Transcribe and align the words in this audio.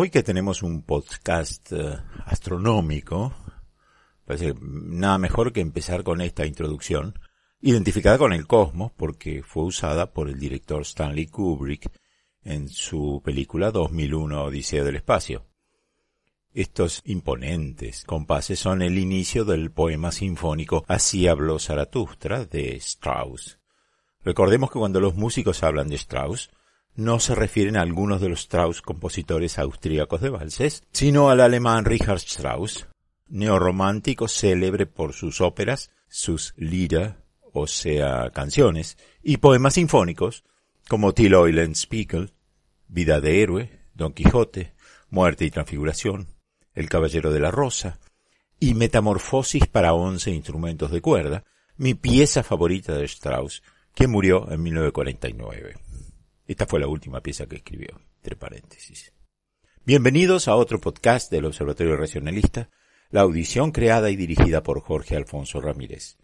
Hoy 0.00 0.10
que 0.10 0.22
tenemos 0.22 0.62
un 0.62 0.82
podcast 0.82 1.72
eh, 1.72 1.98
astronómico, 2.24 3.34
parece 4.24 4.54
nada 4.62 5.18
mejor 5.18 5.52
que 5.52 5.60
empezar 5.60 6.04
con 6.04 6.20
esta 6.20 6.46
introducción, 6.46 7.18
identificada 7.60 8.16
con 8.16 8.32
el 8.32 8.46
cosmos 8.46 8.92
porque 8.96 9.42
fue 9.42 9.64
usada 9.64 10.12
por 10.12 10.28
el 10.28 10.38
director 10.38 10.82
Stanley 10.82 11.26
Kubrick 11.26 11.90
en 12.44 12.68
su 12.68 13.20
película 13.24 13.72
2001 13.72 14.44
Odisea 14.44 14.84
del 14.84 14.94
Espacio. 14.94 15.46
Estos 16.54 17.02
imponentes 17.04 18.04
compases 18.04 18.60
son 18.60 18.82
el 18.82 18.98
inicio 18.98 19.44
del 19.44 19.72
poema 19.72 20.12
sinfónico 20.12 20.84
Así 20.86 21.26
habló 21.26 21.58
Zaratustra 21.58 22.44
de 22.44 22.76
Strauss. 22.76 23.58
Recordemos 24.22 24.70
que 24.70 24.78
cuando 24.78 25.00
los 25.00 25.16
músicos 25.16 25.64
hablan 25.64 25.88
de 25.88 25.96
Strauss, 25.96 26.50
no 26.98 27.20
se 27.20 27.36
refieren 27.36 27.76
a 27.76 27.82
algunos 27.82 28.20
de 28.20 28.28
los 28.28 28.40
Strauss 28.40 28.82
compositores 28.82 29.60
austríacos 29.60 30.20
de 30.20 30.30
valses, 30.30 30.82
sino 30.90 31.30
al 31.30 31.40
alemán 31.40 31.84
Richard 31.84 32.16
Strauss, 32.16 32.88
neorromántico 33.28 34.26
célebre 34.26 34.86
por 34.86 35.12
sus 35.12 35.40
óperas, 35.40 35.92
sus 36.08 36.54
Lieder, 36.56 37.14
o 37.52 37.68
sea, 37.68 38.30
canciones, 38.30 38.98
y 39.22 39.36
poemas 39.36 39.74
sinfónicos, 39.74 40.42
como 40.88 41.14
Till 41.14 41.34
Eulen 41.34 41.76
Spiegel, 41.76 42.32
Vida 42.88 43.20
de 43.20 43.42
Héroe, 43.42 43.70
Don 43.94 44.12
Quijote, 44.12 44.74
Muerte 45.08 45.44
y 45.44 45.52
Transfiguración, 45.52 46.26
El 46.74 46.88
Caballero 46.88 47.30
de 47.30 47.38
la 47.38 47.52
Rosa, 47.52 48.00
y 48.58 48.74
Metamorfosis 48.74 49.68
para 49.68 49.92
once 49.92 50.32
instrumentos 50.32 50.90
de 50.90 51.00
cuerda, 51.00 51.44
mi 51.76 51.94
pieza 51.94 52.42
favorita 52.42 52.96
de 52.96 53.04
Strauss, 53.04 53.62
que 53.94 54.08
murió 54.08 54.50
en 54.50 54.64
1949. 54.64 55.87
Esta 56.48 56.64
fue 56.64 56.80
la 56.80 56.88
última 56.88 57.20
pieza 57.20 57.46
que 57.46 57.56
escribió, 57.56 58.00
entre 58.16 58.34
paréntesis. 58.34 59.12
Bienvenidos 59.84 60.48
a 60.48 60.56
otro 60.56 60.80
podcast 60.80 61.30
del 61.30 61.44
Observatorio 61.44 61.94
Racionalista, 61.94 62.70
la 63.10 63.20
audición 63.20 63.70
creada 63.70 64.08
y 64.08 64.16
dirigida 64.16 64.62
por 64.62 64.80
Jorge 64.80 65.14
Alfonso 65.14 65.60
Ramírez. 65.60 66.16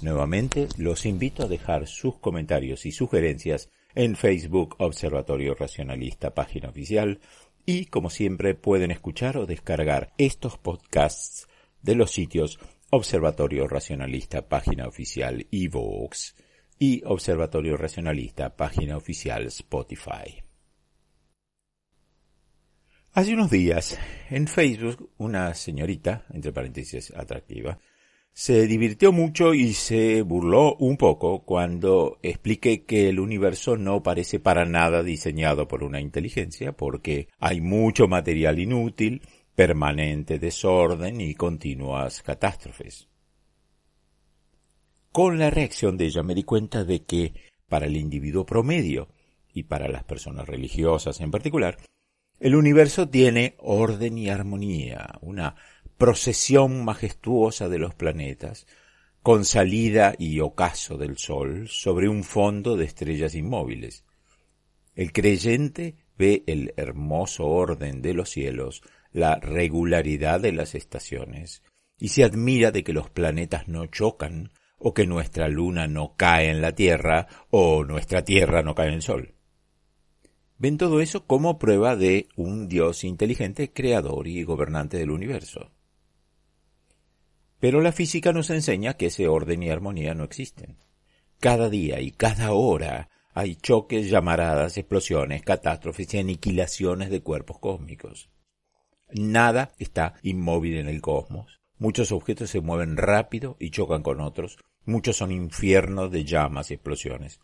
Nuevamente, 0.00 0.68
los 0.78 1.04
invito 1.04 1.42
a 1.42 1.48
dejar 1.48 1.86
sus 1.88 2.16
comentarios 2.18 2.86
y 2.86 2.92
sugerencias 2.92 3.68
en 3.94 4.16
Facebook 4.16 4.76
Observatorio 4.78 5.54
Racionalista, 5.54 6.32
página 6.32 6.70
oficial, 6.70 7.20
y 7.66 7.84
como 7.84 8.08
siempre 8.08 8.54
pueden 8.54 8.90
escuchar 8.90 9.36
o 9.36 9.44
descargar 9.44 10.14
estos 10.16 10.56
podcasts 10.56 11.48
de 11.82 11.96
los 11.96 12.12
sitios 12.12 12.58
Observatorio 12.88 13.68
Racionalista, 13.68 14.48
página 14.48 14.88
oficial 14.88 15.46
y 15.50 15.68
Vox 15.68 16.34
y 16.78 17.02
Observatorio 17.04 17.76
Racionalista, 17.76 18.56
página 18.56 18.96
oficial 18.96 19.46
Spotify. 19.46 20.42
Hace 23.12 23.32
unos 23.32 23.50
días, 23.50 23.98
en 24.28 24.46
Facebook, 24.46 25.10
una 25.16 25.54
señorita, 25.54 26.26
entre 26.32 26.52
paréntesis 26.52 27.12
atractiva, 27.16 27.78
se 28.38 28.66
divirtió 28.66 29.12
mucho 29.12 29.54
y 29.54 29.72
se 29.72 30.20
burló 30.20 30.76
un 30.76 30.98
poco 30.98 31.42
cuando 31.46 32.18
expliqué 32.22 32.84
que 32.84 33.08
el 33.08 33.18
universo 33.18 33.78
no 33.78 34.02
parece 34.02 34.38
para 34.40 34.66
nada 34.66 35.02
diseñado 35.02 35.66
por 35.66 35.82
una 35.82 36.02
inteligencia, 36.02 36.72
porque 36.72 37.28
hay 37.38 37.62
mucho 37.62 38.06
material 38.08 38.58
inútil, 38.58 39.22
permanente 39.54 40.38
desorden 40.38 41.22
y 41.22 41.34
continuas 41.34 42.22
catástrofes. 42.22 43.08
Con 45.16 45.38
la 45.38 45.48
reacción 45.48 45.96
de 45.96 46.04
ella 46.04 46.22
me 46.22 46.34
di 46.34 46.42
cuenta 46.42 46.84
de 46.84 47.06
que 47.06 47.32
para 47.70 47.86
el 47.86 47.96
individuo 47.96 48.44
promedio 48.44 49.08
y 49.50 49.62
para 49.62 49.88
las 49.88 50.04
personas 50.04 50.46
religiosas 50.46 51.22
en 51.22 51.30
particular, 51.30 51.78
el 52.38 52.54
universo 52.54 53.08
tiene 53.08 53.54
orden 53.56 54.18
y 54.18 54.28
armonía, 54.28 55.14
una 55.22 55.56
procesión 55.96 56.84
majestuosa 56.84 57.70
de 57.70 57.78
los 57.78 57.94
planetas, 57.94 58.66
con 59.22 59.46
salida 59.46 60.14
y 60.18 60.40
ocaso 60.40 60.98
del 60.98 61.16
Sol 61.16 61.66
sobre 61.70 62.10
un 62.10 62.22
fondo 62.22 62.76
de 62.76 62.84
estrellas 62.84 63.34
inmóviles. 63.34 64.04
El 64.94 65.12
creyente 65.12 65.96
ve 66.18 66.44
el 66.46 66.74
hermoso 66.76 67.46
orden 67.46 68.02
de 68.02 68.12
los 68.12 68.28
cielos, 68.28 68.82
la 69.12 69.36
regularidad 69.36 70.40
de 70.40 70.52
las 70.52 70.74
estaciones, 70.74 71.62
y 71.98 72.08
se 72.08 72.22
admira 72.22 72.70
de 72.70 72.84
que 72.84 72.92
los 72.92 73.08
planetas 73.08 73.66
no 73.66 73.86
chocan, 73.86 74.52
o 74.78 74.94
que 74.94 75.06
nuestra 75.06 75.48
luna 75.48 75.86
no 75.86 76.14
cae 76.16 76.50
en 76.50 76.60
la 76.60 76.72
Tierra, 76.72 77.26
o 77.50 77.84
nuestra 77.84 78.24
Tierra 78.24 78.62
no 78.62 78.74
cae 78.74 78.88
en 78.88 78.94
el 78.94 79.02
Sol. 79.02 79.34
ven 80.58 80.78
todo 80.78 81.00
eso 81.00 81.26
como 81.26 81.58
prueba 81.58 81.96
de 81.96 82.28
un 82.36 82.68
Dios 82.68 83.04
inteligente, 83.04 83.72
creador 83.72 84.26
y 84.26 84.42
gobernante 84.42 84.96
del 84.96 85.10
universo. 85.10 85.70
Pero 87.58 87.80
la 87.80 87.92
física 87.92 88.32
nos 88.32 88.50
enseña 88.50 88.94
que 88.94 89.06
ese 89.06 89.28
orden 89.28 89.62
y 89.62 89.70
armonía 89.70 90.14
no 90.14 90.24
existen. 90.24 90.78
Cada 91.40 91.68
día 91.68 92.00
y 92.00 92.10
cada 92.10 92.52
hora 92.52 93.10
hay 93.34 93.56
choques, 93.56 94.08
llamaradas, 94.08 94.78
explosiones, 94.78 95.42
catástrofes 95.42 96.14
y 96.14 96.18
aniquilaciones 96.18 97.10
de 97.10 97.22
cuerpos 97.22 97.58
cósmicos. 97.58 98.30
Nada 99.10 99.72
está 99.78 100.14
inmóvil 100.22 100.76
en 100.78 100.88
el 100.88 101.00
cosmos. 101.00 101.60
Muchos 101.78 102.10
objetos 102.12 102.50
se 102.50 102.60
mueven 102.60 102.96
rápido 102.96 103.56
y 103.60 103.70
chocan 103.70 104.02
con 104.02 104.20
otros. 104.20 104.58
Muchos 104.84 105.16
son 105.16 105.30
infiernos 105.30 106.10
de 106.10 106.24
llamas 106.24 106.70
y 106.70 106.74
explosiones. 106.74 107.40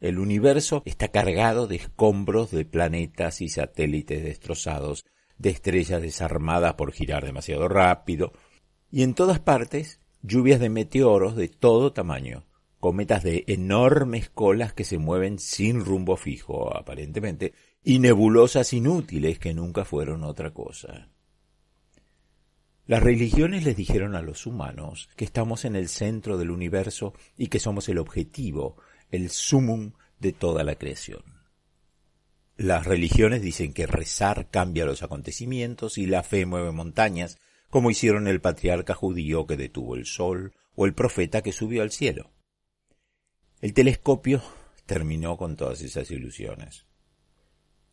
El 0.00 0.18
universo 0.18 0.82
está 0.84 1.08
cargado 1.08 1.66
de 1.66 1.76
escombros 1.76 2.50
de 2.50 2.64
planetas 2.64 3.40
y 3.40 3.48
satélites 3.48 4.22
destrozados, 4.22 5.04
de 5.38 5.50
estrellas 5.50 6.02
desarmadas 6.02 6.74
por 6.74 6.92
girar 6.92 7.24
demasiado 7.24 7.68
rápido, 7.68 8.32
y 8.90 9.02
en 9.02 9.14
todas 9.14 9.40
partes 9.40 10.00
lluvias 10.22 10.60
de 10.60 10.68
meteoros 10.68 11.36
de 11.36 11.48
todo 11.48 11.92
tamaño, 11.92 12.44
cometas 12.80 13.22
de 13.22 13.44
enormes 13.48 14.30
colas 14.30 14.72
que 14.72 14.84
se 14.84 14.98
mueven 14.98 15.38
sin 15.38 15.84
rumbo 15.84 16.16
fijo, 16.16 16.76
aparentemente, 16.76 17.54
y 17.82 17.98
nebulosas 17.98 18.72
inútiles 18.72 19.38
que 19.38 19.54
nunca 19.54 19.84
fueron 19.84 20.22
otra 20.22 20.52
cosa. 20.52 21.08
Las 22.88 23.02
religiones 23.02 23.64
les 23.64 23.76
dijeron 23.76 24.16
a 24.16 24.22
los 24.22 24.46
humanos 24.46 25.10
que 25.14 25.26
estamos 25.26 25.66
en 25.66 25.76
el 25.76 25.90
centro 25.90 26.38
del 26.38 26.50
universo 26.50 27.12
y 27.36 27.48
que 27.48 27.60
somos 27.60 27.86
el 27.90 27.98
objetivo, 27.98 28.78
el 29.10 29.28
sumum 29.28 29.92
de 30.18 30.32
toda 30.32 30.64
la 30.64 30.74
creación. 30.74 31.22
Las 32.56 32.86
religiones 32.86 33.42
dicen 33.42 33.74
que 33.74 33.86
rezar 33.86 34.48
cambia 34.50 34.86
los 34.86 35.02
acontecimientos 35.02 35.98
y 35.98 36.06
la 36.06 36.22
fe 36.22 36.46
mueve 36.46 36.72
montañas, 36.72 37.36
como 37.68 37.90
hicieron 37.90 38.26
el 38.26 38.40
patriarca 38.40 38.94
judío 38.94 39.46
que 39.46 39.58
detuvo 39.58 39.94
el 39.94 40.06
sol 40.06 40.54
o 40.74 40.86
el 40.86 40.94
profeta 40.94 41.42
que 41.42 41.52
subió 41.52 41.82
al 41.82 41.90
cielo. 41.90 42.30
El 43.60 43.74
telescopio 43.74 44.40
terminó 44.86 45.36
con 45.36 45.56
todas 45.56 45.82
esas 45.82 46.10
ilusiones. 46.10 46.86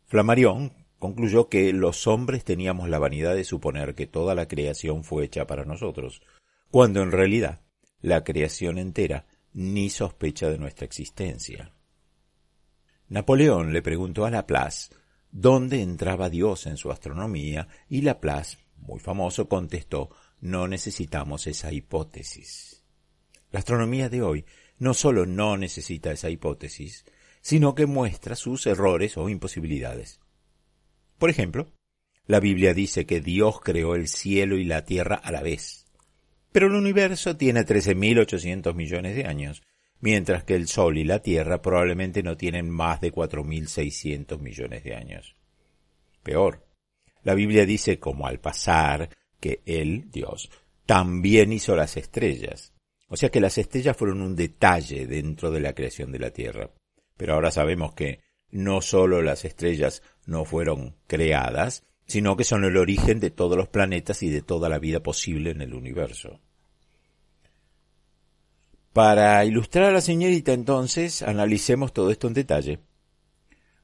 Flammarion 0.06 0.85
concluyó 0.98 1.48
que 1.48 1.72
los 1.72 2.06
hombres 2.06 2.44
teníamos 2.44 2.88
la 2.88 2.98
vanidad 2.98 3.34
de 3.34 3.44
suponer 3.44 3.94
que 3.94 4.06
toda 4.06 4.34
la 4.34 4.48
creación 4.48 5.04
fue 5.04 5.24
hecha 5.24 5.46
para 5.46 5.64
nosotros, 5.64 6.22
cuando 6.70 7.02
en 7.02 7.12
realidad 7.12 7.60
la 8.00 8.24
creación 8.24 8.78
entera 8.78 9.26
ni 9.52 9.90
sospecha 9.90 10.50
de 10.50 10.58
nuestra 10.58 10.84
existencia. 10.84 11.72
Napoleón 13.08 13.72
le 13.72 13.82
preguntó 13.82 14.26
a 14.26 14.30
Laplace 14.30 14.94
dónde 15.30 15.82
entraba 15.82 16.28
Dios 16.28 16.66
en 16.66 16.76
su 16.76 16.90
astronomía 16.90 17.68
y 17.88 18.02
Laplace, 18.02 18.58
muy 18.76 19.00
famoso, 19.00 19.48
contestó 19.48 20.10
no 20.40 20.68
necesitamos 20.68 21.46
esa 21.46 21.72
hipótesis. 21.72 22.84
La 23.50 23.60
astronomía 23.60 24.08
de 24.08 24.22
hoy 24.22 24.44
no 24.78 24.92
solo 24.92 25.24
no 25.24 25.56
necesita 25.56 26.12
esa 26.12 26.30
hipótesis, 26.30 27.04
sino 27.40 27.74
que 27.74 27.86
muestra 27.86 28.34
sus 28.34 28.66
errores 28.66 29.16
o 29.16 29.28
imposibilidades. 29.28 30.20
Por 31.18 31.30
ejemplo, 31.30 31.72
la 32.26 32.40
Biblia 32.40 32.74
dice 32.74 33.06
que 33.06 33.20
Dios 33.20 33.60
creó 33.60 33.94
el 33.94 34.08
cielo 34.08 34.56
y 34.56 34.64
la 34.64 34.84
tierra 34.84 35.16
a 35.16 35.30
la 35.30 35.42
vez. 35.42 35.86
Pero 36.52 36.66
el 36.68 36.74
universo 36.74 37.36
tiene 37.36 37.64
13.800 37.64 38.74
millones 38.74 39.14
de 39.14 39.26
años, 39.26 39.62
mientras 40.00 40.44
que 40.44 40.54
el 40.54 40.68
Sol 40.68 40.98
y 40.98 41.04
la 41.04 41.20
Tierra 41.20 41.62
probablemente 41.62 42.22
no 42.22 42.36
tienen 42.36 42.70
más 42.70 43.00
de 43.00 43.12
4.600 43.12 44.38
millones 44.40 44.84
de 44.84 44.94
años. 44.94 45.36
Peor, 46.22 46.66
la 47.22 47.34
Biblia 47.34 47.66
dice, 47.66 47.98
como 47.98 48.26
al 48.26 48.40
pasar, 48.40 49.10
que 49.40 49.62
Él, 49.66 50.10
Dios, 50.10 50.50
también 50.86 51.52
hizo 51.52 51.76
las 51.76 51.96
estrellas. 51.96 52.72
O 53.08 53.16
sea 53.16 53.30
que 53.30 53.40
las 53.40 53.58
estrellas 53.58 53.96
fueron 53.96 54.22
un 54.22 54.34
detalle 54.34 55.06
dentro 55.06 55.50
de 55.50 55.60
la 55.60 55.74
creación 55.74 56.10
de 56.10 56.18
la 56.18 56.30
Tierra. 56.30 56.70
Pero 57.16 57.34
ahora 57.34 57.50
sabemos 57.50 57.94
que 57.94 58.20
no 58.50 58.80
solo 58.80 59.22
las 59.22 59.44
estrellas 59.44 60.02
no 60.26 60.44
fueron 60.44 60.96
creadas, 61.06 61.84
sino 62.06 62.36
que 62.36 62.44
son 62.44 62.64
el 62.64 62.76
origen 62.76 63.20
de 63.20 63.30
todos 63.30 63.56
los 63.56 63.68
planetas 63.68 64.22
y 64.22 64.30
de 64.30 64.42
toda 64.42 64.68
la 64.68 64.78
vida 64.78 65.00
posible 65.00 65.50
en 65.50 65.60
el 65.60 65.74
universo. 65.74 66.40
Para 68.92 69.44
ilustrar 69.44 69.84
a 69.84 69.92
la 69.92 70.00
señorita 70.00 70.52
entonces, 70.52 71.22
analicemos 71.22 71.92
todo 71.92 72.10
esto 72.10 72.28
en 72.28 72.34
detalle. 72.34 72.78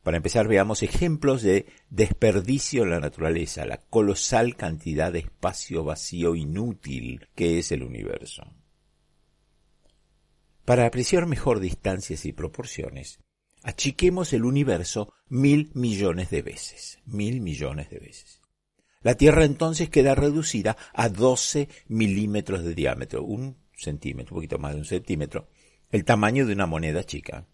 Para 0.02 0.16
empezar, 0.16 0.48
veamos 0.48 0.82
ejemplos 0.82 1.42
de 1.42 1.66
desperdicio 1.90 2.82
en 2.82 2.90
la 2.90 3.00
naturaleza, 3.00 3.66
la 3.66 3.76
colosal 3.76 4.56
cantidad 4.56 5.12
de 5.12 5.20
espacio 5.20 5.84
vacío 5.84 6.34
inútil 6.34 7.28
que 7.34 7.58
es 7.58 7.72
el 7.72 7.82
universo. 7.82 8.42
Para 10.64 10.86
apreciar 10.86 11.26
mejor 11.26 11.60
distancias 11.60 12.24
y 12.24 12.32
proporciones, 12.32 13.20
achiquemos 13.62 14.32
el 14.32 14.44
universo 14.44 15.12
mil 15.28 15.70
millones 15.74 16.30
de 16.30 16.42
veces, 16.42 16.98
mil 17.06 17.40
millones 17.40 17.90
de 17.90 17.98
veces. 17.98 18.40
La 19.02 19.16
Tierra 19.16 19.44
entonces 19.44 19.90
queda 19.90 20.14
reducida 20.14 20.76
a 20.92 21.08
12 21.08 21.68
milímetros 21.88 22.62
de 22.62 22.74
diámetro, 22.74 23.24
un 23.24 23.56
centímetro, 23.74 24.34
un 24.34 24.38
poquito 24.38 24.58
más 24.58 24.74
de 24.74 24.80
un 24.80 24.84
centímetro, 24.84 25.48
el 25.90 26.04
tamaño 26.04 26.46
de 26.46 26.52
una 26.52 26.66
moneda 26.66 27.04
chica. 27.04 27.46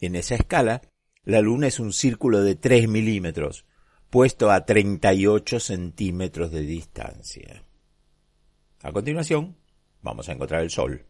En 0.00 0.16
esa 0.16 0.34
escala, 0.34 0.80
la 1.24 1.40
Luna 1.40 1.66
es 1.66 1.78
un 1.78 1.92
círculo 1.92 2.42
de 2.42 2.54
3 2.54 2.88
milímetros, 2.88 3.66
puesto 4.08 4.50
a 4.50 4.64
38 4.64 5.60
centímetros 5.60 6.50
de 6.50 6.62
distancia. 6.62 7.64
A 8.82 8.92
continuación, 8.92 9.56
vamos 10.00 10.28
a 10.28 10.32
encontrar 10.32 10.62
el 10.62 10.70
Sol 10.70 11.06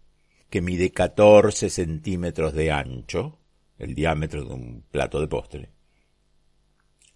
que 0.51 0.61
mide 0.61 0.91
14 0.91 1.71
centímetros 1.71 2.53
de 2.53 2.73
ancho, 2.73 3.39
el 3.81 3.95
diámetro 3.95 4.45
de 4.45 4.55
un 4.55 4.85
plato 4.91 5.21
de 5.21 5.29
postre, 5.29 5.71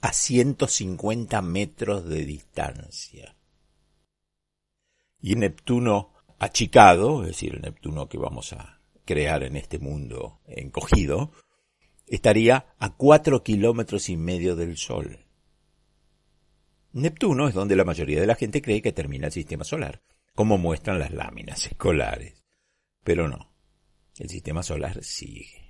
a 0.01 0.13
150 0.13 1.41
metros 1.43 2.07
de 2.09 2.25
distancia. 2.25 3.37
Y 5.21 5.37
Neptuno 5.37 6.13
achicado, 6.39 7.23
es 7.23 7.29
decir, 7.29 7.55
el 7.55 7.63
Neptuno 7.63 8.09
que 8.09 8.19
vamos 8.19 8.53
a 8.53 8.81
crear 9.05 9.43
en 9.43 9.57
este 9.57 9.79
mundo 9.79 10.41
encogido, 10.47 11.31
estaría 12.07 12.75
a 12.79 12.95
4 12.95 13.43
kilómetros 13.43 14.09
y 14.09 14.17
medio 14.17 14.57
del 14.57 14.77
Sol. 14.77 15.21
Neptuno 16.93 17.49
es 17.49 17.55
donde 17.55 17.77
la 17.77 17.85
mayoría 17.85 18.21
de 18.21 18.27
la 18.27 18.37
gente 18.37 18.63
cree 18.63 18.83
que 18.83 18.93
termina 18.93 19.27
el 19.27 19.33
sistema 19.33 19.65
solar, 19.65 20.03
como 20.35 20.59
muestran 20.59 20.99
las 20.99 21.13
láminas 21.13 21.67
escolares. 21.67 22.45
Pero 23.03 23.29
no, 23.29 23.53
el 24.19 24.29
sistema 24.29 24.63
solar 24.63 25.03
sigue. 25.03 25.64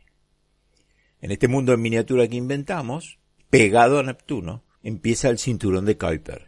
En 1.24 1.30
este 1.30 1.48
mundo 1.48 1.72
en 1.72 1.80
miniatura 1.80 2.28
que 2.28 2.36
inventamos, 2.36 3.18
pegado 3.48 3.98
a 3.98 4.02
Neptuno, 4.02 4.62
empieza 4.82 5.30
el 5.30 5.38
cinturón 5.38 5.86
de 5.86 5.96
Kuiper, 5.96 6.46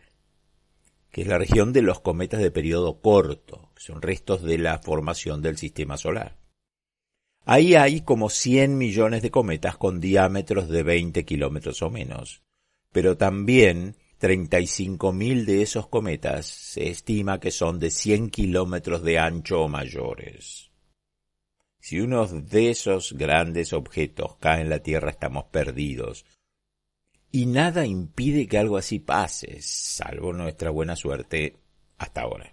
que 1.11 1.23
es 1.23 1.27
la 1.27 1.39
región 1.39 1.73
de 1.73 1.81
los 1.81 2.01
cometas 2.01 2.43
de 2.43 2.51
periodo 2.51 3.01
corto, 3.01 3.71
que 3.75 3.81
son 3.81 4.03
restos 4.03 4.43
de 4.43 4.59
la 4.59 4.79
formación 4.81 5.41
del 5.41 5.57
sistema 5.57 5.97
solar. 5.97 6.37
Ahí 7.47 7.75
hay 7.75 8.03
como 8.03 8.29
100 8.29 8.77
millones 8.77 9.23
de 9.23 9.31
cometas 9.31 9.79
con 9.79 9.99
diámetros 9.99 10.69
de 10.69 10.83
20 10.83 11.25
kilómetros 11.25 11.81
o 11.81 11.89
menos, 11.89 12.43
pero 12.93 13.17
también 13.17 13.97
35.000 14.21 15.47
de 15.47 15.63
esos 15.63 15.89
cometas 15.89 16.45
se 16.45 16.91
estima 16.91 17.41
que 17.41 17.51
son 17.51 17.79
de 17.79 17.89
100 17.89 18.29
kilómetros 18.29 19.03
de 19.03 19.21
ancho 19.21 19.63
o 19.63 19.69
mayores. 19.69 20.66
Si 21.87 22.01
uno 22.01 22.27
de 22.27 22.71
esos 22.71 23.13
grandes 23.13 23.73
objetos 23.73 24.35
cae 24.41 24.61
en 24.61 24.71
la 24.71 24.81
Tierra 24.81 25.09
estamos 25.09 25.45
perdidos. 25.45 26.27
Y 27.31 27.47
nada 27.47 27.87
impide 27.87 28.49
que 28.49 28.59
algo 28.59 28.77
así 28.77 28.99
pase, 28.99 29.59
salvo 29.61 30.33
nuestra 30.33 30.71
buena 30.71 30.97
suerte 30.97 31.61
hasta 31.97 32.23
ahora. 32.23 32.53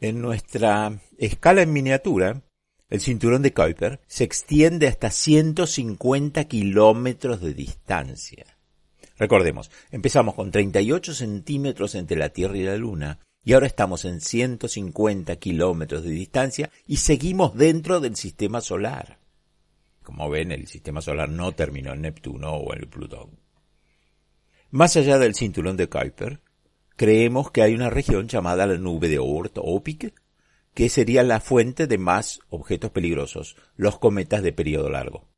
En 0.00 0.20
nuestra 0.20 0.98
escala 1.16 1.62
en 1.62 1.72
miniatura, 1.72 2.42
el 2.90 3.00
cinturón 3.00 3.42
de 3.42 3.54
Kuiper 3.54 4.00
se 4.08 4.24
extiende 4.24 4.88
hasta 4.88 5.12
150 5.12 6.46
kilómetros 6.46 7.40
de 7.40 7.54
distancia. 7.54 8.44
Recordemos, 9.18 9.70
empezamos 9.92 10.34
con 10.34 10.50
38 10.50 11.14
centímetros 11.14 11.94
entre 11.94 12.16
la 12.16 12.30
Tierra 12.30 12.56
y 12.56 12.64
la 12.64 12.76
Luna 12.76 13.20
y 13.44 13.52
ahora 13.52 13.66
estamos 13.66 14.04
en 14.06 14.20
150 14.20 15.36
kilómetros 15.36 16.02
de 16.02 16.10
distancia 16.10 16.70
y 16.86 16.96
seguimos 16.96 17.54
dentro 17.54 18.00
del 18.00 18.16
sistema 18.16 18.60
solar. 18.60 19.18
Como 20.02 20.28
ven, 20.30 20.50
el 20.50 20.66
sistema 20.66 21.00
solar 21.00 21.28
no 21.28 21.52
terminó 21.52 21.92
en 21.92 22.02
Neptuno 22.02 22.54
o 22.54 22.74
en 22.74 22.88
Plutón. 22.88 23.38
Más 24.70 24.96
allá 24.96 25.18
del 25.18 25.34
cinturón 25.34 25.76
de 25.76 25.88
Kuiper, 25.88 26.40
creemos 26.96 27.50
que 27.50 27.62
hay 27.62 27.74
una 27.74 27.90
región 27.90 28.28
llamada 28.28 28.66
la 28.66 28.76
nube 28.76 29.08
de 29.08 29.18
Oort 29.18 29.58
Opic, 29.58 30.14
que 30.74 30.88
sería 30.88 31.22
la 31.22 31.40
fuente 31.40 31.86
de 31.86 31.98
más 31.98 32.40
objetos 32.48 32.90
peligrosos, 32.90 33.56
los 33.76 33.98
cometas 33.98 34.42
de 34.42 34.52
periodo 34.52 34.90
largo. 34.90 35.28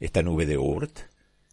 Esta 0.00 0.22
nube 0.22 0.46
de 0.46 0.56
Oort, 0.56 1.00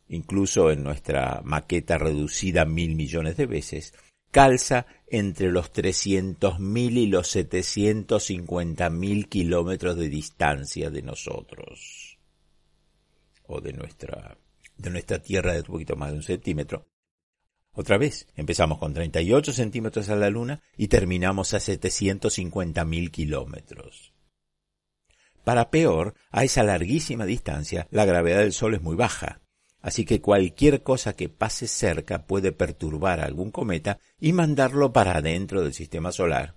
incluso 0.08 0.72
en 0.72 0.84
nuestra 0.84 1.42
maqueta 1.44 1.98
reducida 1.98 2.66
mil 2.66 2.96
millones 2.96 3.38
de 3.38 3.46
veces, 3.46 3.94
calza 4.32 4.86
entre 5.08 5.52
los 5.52 5.74
300.000 5.74 6.92
y 6.98 7.08
los 7.08 7.36
750.000 7.36 9.28
kilómetros 9.28 9.98
de 9.98 10.10
distancia 10.10 10.90
de 10.90 11.02
nosotros, 11.02 12.18
o 13.48 13.60
de 13.62 13.74
nuestra, 13.74 14.38
de 14.78 14.90
nuestra 14.90 15.20
Tierra 15.20 15.54
de 15.54 15.60
un 15.60 15.66
poquito 15.66 15.96
más 15.96 16.12
de 16.12 16.18
un 16.18 16.24
centímetro. 16.24 16.88
Otra 17.74 17.98
vez, 17.98 18.28
empezamos 18.36 18.78
con 18.78 18.94
38 18.94 19.54
centímetros 19.54 20.10
a 20.10 20.16
la 20.16 20.30
Luna 20.30 20.62
y 20.76 20.88
terminamos 20.88 21.54
a 21.54 21.58
750.000 21.60 23.12
kilómetros. 23.12 24.14
Para 25.44 25.70
peor, 25.72 26.16
a 26.32 26.44
esa 26.44 26.64
larguísima 26.64 27.26
distancia, 27.26 27.88
la 27.92 28.06
gravedad 28.06 28.40
del 28.40 28.54
Sol 28.54 28.76
es 28.76 28.82
muy 28.82 28.96
baja, 28.96 29.42
Así 29.82 30.04
que 30.06 30.22
cualquier 30.22 30.84
cosa 30.84 31.14
que 31.14 31.30
pase 31.30 31.68
cerca 31.68 32.26
puede 32.26 32.52
perturbar 32.52 33.22
a 33.22 33.26
algún 33.26 33.52
cometa 33.52 34.00
y 34.20 34.34
mandarlo 34.34 34.92
para 34.92 35.18
adentro 35.18 35.62
del 35.62 35.74
sistema 35.74 36.12
solar. 36.12 36.56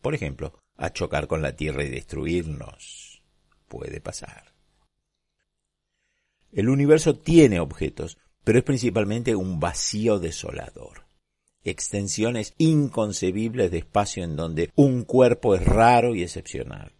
Por 0.00 0.14
ejemplo, 0.14 0.58
a 0.76 0.92
chocar 0.92 1.26
con 1.26 1.42
la 1.42 1.54
Tierra 1.54 1.84
y 1.84 1.90
destruirnos. 1.90 3.22
Puede 3.68 4.00
pasar. 4.00 4.54
El 6.50 6.68
universo 6.68 7.16
tiene 7.16 7.60
objetos, 7.60 8.18
pero 8.42 8.58
es 8.58 8.64
principalmente 8.64 9.36
un 9.36 9.60
vacío 9.60 10.18
desolador. 10.18 11.06
Extensiones 11.62 12.54
inconcebibles 12.56 13.70
de 13.70 13.78
espacio 13.78 14.24
en 14.24 14.36
donde 14.36 14.70
un 14.74 15.04
cuerpo 15.04 15.54
es 15.54 15.64
raro 15.64 16.14
y 16.14 16.22
excepcional. 16.22 16.92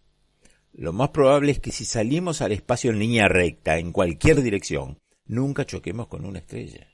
Lo 0.73 0.93
más 0.93 1.09
probable 1.09 1.51
es 1.51 1.59
que 1.59 1.71
si 1.71 1.85
salimos 1.85 2.41
al 2.41 2.51
espacio 2.51 2.91
en 2.91 2.99
línea 2.99 3.27
recta, 3.27 3.79
en 3.79 3.91
cualquier 3.91 4.41
dirección, 4.41 4.99
nunca 5.29 5.65
choquemos 5.65 6.07
con 6.07 6.25
una 6.25 6.39
estrella. 6.39 6.87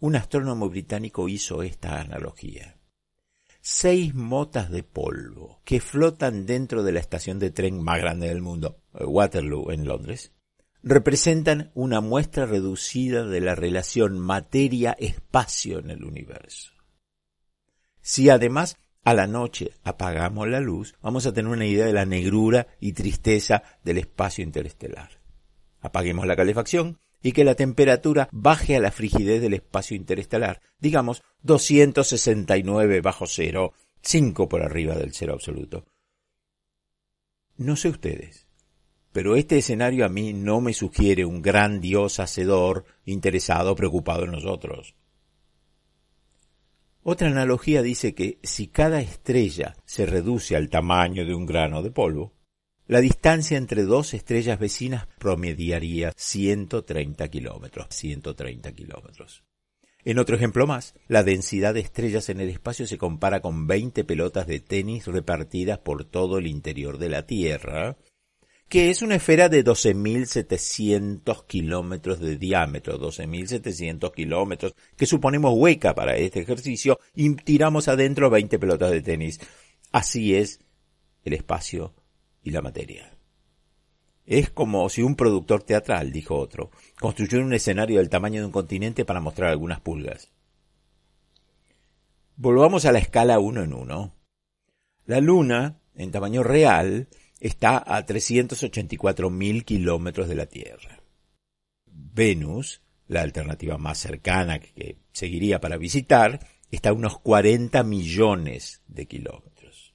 Un 0.00 0.16
astrónomo 0.16 0.68
británico 0.70 1.28
hizo 1.28 1.62
esta 1.62 2.00
analogía. 2.00 2.78
Seis 3.60 4.14
motas 4.14 4.70
de 4.70 4.82
polvo 4.82 5.60
que 5.64 5.80
flotan 5.80 6.46
dentro 6.46 6.82
de 6.82 6.92
la 6.92 7.00
estación 7.00 7.38
de 7.38 7.50
tren 7.50 7.82
más 7.82 8.00
grande 8.00 8.28
del 8.28 8.42
mundo, 8.42 8.80
Waterloo 8.92 9.70
en 9.70 9.86
Londres, 9.86 10.32
representan 10.82 11.70
una 11.74 12.00
muestra 12.00 12.46
reducida 12.46 13.24
de 13.24 13.40
la 13.40 13.54
relación 13.54 14.18
materia-espacio 14.18 15.78
en 15.78 15.90
el 15.90 16.04
universo. 16.04 16.72
Si 18.00 18.30
además 18.30 18.76
a 19.04 19.14
la 19.14 19.28
noche 19.28 19.72
apagamos 19.84 20.48
la 20.48 20.60
luz, 20.60 20.94
vamos 21.02 21.26
a 21.26 21.32
tener 21.32 21.50
una 21.50 21.66
idea 21.66 21.86
de 21.86 21.92
la 21.92 22.04
negrura 22.04 22.66
y 22.80 22.92
tristeza 22.92 23.62
del 23.84 23.98
espacio 23.98 24.42
interestelar 24.42 25.21
apaguemos 25.82 26.26
la 26.26 26.36
calefacción 26.36 26.98
y 27.22 27.32
que 27.32 27.44
la 27.44 27.54
temperatura 27.54 28.28
baje 28.32 28.76
a 28.76 28.80
la 28.80 28.90
frigidez 28.90 29.42
del 29.42 29.54
espacio 29.54 29.96
interestelar, 29.96 30.60
digamos 30.78 31.22
269 31.42 33.00
bajo 33.00 33.26
cero, 33.26 33.74
5 34.02 34.48
por 34.48 34.62
arriba 34.62 34.94
del 34.94 35.12
cero 35.12 35.34
absoluto. 35.34 35.84
No 37.56 37.76
sé 37.76 37.88
ustedes, 37.88 38.48
pero 39.12 39.36
este 39.36 39.58
escenario 39.58 40.04
a 40.06 40.08
mí 40.08 40.32
no 40.32 40.60
me 40.60 40.72
sugiere 40.72 41.24
un 41.24 41.42
gran 41.42 41.80
Dios 41.80 42.18
hacedor, 42.18 42.86
interesado, 43.04 43.76
preocupado 43.76 44.24
en 44.24 44.32
nosotros. 44.32 44.96
Otra 47.04 47.28
analogía 47.28 47.82
dice 47.82 48.14
que 48.14 48.38
si 48.42 48.68
cada 48.68 49.00
estrella 49.00 49.74
se 49.84 50.06
reduce 50.06 50.56
al 50.56 50.70
tamaño 50.70 51.26
de 51.26 51.34
un 51.34 51.46
grano 51.46 51.82
de 51.82 51.90
polvo, 51.90 52.32
la 52.86 53.00
distancia 53.00 53.56
entre 53.56 53.84
dos 53.84 54.12
estrellas 54.12 54.58
vecinas 54.58 55.06
promediaría 55.18 56.12
130 56.16 57.28
kilómetros. 57.28 57.86
130 57.90 58.72
kilómetros. 58.72 59.44
En 60.04 60.18
otro 60.18 60.34
ejemplo 60.34 60.66
más, 60.66 60.94
la 61.06 61.22
densidad 61.22 61.74
de 61.74 61.80
estrellas 61.80 62.28
en 62.28 62.40
el 62.40 62.48
espacio 62.48 62.88
se 62.88 62.98
compara 62.98 63.40
con 63.40 63.68
20 63.68 64.02
pelotas 64.02 64.48
de 64.48 64.58
tenis 64.58 65.06
repartidas 65.06 65.78
por 65.78 66.04
todo 66.04 66.38
el 66.38 66.48
interior 66.48 66.98
de 66.98 67.08
la 67.08 67.24
Tierra, 67.24 67.96
que 68.68 68.90
es 68.90 69.02
una 69.02 69.14
esfera 69.14 69.48
de 69.48 69.64
12.700 69.64 71.46
kilómetros 71.46 72.18
de 72.18 72.36
diámetro, 72.36 72.98
12.700 72.98 74.12
kilómetros, 74.12 74.74
que 74.96 75.06
suponemos 75.06 75.54
hueca 75.54 75.94
para 75.94 76.16
este 76.16 76.40
ejercicio, 76.40 76.98
y 77.14 77.36
tiramos 77.36 77.86
adentro 77.86 78.28
20 78.28 78.58
pelotas 78.58 78.90
de 78.90 79.02
tenis. 79.02 79.38
Así 79.92 80.34
es 80.34 80.58
el 81.24 81.34
espacio 81.34 81.94
y 82.42 82.50
la 82.50 82.62
materia. 82.62 83.16
Es 84.24 84.50
como 84.50 84.88
si 84.88 85.02
un 85.02 85.16
productor 85.16 85.64
teatral, 85.64 86.12
dijo 86.12 86.36
otro, 86.36 86.70
construyera 87.00 87.44
un 87.44 87.54
escenario 87.54 87.98
del 87.98 88.08
tamaño 88.08 88.40
de 88.40 88.46
un 88.46 88.52
continente 88.52 89.04
para 89.04 89.20
mostrar 89.20 89.50
algunas 89.50 89.80
pulgas. 89.80 90.30
Volvamos 92.36 92.84
a 92.84 92.92
la 92.92 92.98
escala 92.98 93.38
uno 93.38 93.62
en 93.62 93.74
uno. 93.74 94.14
La 95.04 95.20
Luna, 95.20 95.80
en 95.94 96.12
tamaño 96.12 96.42
real, 96.42 97.08
está 97.40 97.78
a 97.78 98.06
384.000 98.06 99.64
kilómetros 99.64 100.28
de 100.28 100.34
la 100.36 100.46
Tierra. 100.46 101.02
Venus, 101.86 102.82
la 103.08 103.22
alternativa 103.22 103.76
más 103.78 103.98
cercana 103.98 104.60
que 104.60 104.98
seguiría 105.12 105.60
para 105.60 105.76
visitar, 105.76 106.40
está 106.70 106.90
a 106.90 106.94
unos 106.94 107.18
40 107.18 107.82
millones 107.82 108.82
de 108.86 109.06
kilómetros. 109.06 109.94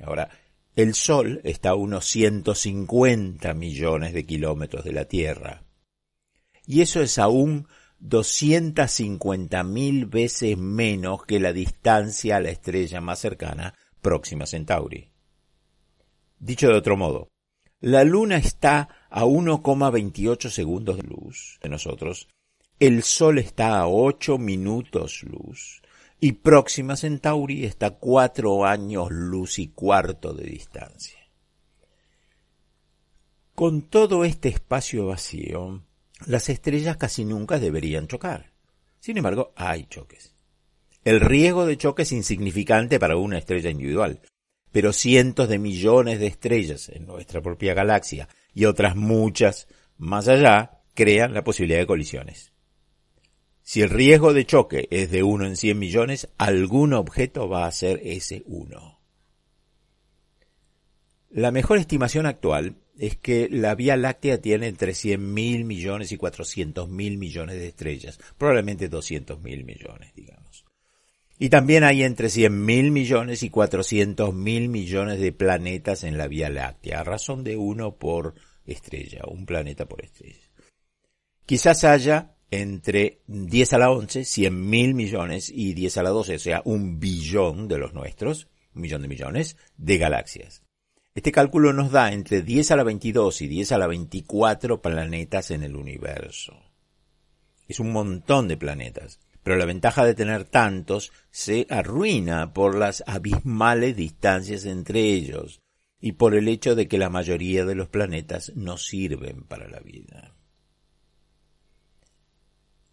Ahora, 0.00 0.30
el 0.78 0.94
Sol 0.94 1.40
está 1.42 1.70
a 1.70 1.74
unos 1.74 2.04
150 2.04 3.52
millones 3.52 4.12
de 4.12 4.24
kilómetros 4.24 4.84
de 4.84 4.92
la 4.92 5.06
Tierra. 5.06 5.64
Y 6.66 6.82
eso 6.82 7.02
es 7.02 7.18
aún 7.18 7.66
250 7.98 9.64
mil 9.64 10.06
veces 10.06 10.56
menos 10.56 11.24
que 11.26 11.40
la 11.40 11.52
distancia 11.52 12.36
a 12.36 12.40
la 12.40 12.50
estrella 12.50 13.00
más 13.00 13.18
cercana, 13.18 13.74
Próxima 14.00 14.46
Centauri. 14.46 15.10
Dicho 16.38 16.68
de 16.68 16.74
otro 16.74 16.96
modo, 16.96 17.26
la 17.80 18.04
Luna 18.04 18.36
está 18.36 19.08
a 19.10 19.24
1,28 19.24 20.48
segundos 20.48 20.98
de 20.98 21.02
luz 21.02 21.58
de 21.60 21.70
nosotros, 21.70 22.28
el 22.78 23.02
Sol 23.02 23.40
está 23.40 23.80
a 23.80 23.88
8 23.88 24.38
minutos 24.38 25.24
luz, 25.24 25.82
y 26.20 26.32
Próxima 26.32 26.96
Centauri 26.96 27.64
está 27.64 27.90
cuatro 27.90 28.64
años 28.64 29.08
luz 29.10 29.58
y 29.58 29.68
cuarto 29.68 30.32
de 30.32 30.44
distancia. 30.44 31.18
Con 33.54 33.82
todo 33.82 34.24
este 34.24 34.48
espacio 34.48 35.06
vacío, 35.06 35.82
las 36.26 36.48
estrellas 36.48 36.96
casi 36.96 37.24
nunca 37.24 37.58
deberían 37.58 38.08
chocar. 38.08 38.52
Sin 39.00 39.16
embargo, 39.16 39.52
hay 39.56 39.84
choques. 39.86 40.34
El 41.04 41.20
riesgo 41.20 41.66
de 41.66 41.76
choque 41.76 42.02
es 42.02 42.12
insignificante 42.12 42.98
para 42.98 43.16
una 43.16 43.38
estrella 43.38 43.70
individual, 43.70 44.20
pero 44.72 44.92
cientos 44.92 45.48
de 45.48 45.58
millones 45.58 46.18
de 46.18 46.26
estrellas 46.26 46.88
en 46.88 47.06
nuestra 47.06 47.40
propia 47.40 47.74
galaxia 47.74 48.28
y 48.52 48.64
otras 48.64 48.96
muchas 48.96 49.68
más 49.96 50.28
allá 50.28 50.82
crean 50.94 51.32
la 51.32 51.44
posibilidad 51.44 51.78
de 51.78 51.86
colisiones. 51.86 52.52
Si 53.68 53.82
el 53.82 53.90
riesgo 53.90 54.32
de 54.32 54.46
choque 54.46 54.88
es 54.90 55.10
de 55.10 55.22
1 55.22 55.44
en 55.44 55.54
100 55.54 55.78
millones, 55.78 56.30
algún 56.38 56.94
objeto 56.94 57.50
va 57.50 57.66
a 57.66 57.70
ser 57.70 58.00
ese 58.02 58.42
1. 58.46 58.98
La 61.28 61.50
mejor 61.50 61.76
estimación 61.76 62.24
actual 62.24 62.76
es 62.98 63.18
que 63.18 63.46
la 63.50 63.74
Vía 63.74 63.98
Láctea 63.98 64.40
tiene 64.40 64.68
entre 64.68 64.92
100.000 64.92 65.64
millones 65.66 66.12
y 66.12 66.16
400.000 66.16 67.18
millones 67.18 67.56
de 67.56 67.68
estrellas, 67.68 68.18
probablemente 68.38 68.90
200.000 68.90 69.38
millones, 69.66 70.14
digamos. 70.14 70.64
Y 71.38 71.50
también 71.50 71.84
hay 71.84 72.04
entre 72.04 72.28
100.000 72.28 72.90
millones 72.90 73.42
y 73.42 73.50
400.000 73.50 74.68
millones 74.70 75.20
de 75.20 75.32
planetas 75.32 76.04
en 76.04 76.16
la 76.16 76.26
Vía 76.26 76.48
Láctea, 76.48 77.00
a 77.00 77.04
razón 77.04 77.44
de 77.44 77.58
uno 77.58 77.96
por 77.96 78.34
estrella, 78.64 79.24
un 79.28 79.44
planeta 79.44 79.84
por 79.86 80.02
estrella. 80.02 80.48
Quizás 81.44 81.84
haya 81.84 82.37
entre 82.50 83.20
10 83.26 83.72
a 83.74 83.78
la 83.78 83.90
11, 83.90 84.24
100 84.24 84.70
mil 84.70 84.94
millones 84.94 85.50
y 85.54 85.74
10 85.74 85.98
a 85.98 86.02
la 86.02 86.10
12, 86.10 86.34
o 86.36 86.38
sea, 86.38 86.62
un 86.64 86.98
billón 86.98 87.68
de 87.68 87.78
los 87.78 87.92
nuestros, 87.92 88.48
un 88.74 88.82
millón 88.82 89.02
de 89.02 89.08
millones, 89.08 89.56
de 89.76 89.98
galaxias. 89.98 90.62
Este 91.14 91.32
cálculo 91.32 91.72
nos 91.72 91.90
da 91.90 92.12
entre 92.12 92.42
10 92.42 92.70
a 92.70 92.76
la 92.76 92.84
22 92.84 93.42
y 93.42 93.48
10 93.48 93.72
a 93.72 93.78
la 93.78 93.86
24 93.86 94.80
planetas 94.80 95.50
en 95.50 95.64
el 95.64 95.74
universo. 95.74 96.56
Es 97.66 97.80
un 97.80 97.92
montón 97.92 98.48
de 98.48 98.56
planetas, 98.56 99.20
pero 99.42 99.56
la 99.56 99.66
ventaja 99.66 100.04
de 100.04 100.14
tener 100.14 100.44
tantos 100.44 101.12
se 101.30 101.66
arruina 101.70 102.54
por 102.54 102.76
las 102.76 103.02
abismales 103.06 103.96
distancias 103.96 104.64
entre 104.64 105.00
ellos 105.00 105.60
y 106.00 106.12
por 106.12 106.34
el 106.34 106.48
hecho 106.48 106.74
de 106.74 106.86
que 106.86 106.98
la 106.98 107.10
mayoría 107.10 107.64
de 107.64 107.74
los 107.74 107.88
planetas 107.88 108.52
no 108.54 108.78
sirven 108.78 109.42
para 109.42 109.68
la 109.68 109.80
vida. 109.80 110.37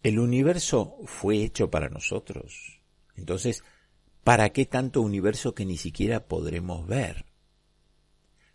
El 0.02 0.18
universo 0.18 0.96
fue 1.04 1.42
hecho 1.42 1.70
para 1.70 1.88
nosotros. 1.88 2.80
Entonces, 3.16 3.64
¿para 4.22 4.50
qué 4.50 4.66
tanto 4.66 5.00
universo 5.00 5.54
que 5.54 5.64
ni 5.64 5.76
siquiera 5.76 6.26
podremos 6.26 6.86
ver? 6.86 7.26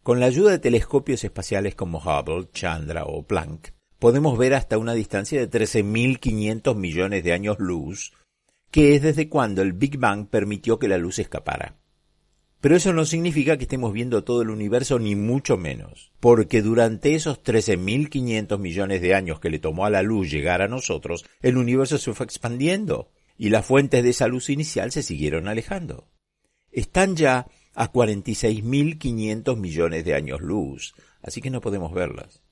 Con 0.03 0.19
la 0.19 0.27
ayuda 0.27 0.51
de 0.51 0.60
telescopios 0.60 1.24
espaciales 1.24 1.75
como 1.75 2.00
Hubble, 2.00 2.50
Chandra 2.53 3.05
o 3.05 3.24
Planck, 3.24 3.74
podemos 4.00 4.38
ver 4.38 4.55
hasta 4.55 4.77
una 4.77 4.93
distancia 4.93 5.39
de 5.39 5.50
13.500 5.50 6.75
millones 6.75 7.24
de 7.24 7.33
años 7.33 7.57
luz, 7.60 8.13
que 8.71 8.95
es 8.95 9.01
desde 9.01 9.29
cuando 9.29 9.62
el 9.62 9.74
Big 9.74 9.98
Bang 9.98 10.27
permitió 10.27 10.79
que 10.79 10.88
la 10.88 10.98
luz 10.98 11.19
escapara. 11.19 11.80
Pero 12.61 12.75
eso 12.75 12.93
no 12.93 13.05
significa 13.05 13.57
que 13.57 13.63
estemos 13.63 13.91
viendo 13.91 14.23
todo 14.23 14.43
el 14.43 14.51
universo, 14.51 14.99
ni 14.99 15.15
mucho 15.15 15.57
menos, 15.57 16.11
porque 16.19 16.61
durante 16.61 17.15
esos 17.15 17.43
13.500 17.43 18.59
millones 18.59 19.01
de 19.01 19.15
años 19.15 19.39
que 19.39 19.49
le 19.49 19.57
tomó 19.57 19.85
a 19.85 19.89
la 19.89 20.03
luz 20.03 20.29
llegar 20.29 20.61
a 20.61 20.67
nosotros, 20.67 21.25
el 21.41 21.57
universo 21.57 21.97
se 21.97 22.13
fue 22.13 22.25
expandiendo, 22.25 23.09
y 23.35 23.49
las 23.49 23.65
fuentes 23.65 24.03
de 24.03 24.11
esa 24.11 24.27
luz 24.27 24.51
inicial 24.51 24.91
se 24.91 25.01
siguieron 25.01 25.47
alejando. 25.47 26.07
Están 26.71 27.15
ya 27.15 27.47
a 27.73 27.91
46.500 27.91 29.57
millones 29.57 30.05
de 30.05 30.13
años 30.13 30.41
luz, 30.41 30.93
así 31.23 31.41
que 31.41 31.49
no 31.49 31.61
podemos 31.61 31.91
verlas. 31.91 32.43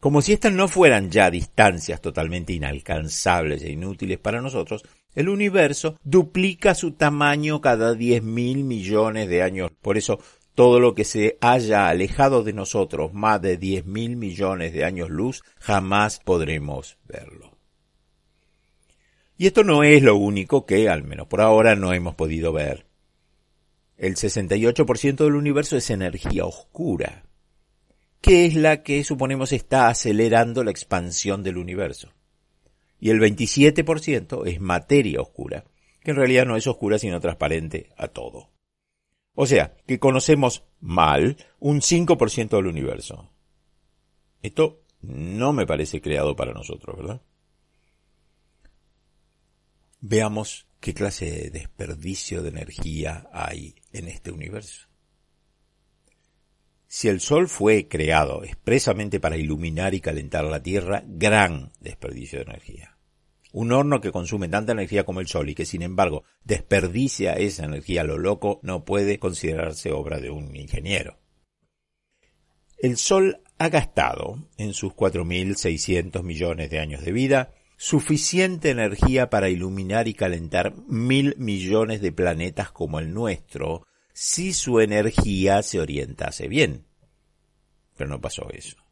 Como 0.00 0.20
si 0.20 0.34
estas 0.34 0.52
no 0.52 0.68
fueran 0.68 1.10
ya 1.10 1.30
distancias 1.30 2.02
totalmente 2.02 2.52
inalcanzables 2.52 3.62
e 3.62 3.72
inútiles 3.72 4.18
para 4.18 4.42
nosotros, 4.42 4.84
el 5.14 5.28
universo 5.28 5.98
duplica 6.02 6.74
su 6.74 6.92
tamaño 6.92 7.60
cada 7.60 7.94
diez 7.94 8.22
mil 8.22 8.64
millones 8.64 9.28
de 9.28 9.42
años. 9.42 9.70
Por 9.80 9.96
eso, 9.96 10.18
todo 10.54 10.80
lo 10.80 10.94
que 10.94 11.04
se 11.04 11.38
haya 11.40 11.88
alejado 11.88 12.42
de 12.42 12.52
nosotros 12.52 13.12
más 13.12 13.40
de 13.42 13.56
diez 13.56 13.86
mil 13.86 14.16
millones 14.16 14.72
de 14.72 14.84
años 14.84 15.10
luz, 15.10 15.42
jamás 15.58 16.20
podremos 16.20 16.98
verlo. 17.06 17.56
Y 19.36 19.46
esto 19.46 19.64
no 19.64 19.82
es 19.82 20.02
lo 20.02 20.16
único 20.16 20.64
que, 20.64 20.88
al 20.88 21.02
menos 21.02 21.26
por 21.26 21.40
ahora, 21.40 21.74
no 21.74 21.92
hemos 21.92 22.14
podido 22.14 22.52
ver. 22.52 22.86
El 23.96 24.16
68% 24.16 25.16
del 25.16 25.34
universo 25.34 25.76
es 25.76 25.90
energía 25.90 26.44
oscura 26.44 27.24
que 28.24 28.46
es 28.46 28.54
la 28.54 28.82
que 28.82 29.04
suponemos 29.04 29.52
está 29.52 29.88
acelerando 29.88 30.64
la 30.64 30.70
expansión 30.70 31.42
del 31.42 31.58
universo. 31.58 32.08
Y 33.04 33.10
el 33.10 33.20
27% 33.20 34.46
es 34.46 34.62
materia 34.62 35.20
oscura, 35.20 35.66
que 36.00 36.12
en 36.12 36.16
realidad 36.16 36.46
no 36.46 36.56
es 36.56 36.66
oscura 36.66 36.98
sino 36.98 37.20
transparente 37.20 37.90
a 37.98 38.08
todo. 38.08 38.48
O 39.34 39.44
sea, 39.44 39.76
que 39.86 39.98
conocemos 39.98 40.64
mal 40.80 41.36
un 41.58 41.82
5% 41.82 42.48
del 42.48 42.66
universo. 42.66 43.30
Esto 44.40 44.80
no 45.02 45.52
me 45.52 45.66
parece 45.66 46.00
creado 46.00 46.34
para 46.34 46.54
nosotros, 46.54 46.96
¿verdad? 46.96 47.20
Veamos 50.00 50.66
qué 50.80 50.94
clase 50.94 51.26
de 51.26 51.50
desperdicio 51.50 52.42
de 52.42 52.48
energía 52.48 53.28
hay 53.34 53.74
en 53.92 54.08
este 54.08 54.30
universo. 54.30 54.88
Si 56.86 57.08
el 57.08 57.20
Sol 57.20 57.48
fue 57.48 57.86
creado 57.86 58.44
expresamente 58.44 59.20
para 59.20 59.36
iluminar 59.36 59.92
y 59.92 60.00
calentar 60.00 60.44
la 60.44 60.62
Tierra, 60.62 61.02
gran 61.06 61.70
desperdicio 61.80 62.38
de 62.38 62.44
energía. 62.44 62.93
Un 63.54 63.70
horno 63.70 64.00
que 64.00 64.10
consume 64.10 64.48
tanta 64.48 64.72
energía 64.72 65.04
como 65.04 65.20
el 65.20 65.28
Sol 65.28 65.48
y 65.48 65.54
que 65.54 65.64
sin 65.64 65.82
embargo 65.82 66.24
desperdicia 66.42 67.34
esa 67.34 67.64
energía 67.64 68.00
a 68.00 68.04
lo 68.04 68.18
loco 68.18 68.58
no 68.64 68.84
puede 68.84 69.20
considerarse 69.20 69.92
obra 69.92 70.18
de 70.18 70.28
un 70.28 70.56
ingeniero. 70.56 71.20
El 72.78 72.96
Sol 72.96 73.42
ha 73.58 73.68
gastado, 73.68 74.48
en 74.58 74.74
sus 74.74 74.92
4.600 74.94 76.24
millones 76.24 76.68
de 76.68 76.80
años 76.80 77.04
de 77.04 77.12
vida, 77.12 77.54
suficiente 77.76 78.70
energía 78.70 79.30
para 79.30 79.48
iluminar 79.48 80.08
y 80.08 80.14
calentar 80.14 80.74
mil 80.88 81.36
millones 81.38 82.00
de 82.00 82.10
planetas 82.10 82.72
como 82.72 82.98
el 82.98 83.14
nuestro, 83.14 83.86
si 84.12 84.52
su 84.52 84.80
energía 84.80 85.62
se 85.62 85.78
orientase 85.78 86.48
bien. 86.48 86.86
Pero 87.96 88.10
no 88.10 88.20
pasó 88.20 88.50
eso. 88.50 88.83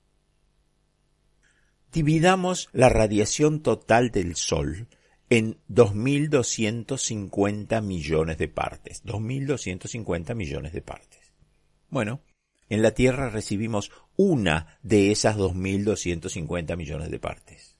Dividamos 1.92 2.68
la 2.72 2.88
radiación 2.88 3.61
total 3.61 4.11
del 4.11 4.34
Sol 4.34 4.88
en 5.28 5.58
2.250 5.68 7.82
millones 7.82 8.38
de 8.38 8.49
partes. 8.49 9.04
2.250 9.04 10.34
millones 10.34 10.73
de 10.73 10.80
partes. 10.80 11.34
Bueno, 11.90 12.23
en 12.71 12.80
la 12.80 12.93
Tierra 12.93 13.28
recibimos 13.28 13.90
una 14.17 14.78
de 14.82 15.12
esas 15.12 15.36
2.250 15.36 16.78
millones 16.78 17.10
de 17.10 17.19
partes. 17.19 17.76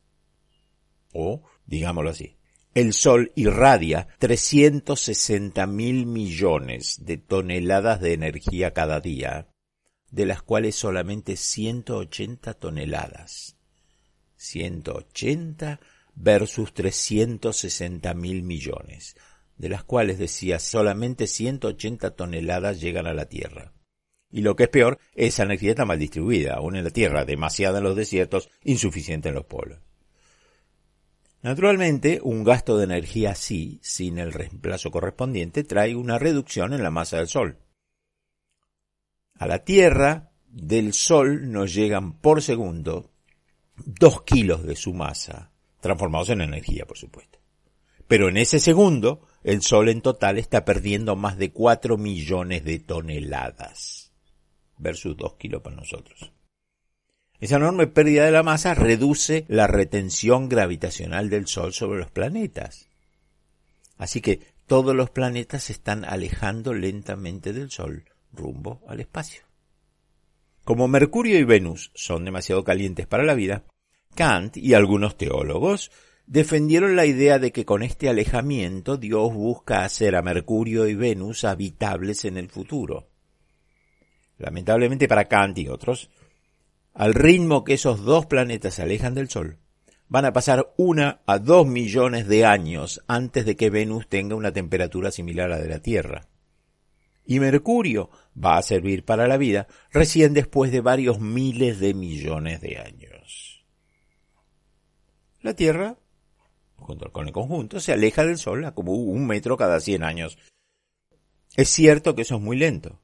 O, 1.15 1.45
digámoslo 1.65 2.11
así, 2.11 2.37
el 2.75 2.93
Sol 2.93 3.33
irradia 3.35 4.09
360 4.19 5.67
mil 5.67 6.05
millones 6.05 6.99
de 7.03 7.17
toneladas 7.17 8.03
de 8.03 8.13
energía 8.13 8.75
cada 8.75 9.01
día, 9.01 9.49
de 10.11 10.27
las 10.27 10.43
cuales 10.43 10.77
solamente 10.77 11.39
180 11.39 12.53
toneladas. 12.53 13.57
180 14.43 15.81
versus 16.15 16.75
360 16.75 18.13
mil 18.15 18.43
millones, 18.43 19.17
de 19.57 19.69
las 19.69 19.85
cuales 19.85 20.19
decía 20.19 20.59
solamente 20.59 21.27
180 21.27 22.11
toneladas 22.17 22.81
llegan 22.81 23.07
a 23.07 23.15
la 23.15 23.27
Tierra. 23.27 23.73
Y 24.31 24.41
lo 24.41 24.57
que 24.57 24.65
es 24.65 24.69
peor, 24.71 24.99
esa 25.15 25.43
energía 25.45 25.71
está 25.71 25.85
mal 25.85 25.99
distribuida, 25.99 26.55
aún 26.55 26.77
en 26.77 26.85
la 26.85 26.91
Tierra, 26.91 27.25
demasiada 27.25 27.79
en 27.79 27.85
los 27.85 27.97
desiertos, 27.97 28.51
insuficiente 28.65 29.29
en 29.29 29.35
los 29.35 29.45
polos. 29.45 29.79
Naturalmente, 31.43 32.21
un 32.23 32.45
gasto 32.45 32.79
de 32.79 32.85
energía 32.85 33.33
así, 33.33 33.79
sin 33.83 34.19
el 34.19 34.33
reemplazo 34.33 34.91
correspondiente, 34.91 35.65
trae 35.65 35.95
una 35.95 36.19
reducción 36.19 36.73
en 36.73 36.83
la 36.83 36.91
masa 36.91 37.19
del 37.19 37.29
Sol. 37.29 37.59
A 39.35 39.47
la 39.47 39.65
Tierra, 39.65 40.31
del 40.47 40.93
Sol 40.93 41.51
nos 41.51 41.75
llegan 41.75 42.19
por 42.21 42.43
segundo 42.43 43.12
dos 43.77 44.23
kilos 44.23 44.65
de 44.65 44.77
su 44.77 44.93
masa, 44.93 45.53
transformados 45.81 46.31
en 46.31 46.41
energía, 46.41 46.87
por 46.87 46.99
supuesto. 46.99 47.39
Pero 48.07 48.29
en 48.29 48.37
ese 48.37 48.61
segundo, 48.61 49.27
el 49.43 49.63
Sol 49.63 49.89
en 49.89 50.03
total 50.03 50.39
está 50.39 50.65
perdiendo 50.65 51.17
más 51.17 51.39
de 51.39 51.51
cuatro 51.51 51.97
millones 51.97 52.65
de 52.65 52.79
toneladas, 52.79 54.13
versus 54.79 55.17
dos 55.17 55.35
kilos 55.35 55.63
para 55.63 55.77
nosotros. 55.77 56.33
Esa 57.41 57.57
enorme 57.57 57.89
pérdida 57.89 58.25
de 58.25 58.31
la 58.31 58.45
masa 58.45 58.75
reduce 58.75 59.45
la 59.49 59.67
retención 59.67 60.49
gravitacional 60.49 61.29
del 61.29 61.49
Sol 61.49 61.73
sobre 61.73 61.99
los 61.99 62.11
planetas. 62.11 62.89
Así 63.97 64.21
que 64.21 64.41
todos 64.67 64.95
los 64.95 65.11
planetas 65.11 65.65
se 65.65 65.73
están 65.73 66.05
alejando 66.05 66.73
lentamente 66.73 67.53
del 67.53 67.71
Sol 67.71 68.05
rumbo 68.33 68.83
al 68.87 69.01
espacio. 69.01 69.43
Como 70.65 70.87
Mercurio 70.87 71.39
y 71.39 71.45
Venus 71.45 71.91
son 71.95 72.25
demasiado 72.25 72.63
calientes 72.63 73.07
para 73.09 73.25
la 73.25 73.35
vida, 73.35 73.65
Kant 74.15 74.57
y 74.57 74.75
algunos 74.75 75.17
teólogos 75.17 75.91
defendieron 76.27 76.95
la 76.95 77.05
idea 77.05 77.41
de 77.41 77.51
que 77.51 77.65
con 77.65 77.83
este 77.83 78.09
alejamiento 78.09 78.97
Dios 78.97 79.35
busca 79.35 79.85
hacer 79.85 80.15
a 80.15 80.23
Mercurio 80.23 80.87
y 80.87 80.95
Venus 80.95 81.45
habitables 81.45 82.25
en 82.25 82.37
el 82.37 82.49
futuro. 82.49 83.09
Lamentablemente 84.39 85.09
para 85.09 85.27
Kant 85.27 85.59
y 85.59 85.69
otros, 85.69 86.11
al 86.95 87.15
ritmo 87.15 87.65
que 87.65 87.75
esos 87.75 88.05
dos 88.05 88.27
planetas 88.27 88.75
se 88.75 88.83
alejan 88.83 89.15
del 89.15 89.29
Sol, 89.29 89.59
van 90.09 90.27
a 90.27 90.33
pasar 90.33 90.73
una 90.77 91.23
a 91.27 91.39
dos 91.39 91.67
millones 91.67 92.29
de 92.29 92.45
años 92.45 93.03
antes 93.09 93.47
de 93.47 93.57
que 93.57 93.71
Venus 93.71 94.09
tenga 94.09 94.37
una 94.37 94.53
temperatura 94.53 95.11
similar 95.11 95.47
a 95.51 95.57
la 95.57 95.63
de 95.63 95.69
la 95.69 95.81
Tierra. 95.81 96.29
Y 97.25 97.41
Mercurio 97.41 98.11
va 98.37 98.59
a 98.59 98.63
servir 98.63 99.05
para 99.05 99.29
la 99.29 99.37
vida 99.37 99.69
recién 99.93 100.35
después 100.35 100.73
de 100.73 100.81
varios 100.81 101.21
miles 101.21 101.79
de 101.79 101.95
millones 101.95 102.61
de 102.61 102.79
años. 102.79 103.65
La 105.41 105.55
Tierra, 105.55 105.97
junto 106.77 107.11
con 107.13 107.27
el 107.27 107.33
conjunto, 107.33 107.81
se 107.81 107.93
aleja 107.93 108.25
del 108.25 108.39
Sol 108.39 108.65
a 108.65 108.75
como 108.75 108.93
un 108.93 109.27
metro 109.27 109.57
cada 109.57 109.81
cien 109.81 110.05
años. 110.05 110.39
Es 111.57 111.69
cierto 111.69 112.15
que 112.15 112.23
eso 112.23 112.37
es 112.37 112.43
muy 112.43 112.57
lento, 112.57 113.01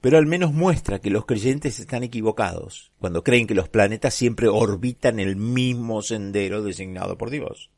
pero 0.00 0.18
al 0.18 0.26
menos 0.26 0.52
muestra 0.52 1.00
que 1.00 1.10
los 1.10 1.26
creyentes 1.26 1.78
están 1.78 2.02
equivocados 2.02 2.92
cuando 2.98 3.22
creen 3.22 3.46
que 3.46 3.54
los 3.54 3.68
planetas 3.68 4.14
siempre 4.14 4.48
orbitan 4.48 5.20
el 5.20 5.36
mismo 5.36 6.02
sendero 6.02 6.62
designado 6.62 7.16
por 7.18 7.30
Dios. 7.30 7.70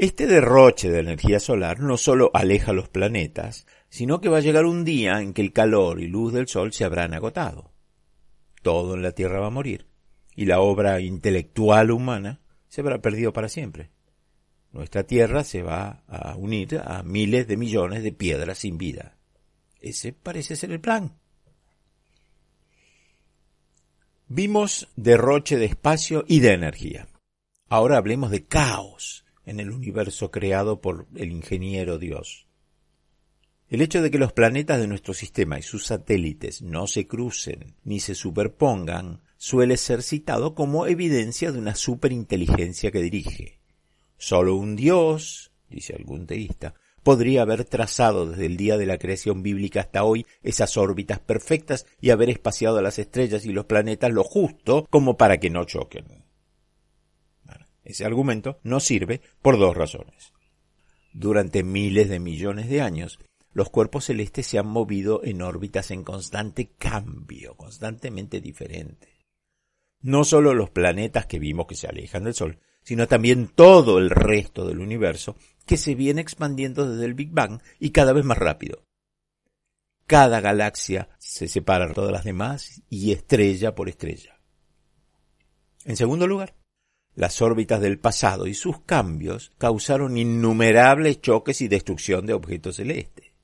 Este 0.00 0.26
derroche 0.26 0.90
de 0.90 1.00
energía 1.00 1.38
solar 1.38 1.80
no 1.80 1.98
solo 1.98 2.30
aleja 2.32 2.72
los 2.72 2.88
planetas, 2.88 3.66
sino 3.90 4.22
que 4.22 4.30
va 4.30 4.38
a 4.38 4.40
llegar 4.40 4.64
un 4.64 4.82
día 4.82 5.20
en 5.20 5.34
que 5.34 5.42
el 5.42 5.52
calor 5.52 6.00
y 6.00 6.06
luz 6.06 6.32
del 6.32 6.48
Sol 6.48 6.72
se 6.72 6.86
habrán 6.86 7.12
agotado. 7.12 7.74
Todo 8.62 8.94
en 8.94 9.02
la 9.02 9.12
Tierra 9.12 9.40
va 9.40 9.48
a 9.48 9.50
morir, 9.50 9.88
y 10.34 10.46
la 10.46 10.60
obra 10.60 11.02
intelectual 11.02 11.90
humana 11.90 12.40
se 12.66 12.80
habrá 12.80 13.02
perdido 13.02 13.34
para 13.34 13.50
siempre. 13.50 13.90
Nuestra 14.72 15.02
Tierra 15.02 15.44
se 15.44 15.60
va 15.62 16.02
a 16.08 16.34
unir 16.34 16.80
a 16.82 17.02
miles 17.02 17.46
de 17.46 17.58
millones 17.58 18.02
de 18.02 18.12
piedras 18.12 18.56
sin 18.56 18.78
vida. 18.78 19.18
Ese 19.82 20.14
parece 20.14 20.56
ser 20.56 20.70
el 20.72 20.80
plan. 20.80 21.18
Vimos 24.28 24.88
derroche 24.96 25.58
de 25.58 25.66
espacio 25.66 26.24
y 26.26 26.40
de 26.40 26.54
energía. 26.54 27.06
Ahora 27.68 27.98
hablemos 27.98 28.30
de 28.30 28.46
caos 28.46 29.26
en 29.50 29.58
el 29.58 29.72
universo 29.72 30.30
creado 30.30 30.80
por 30.80 31.08
el 31.16 31.32
ingeniero 31.32 31.98
Dios. 31.98 32.46
El 33.68 33.82
hecho 33.82 34.00
de 34.00 34.10
que 34.10 34.18
los 34.18 34.32
planetas 34.32 34.80
de 34.80 34.86
nuestro 34.86 35.12
sistema 35.12 35.58
y 35.58 35.62
sus 35.62 35.86
satélites 35.86 36.62
no 36.62 36.86
se 36.86 37.08
crucen 37.08 37.74
ni 37.82 37.98
se 37.98 38.14
superpongan 38.14 39.22
suele 39.36 39.76
ser 39.76 40.02
citado 40.02 40.54
como 40.54 40.86
evidencia 40.86 41.50
de 41.50 41.58
una 41.58 41.74
superinteligencia 41.74 42.92
que 42.92 43.02
dirige. 43.02 43.58
Solo 44.18 44.54
un 44.54 44.76
Dios, 44.76 45.50
dice 45.68 45.96
algún 45.96 46.26
teísta, 46.26 46.74
podría 47.02 47.42
haber 47.42 47.64
trazado 47.64 48.26
desde 48.26 48.46
el 48.46 48.56
día 48.56 48.76
de 48.76 48.86
la 48.86 48.98
creación 48.98 49.42
bíblica 49.42 49.80
hasta 49.80 50.04
hoy 50.04 50.26
esas 50.42 50.76
órbitas 50.76 51.18
perfectas 51.18 51.86
y 52.00 52.10
haber 52.10 52.30
espaciado 52.30 52.80
las 52.82 53.00
estrellas 53.00 53.44
y 53.44 53.52
los 53.52 53.64
planetas 53.64 54.12
lo 54.12 54.22
justo 54.22 54.86
como 54.90 55.16
para 55.16 55.38
que 55.38 55.50
no 55.50 55.64
choquen. 55.64 56.19
Ese 57.90 58.04
argumento 58.04 58.58
no 58.62 58.80
sirve 58.80 59.20
por 59.42 59.58
dos 59.58 59.76
razones. 59.76 60.32
Durante 61.12 61.62
miles 61.62 62.08
de 62.08 62.20
millones 62.20 62.68
de 62.68 62.80
años, 62.80 63.18
los 63.52 63.70
cuerpos 63.70 64.04
celestes 64.04 64.46
se 64.46 64.58
han 64.58 64.66
movido 64.66 65.22
en 65.24 65.42
órbitas 65.42 65.90
en 65.90 66.04
constante 66.04 66.70
cambio, 66.78 67.56
constantemente 67.56 68.40
diferente. 68.40 69.08
No 70.00 70.24
solo 70.24 70.54
los 70.54 70.70
planetas 70.70 71.26
que 71.26 71.38
vimos 71.38 71.66
que 71.66 71.74
se 71.74 71.88
alejan 71.88 72.24
del 72.24 72.34
Sol, 72.34 72.60
sino 72.82 73.08
también 73.08 73.48
todo 73.48 73.98
el 73.98 74.10
resto 74.10 74.66
del 74.66 74.78
universo 74.78 75.36
que 75.66 75.76
se 75.76 75.94
viene 75.94 76.20
expandiendo 76.20 76.88
desde 76.88 77.04
el 77.04 77.14
Big 77.14 77.30
Bang 77.30 77.60
y 77.78 77.90
cada 77.90 78.12
vez 78.12 78.24
más 78.24 78.38
rápido. 78.38 78.84
Cada 80.06 80.40
galaxia 80.40 81.08
se 81.18 81.46
separa 81.46 81.86
de 81.86 81.94
todas 81.94 82.10
las 82.10 82.24
demás 82.24 82.82
y 82.88 83.12
estrella 83.12 83.74
por 83.74 83.88
estrella. 83.88 84.40
En 85.84 85.96
segundo 85.96 86.26
lugar, 86.26 86.54
las 87.20 87.42
órbitas 87.42 87.82
del 87.82 87.98
pasado 87.98 88.46
y 88.46 88.54
sus 88.54 88.80
cambios 88.80 89.52
causaron 89.58 90.16
innumerables 90.16 91.20
choques 91.20 91.60
y 91.60 91.68
destrucción 91.68 92.24
de 92.24 92.32
objetos 92.32 92.76
celestes. 92.76 93.34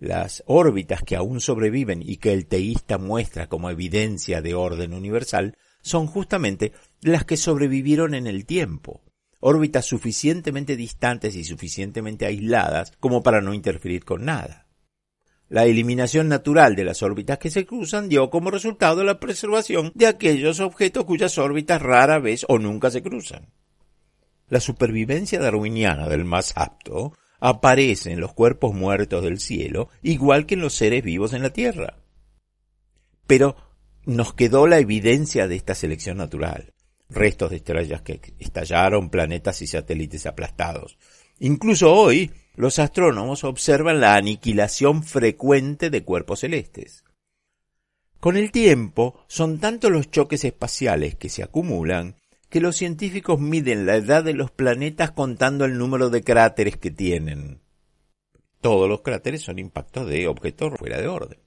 Las 0.00 0.42
órbitas 0.46 1.00
que 1.04 1.14
aún 1.14 1.40
sobreviven 1.40 2.02
y 2.04 2.16
que 2.16 2.32
el 2.32 2.46
teísta 2.46 2.98
muestra 2.98 3.48
como 3.48 3.70
evidencia 3.70 4.42
de 4.42 4.56
orden 4.56 4.92
universal 4.92 5.56
son 5.82 6.08
justamente 6.08 6.72
las 7.00 7.24
que 7.24 7.36
sobrevivieron 7.36 8.12
en 8.12 8.26
el 8.26 8.44
tiempo, 8.44 9.04
órbitas 9.38 9.86
suficientemente 9.86 10.74
distantes 10.74 11.36
y 11.36 11.44
suficientemente 11.44 12.26
aisladas 12.26 12.92
como 12.98 13.22
para 13.22 13.40
no 13.40 13.54
interferir 13.54 14.04
con 14.04 14.24
nada. 14.24 14.66
La 15.50 15.64
eliminación 15.64 16.28
natural 16.28 16.76
de 16.76 16.84
las 16.84 17.02
órbitas 17.02 17.38
que 17.38 17.50
se 17.50 17.66
cruzan 17.66 18.08
dio 18.08 18.30
como 18.30 18.52
resultado 18.52 19.02
la 19.02 19.18
preservación 19.18 19.90
de 19.96 20.06
aquellos 20.06 20.60
objetos 20.60 21.04
cuyas 21.04 21.38
órbitas 21.38 21.82
rara 21.82 22.20
vez 22.20 22.46
o 22.48 22.60
nunca 22.60 22.88
se 22.88 23.02
cruzan. 23.02 23.48
La 24.48 24.60
supervivencia 24.60 25.40
darwiniana 25.40 26.08
del 26.08 26.24
más 26.24 26.52
apto 26.54 27.14
aparece 27.40 28.12
en 28.12 28.20
los 28.20 28.32
cuerpos 28.32 28.74
muertos 28.74 29.24
del 29.24 29.40
cielo, 29.40 29.88
igual 30.02 30.46
que 30.46 30.54
en 30.54 30.60
los 30.60 30.74
seres 30.74 31.02
vivos 31.02 31.32
en 31.32 31.42
la 31.42 31.52
tierra. 31.52 31.98
Pero 33.26 33.56
nos 34.06 34.34
quedó 34.34 34.68
la 34.68 34.78
evidencia 34.78 35.48
de 35.48 35.56
esta 35.56 35.74
selección 35.74 36.18
natural. 36.18 36.74
Restos 37.08 37.50
de 37.50 37.56
estrellas 37.56 38.02
que 38.02 38.20
estallaron, 38.38 39.10
planetas 39.10 39.62
y 39.62 39.66
satélites 39.66 40.26
aplastados. 40.26 40.96
Incluso 41.40 41.92
hoy, 41.92 42.30
los 42.54 42.78
astrónomos 42.78 43.44
observan 43.44 44.00
la 44.00 44.14
aniquilación 44.14 45.02
frecuente 45.02 45.90
de 45.90 46.04
cuerpos 46.04 46.40
celestes. 46.40 47.04
Con 48.18 48.36
el 48.36 48.52
tiempo, 48.52 49.24
son 49.28 49.60
tantos 49.60 49.90
los 49.90 50.10
choques 50.10 50.44
espaciales 50.44 51.14
que 51.14 51.30
se 51.30 51.42
acumulan 51.42 52.16
que 52.50 52.60
los 52.60 52.76
científicos 52.76 53.40
miden 53.40 53.86
la 53.86 53.96
edad 53.96 54.24
de 54.24 54.34
los 54.34 54.50
planetas 54.50 55.12
contando 55.12 55.64
el 55.64 55.78
número 55.78 56.10
de 56.10 56.22
cráteres 56.22 56.76
que 56.76 56.90
tienen. 56.90 57.62
Todos 58.60 58.88
los 58.88 59.00
cráteres 59.00 59.42
son 59.42 59.58
impactos 59.58 60.06
de 60.08 60.28
objetos 60.28 60.78
fuera 60.78 61.00
de 61.00 61.08
orden. 61.08 61.38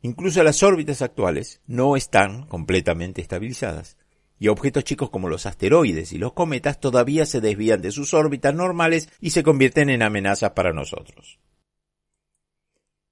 Incluso 0.00 0.42
las 0.42 0.62
órbitas 0.62 1.02
actuales 1.02 1.60
no 1.66 1.96
están 1.96 2.46
completamente 2.46 3.20
estabilizadas, 3.20 3.98
y 4.38 4.48
objetos 4.48 4.84
chicos 4.84 5.10
como 5.10 5.28
los 5.28 5.46
asteroides 5.46 6.12
y 6.12 6.18
los 6.18 6.32
cometas 6.32 6.80
todavía 6.80 7.26
se 7.26 7.40
desvían 7.40 7.82
de 7.82 7.92
sus 7.92 8.14
órbitas 8.14 8.54
normales 8.54 9.08
y 9.20 9.30
se 9.30 9.42
convierten 9.42 9.90
en 9.90 10.02
amenazas 10.02 10.50
para 10.50 10.72
nosotros. 10.72 11.38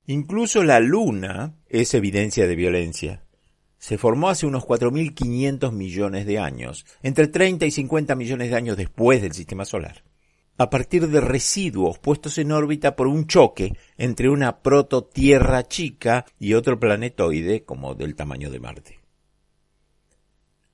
Incluso 0.06 0.62
la 0.62 0.80
Luna 0.80 1.54
es 1.68 1.94
evidencia 1.94 2.46
de 2.46 2.56
violencia 2.56 3.24
se 3.84 3.98
formó 3.98 4.30
hace 4.30 4.46
unos 4.46 4.64
4.500 4.64 5.70
millones 5.70 6.24
de 6.24 6.38
años, 6.38 6.86
entre 7.02 7.28
30 7.28 7.66
y 7.66 7.70
50 7.70 8.14
millones 8.14 8.48
de 8.48 8.56
años 8.56 8.78
después 8.78 9.20
del 9.20 9.34
Sistema 9.34 9.66
Solar, 9.66 10.04
a 10.56 10.70
partir 10.70 11.06
de 11.06 11.20
residuos 11.20 11.98
puestos 11.98 12.38
en 12.38 12.52
órbita 12.52 12.96
por 12.96 13.08
un 13.08 13.26
choque 13.26 13.76
entre 13.98 14.30
una 14.30 14.62
proto-Tierra 14.62 15.68
chica 15.68 16.24
y 16.40 16.54
otro 16.54 16.80
planetoide 16.80 17.64
como 17.64 17.94
del 17.94 18.14
tamaño 18.14 18.50
de 18.50 18.60
Marte. 18.60 19.03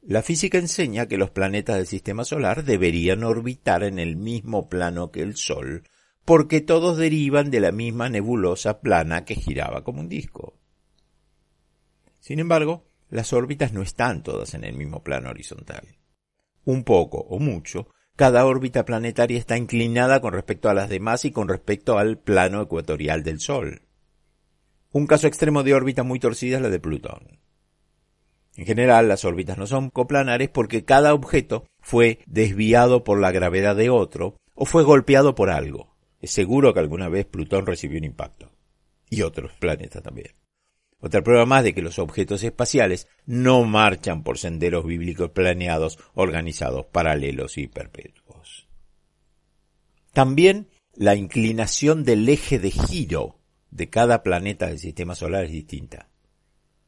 La 0.03 0.23
física 0.23 0.57
enseña 0.57 1.07
que 1.07 1.19
los 1.19 1.31
planetas 1.31 1.77
del 1.77 1.87
Sistema 1.87 2.25
Solar 2.25 2.65
deberían 2.65 3.23
orbitar 3.23 3.85
en 3.85 3.99
el 3.99 4.17
mismo 4.17 4.69
plano 4.71 5.11
que 5.11 5.21
el 5.21 5.37
Sol, 5.37 5.85
porque 6.25 6.63
todos 6.63 6.97
derivan 6.97 7.51
de 7.51 7.61
la 7.61 7.71
misma 7.71 8.09
nebulosa 8.09 8.81
plana 8.81 9.27
que 9.27 9.35
giraba 9.35 9.85
como 9.85 10.01
un 10.01 10.09
disco. 10.09 10.59
Sin 12.19 12.39
embargo, 12.39 12.87
las 13.11 13.33
órbitas 13.35 13.75
no 13.75 13.83
están 13.83 14.23
todas 14.23 14.55
en 14.55 14.65
el 14.65 14.75
mismo 14.75 15.03
plano 15.03 15.31
horizontal. 15.31 15.99
Un 16.65 16.85
poco 16.85 17.19
o 17.19 17.39
mucho, 17.39 17.89
cada 18.17 18.47
órbita 18.47 18.87
planetaria 18.87 19.39
está 19.39 19.59
inclinada 19.59 20.21
con 20.21 20.33
respecto 20.33 20.71
a 20.71 20.75
las 20.75 20.89
demás 20.89 21.27
y 21.27 21.31
con 21.31 21.49
respecto 21.49 21.99
al 21.99 22.19
plano 22.19 22.63
ecuatorial 22.63 23.23
del 23.23 23.41
Sol. 23.41 23.83
Un 24.93 25.07
caso 25.07 25.27
extremo 25.27 25.63
de 25.63 25.75
órbita 25.75 26.05
muy 26.05 26.21
torcida 26.21 26.57
es 26.57 26.63
la 26.63 26.71
de 26.71 26.81
Plutón. 26.81 27.41
En 28.57 28.67
general, 28.67 29.09
las 29.09 29.25
órbitas 29.25 29.59
no 29.59 29.67
son 29.67 29.91
coplanares 29.91 30.49
porque 30.49 30.85
cada 30.85 31.15
objeto 31.15 31.65
fue 31.81 32.21
desviado 32.27 33.05
por 33.05 33.21
la 33.21 33.31
gravedad 33.33 33.77
de 33.77 33.91
otro 33.91 34.37
o 34.55 34.65
fue 34.65 34.83
golpeado 34.83 35.35
por 35.35 35.51
algo. 35.51 35.95
Es 36.21 36.33
seguro 36.33 36.75
que 36.75 36.81
alguna 36.81 37.09
vez 37.09 37.25
Plutón 37.27 37.67
recibió 37.67 37.99
un 37.99 38.05
impacto. 38.05 38.51
Y 39.09 39.23
otros 39.23 39.53
planetas 39.59 40.03
también. 40.03 40.35
Otra 41.01 41.23
prueba 41.23 41.47
más 41.47 41.65
de 41.65 41.75
que 41.75 41.81
los 41.81 41.99
objetos 41.99 42.43
espaciales 42.43 43.09
no 43.25 43.65
marchan 43.65 44.23
por 44.23 44.37
senderos 44.37 44.85
bíblicos 44.85 45.31
planeados, 45.31 45.99
organizados, 46.15 46.87
paralelos 46.87 47.57
y 47.57 47.69
perpetuos. 47.69 48.69
También 50.13 50.69
la 50.95 51.15
inclinación 51.15 52.05
del 52.05 52.29
eje 52.29 52.59
de 52.59 52.71
giro 52.71 53.39
de 53.71 53.89
cada 53.89 54.23
planeta 54.23 54.67
del 54.67 54.79
sistema 54.79 55.15
solar 55.15 55.45
es 55.45 55.53
distinta. 55.53 56.11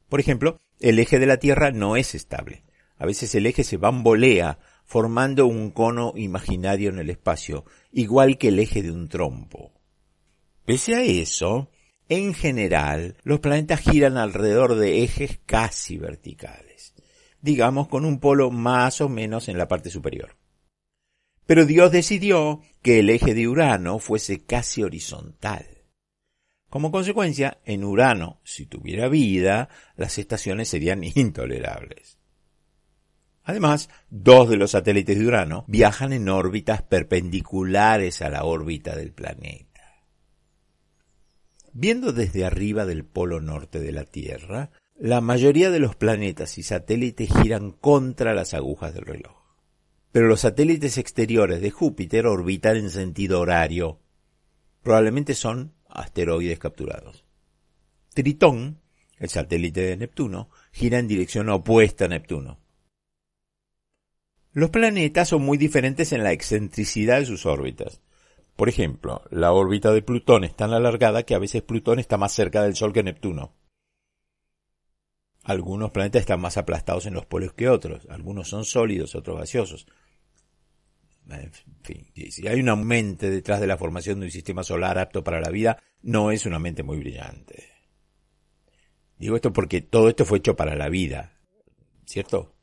Por 0.09 0.21
ejemplo, 0.21 0.59
el 0.83 0.99
eje 0.99 1.19
de 1.19 1.27
la 1.27 1.39
Tierra 1.39 1.71
no 1.71 1.97
es 1.97 2.15
estable. 2.15 2.65
A 2.99 3.07
veces 3.07 3.35
el 3.35 3.47
eje 3.47 3.65
se 3.65 3.77
bambolea 3.77 4.59
formando 4.85 5.47
un 5.47 5.71
cono 5.71 6.13
imaginario 6.17 6.91
en 6.91 6.99
el 6.99 7.09
espacio, 7.09 7.65
igual 7.93 8.37
que 8.37 8.49
el 8.49 8.59
eje 8.59 8.83
de 8.83 8.91
un 8.91 9.09
trompo. 9.09 9.73
Pese 10.65 10.95
a 10.95 11.03
eso, 11.03 11.71
en 12.09 12.35
general, 12.35 13.17
los 13.23 13.41
planetas 13.41 13.81
giran 13.81 14.19
alrededor 14.19 14.75
de 14.75 15.03
ejes 15.03 15.41
casi 15.47 15.97
verticales, 15.97 16.95
digamos 17.41 17.89
con 17.89 18.05
un 18.05 18.21
polo 18.21 18.51
más 18.51 19.01
o 19.01 19.09
menos 19.09 19.49
en 19.49 19.59
la 19.59 19.69
parte 19.69 19.89
superior. 19.89 20.37
Pero 21.47 21.65
Dios 21.65 21.91
decidió 21.91 22.61
que 22.83 22.99
el 22.99 23.11
eje 23.11 23.35
de 23.35 23.49
Urano 23.49 23.99
fuese 23.99 24.45
casi 24.45 24.83
horizontal. 24.83 25.72
Como 26.73 26.91
consecuencia, 26.91 27.59
en 27.67 27.85
Urano, 27.85 28.41
si 28.45 28.65
tuviera 28.65 29.07
vida, 29.09 29.69
las 29.95 30.17
estaciones 30.17 30.71
serían 30.71 31.05
intolerables. 31.15 32.17
Además, 33.45 33.91
dos 34.09 34.49
de 34.49 34.57
los 34.57 34.71
satélites 34.71 35.19
de 35.19 35.27
Urano 35.27 35.67
viajan 35.69 36.15
en 36.15 36.31
órbitas 36.31 36.81
perpendiculares 36.81 38.23
a 38.23 38.31
la 38.31 38.45
órbita 38.45 38.97
del 38.97 39.13
planeta. 39.13 39.83
Viendo 41.75 42.15
desde 42.15 42.47
arriba 42.47 42.87
del 42.87 43.05
polo 43.05 43.43
norte 43.43 43.79
de 43.79 43.93
la 43.93 44.05
Tierra, 44.05 44.71
la 44.99 45.21
mayoría 45.21 45.71
de 45.71 45.79
los 45.79 45.95
planetas 45.95 46.57
y 46.57 46.63
satélites 46.63 47.29
giran 47.43 47.73
contra 47.73 48.33
las 48.33 48.55
agujas 48.55 48.95
del 48.95 49.05
reloj. 49.05 49.37
Pero 50.11 50.27
los 50.27 50.41
satélites 50.41 50.97
exteriores 50.97 51.61
de 51.61 51.71
Júpiter 51.71 52.27
orbitan 52.27 52.79
en 52.79 52.89
sentido 52.89 53.41
horario. 53.41 54.01
Probablemente 54.83 55.35
son 55.35 55.75
asteroides 55.93 56.59
capturados. 56.59 57.25
Tritón, 58.15 58.81
el 59.19 59.29
satélite 59.29 59.83
de 59.83 59.97
Neptuno, 59.97 60.51
gira 60.73 60.99
en 60.99 61.09
dirección 61.09 61.49
opuesta 61.49 62.07
a 62.07 62.09
Neptuno. 62.09 62.59
Los 64.53 64.71
planetas 64.71 65.29
son 65.29 65.43
muy 65.43 65.57
diferentes 65.57 66.13
en 66.13 66.23
la 66.23 66.33
excentricidad 66.33 67.21
de 67.21 67.27
sus 67.27 67.47
órbitas. 67.47 68.03
Por 68.57 68.69
ejemplo, 68.69 69.23
la 69.31 69.53
órbita 69.53 69.93
de 69.93 70.03
Plutón 70.03 70.45
es 70.45 70.55
tan 70.55 70.73
alargada 70.73 71.23
que 71.23 71.35
a 71.35 71.39
veces 71.39 71.63
Plutón 71.63 71.99
está 71.99 72.19
más 72.19 72.33
cerca 72.33 72.63
del 72.63 72.77
Sol 72.77 72.93
que 72.93 73.03
Neptuno. 73.03 73.55
Algunos 75.43 75.91
planetas 75.91 76.21
están 76.21 76.41
más 76.41 76.57
aplastados 76.57 77.07
en 77.07 77.15
los 77.15 77.27
polos 77.27 77.55
que 77.55 77.69
otros, 77.69 78.07
algunos 78.11 78.49
son 78.49 78.65
sólidos, 78.65 79.15
otros 79.15 79.39
gaseosos. 79.39 79.87
En 81.31 81.53
fin, 81.83 82.07
si 82.31 82.47
hay 82.49 82.61
una 82.61 82.77
mente 82.77 83.31
detrás 83.31 83.61
de 83.61 83.67
la 83.67 83.79
formación 83.79 84.21
de 84.21 84.27
un 84.27 84.33
sistema 84.33 84.65
solar 84.65 84.99
apto 84.99 85.23
para 85.23 85.41
la 85.41 85.51
vida, 85.51 85.79
no 86.03 86.31
es 86.31 86.47
una 86.47 86.59
mente 86.59 86.83
muy 86.83 86.99
brillante. 86.99 87.69
Digo 89.19 89.37
esto 89.37 89.53
porque 89.53 89.81
todo 89.81 90.09
esto 90.09 90.25
fue 90.25 90.39
hecho 90.39 90.57
para 90.57 90.75
la 90.75 90.89
vida, 90.89 91.39
¿cierto? 92.05 92.55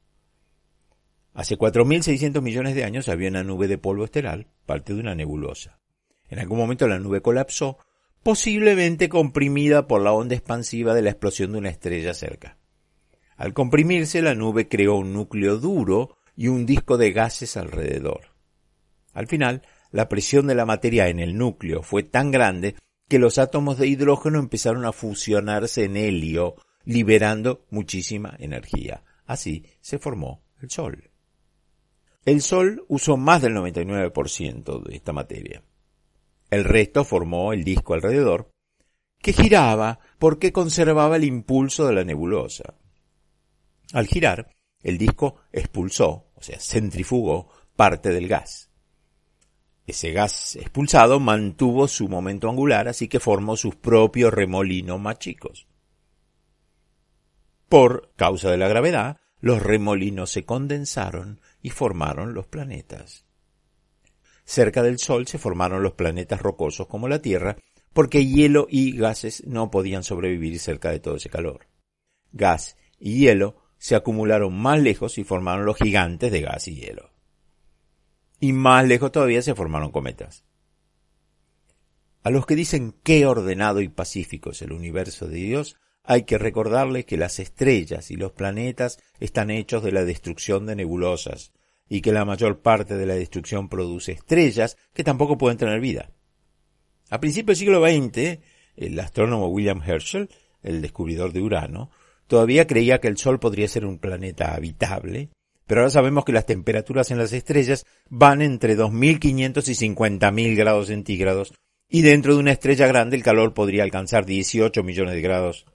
Hace 1.34 1.58
4.600 1.58 2.42
millones 2.42 2.76
de 2.76 2.84
años 2.84 3.08
había 3.08 3.30
una 3.30 3.44
nube 3.44 3.68
de 3.68 3.78
polvo 3.78 4.04
estelar, 4.04 4.48
parte 4.66 4.94
de 4.94 5.00
una 5.00 5.16
nebulosa. 5.16 5.80
En 6.28 6.40
algún 6.40 6.58
momento 6.58 6.88
la 6.88 7.00
nube 7.00 7.22
colapsó, 7.22 7.78
posiblemente 8.24 9.08
comprimida 9.08 9.88
por 9.88 10.02
la 10.02 10.12
onda 10.12 10.36
expansiva 10.36 10.94
de 10.94 11.02
la 11.02 11.12
explosión 11.12 11.54
de 11.54 11.60
una 11.60 11.70
estrella 11.70 12.14
cerca. 12.14 12.58
Al 13.38 13.54
comprimirse, 13.54 14.22
la 14.22 14.36
nube 14.36 14.68
creó 14.68 14.96
un 14.96 15.14
núcleo 15.14 15.58
duro 15.58 16.18
y 16.36 16.50
un 16.50 16.66
disco 16.66 16.98
de 16.98 17.14
gases 17.14 17.56
alrededor. 17.56 18.29
Al 19.20 19.28
final, 19.28 19.64
la 19.92 20.08
presión 20.08 20.48
de 20.48 20.56
la 20.56 20.66
materia 20.66 21.10
en 21.10 21.20
el 21.20 21.38
núcleo 21.38 21.84
fue 21.84 22.04
tan 22.04 22.32
grande 22.32 22.76
que 23.10 23.20
los 23.20 23.38
átomos 23.38 23.78
de 23.78 23.86
hidrógeno 23.86 24.40
empezaron 24.40 24.86
a 24.86 24.94
fusionarse 24.94 25.84
en 25.84 25.98
helio, 25.98 26.56
liberando 26.86 27.66
muchísima 27.70 28.34
energía. 28.40 29.04
Así 29.26 29.66
se 29.82 30.00
formó 30.00 30.46
el 30.62 30.70
Sol. 30.70 31.12
El 32.24 32.42
Sol 32.42 32.86
usó 32.88 33.18
más 33.18 33.42
del 33.42 33.56
99% 33.56 34.84
de 34.84 34.96
esta 34.96 35.12
materia. 35.12 35.64
El 36.50 36.64
resto 36.64 37.04
formó 37.04 37.52
el 37.52 37.66
disco 37.66 37.96
alrededor, 37.96 38.52
que 39.22 39.34
giraba 39.34 40.00
porque 40.18 40.54
conservaba 40.54 41.18
el 41.18 41.26
impulso 41.26 41.86
de 41.86 41.94
la 41.94 42.06
nebulosa. 42.06 42.76
Al 43.92 44.08
girar, 44.08 44.56
el 44.82 44.98
disco 44.98 45.42
expulsó, 45.52 46.32
o 46.36 46.42
sea, 46.42 46.58
centrifugó 46.58 47.50
parte 47.76 48.14
del 48.14 48.30
gas. 48.30 48.69
Ese 49.90 50.12
gas 50.12 50.56
expulsado 50.56 51.20
mantuvo 51.20 51.88
su 51.88 52.08
momento 52.08 52.48
angular, 52.48 52.88
así 52.88 53.08
que 53.08 53.20
formó 53.20 53.58
sus 53.58 53.76
propios 53.76 54.32
remolinos 54.32 55.00
más 55.00 55.18
chicos. 55.18 55.66
Por 57.70 58.12
causa 58.16 58.52
de 58.52 58.58
la 58.58 58.68
gravedad, 58.68 59.18
los 59.42 59.64
remolinos 59.64 60.30
se 60.30 60.46
condensaron 60.46 61.42
y 61.64 61.72
formaron 61.72 62.36
los 62.36 62.46
planetas. 62.46 63.26
Cerca 64.46 64.84
del 64.84 65.00
Sol 65.00 65.26
se 65.26 65.40
formaron 65.40 65.82
los 65.82 65.94
planetas 65.94 66.40
rocosos 66.40 66.86
como 66.86 67.08
la 67.08 67.24
Tierra, 67.24 67.58
porque 67.92 68.28
hielo 68.28 68.68
y 68.70 68.96
gases 68.96 69.44
no 69.48 69.72
podían 69.72 70.04
sobrevivir 70.04 70.60
cerca 70.60 70.92
de 70.92 71.00
todo 71.00 71.16
ese 71.16 71.32
calor. 71.32 71.66
Gas 72.32 72.78
y 73.00 73.22
hielo 73.22 73.56
se 73.80 73.96
acumularon 73.96 74.56
más 74.56 74.80
lejos 74.80 75.18
y 75.18 75.24
formaron 75.24 75.66
los 75.66 75.78
gigantes 75.78 76.32
de 76.32 76.42
gas 76.42 76.68
y 76.68 76.76
hielo. 76.76 77.10
Y 78.40 78.54
más 78.54 78.88
lejos 78.88 79.12
todavía 79.12 79.42
se 79.42 79.56
formaron 79.56 79.92
cometas. 79.92 80.44
A 82.24 82.30
los 82.30 82.46
que 82.46 82.56
dicen 82.56 82.96
qué 83.04 83.26
ordenado 83.26 83.82
y 83.82 83.88
pacífico 83.88 84.52
es 84.52 84.62
el 84.62 84.72
universo 84.72 85.28
de 85.28 85.38
Dios, 85.38 85.78
hay 86.04 86.24
que 86.24 86.38
recordarles 86.38 87.06
que 87.06 87.18
las 87.18 87.40
estrellas 87.40 88.12
y 88.12 88.16
los 88.16 88.32
planetas 88.32 89.00
están 89.20 89.52
hechos 89.52 89.84
de 89.84 89.92
la 89.92 90.04
destrucción 90.04 90.66
de 90.66 90.76
nebulosas, 90.76 91.52
y 91.88 92.02
que 92.02 92.12
la 92.12 92.26
mayor 92.26 92.62
parte 92.62 92.96
de 92.96 93.06
la 93.06 93.16
destrucción 93.16 93.68
produce 93.68 94.14
estrellas 94.14 94.78
que 94.94 95.04
tampoco 95.04 95.38
pueden 95.38 95.58
tener 95.58 95.80
vida. 95.80 96.12
A 97.10 97.20
principios 97.20 97.60
del 97.60 97.68
siglo 97.68 97.86
XX, 97.86 98.40
el 98.76 99.00
astrónomo 99.00 99.48
William 99.48 99.82
Herschel, 99.82 100.30
el 100.62 100.82
descubridor 100.82 101.34
de 101.34 101.42
Urano, 101.42 101.90
todavía 102.28 102.68
creía 102.68 103.00
que 103.00 103.08
el 103.08 103.18
Sol 103.18 103.40
podría 103.40 103.68
ser 103.68 103.86
un 103.86 103.98
planeta 103.98 104.54
habitable, 104.54 105.30
pero 105.70 105.82
ahora 105.82 105.92
sabemos 105.92 106.26
que 106.26 106.34
las 106.34 106.46
temperaturas 106.46 107.12
en 107.12 107.18
las 107.20 107.32
estrellas 107.32 107.86
van 108.10 108.42
entre 108.42 108.76
2.500 108.76 109.70
y 109.70 109.94
50.000 109.94 110.58
grados 110.58 110.88
centígrados, 110.88 111.54
y 111.88 112.02
dentro 112.02 112.34
de 112.34 112.40
una 112.42 112.52
estrella 112.52 112.88
grande 112.88 113.16
el 113.16 113.24
calor 113.24 113.54
podría 113.54 113.84
alcanzar 113.84 114.26
18 114.26 114.84
millones 114.84 115.14
de 115.14 115.22
grados. 115.22 115.66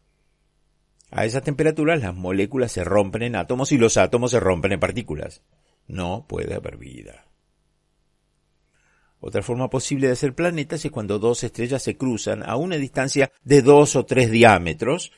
A 1.10 1.24
esas 1.24 1.44
temperaturas 1.44 2.02
las 2.02 2.14
moléculas 2.14 2.72
se 2.72 2.84
rompen 2.84 3.22
en 3.22 3.36
átomos 3.36 3.72
y 3.72 3.78
los 3.78 3.96
átomos 3.96 4.32
se 4.32 4.40
rompen 4.40 4.72
en 4.72 4.80
partículas 4.80 5.42
no 5.86 6.26
puede 6.26 6.54
haber 6.54 6.76
vida. 6.76 7.26
Otra 9.20 9.42
forma 9.42 9.70
posible 9.70 10.08
de 10.08 10.12
hacer 10.12 10.34
planetas 10.34 10.84
es 10.84 10.90
cuando 10.90 11.18
dos 11.18 11.44
estrellas 11.44 11.82
se 11.82 11.96
cruzan 11.96 12.42
a 12.42 12.56
una 12.56 12.76
distancia 12.76 13.32
de 13.42 13.62
dos 13.62 13.96
o 13.96 14.04
tres 14.04 14.30
diámetros 14.30 15.12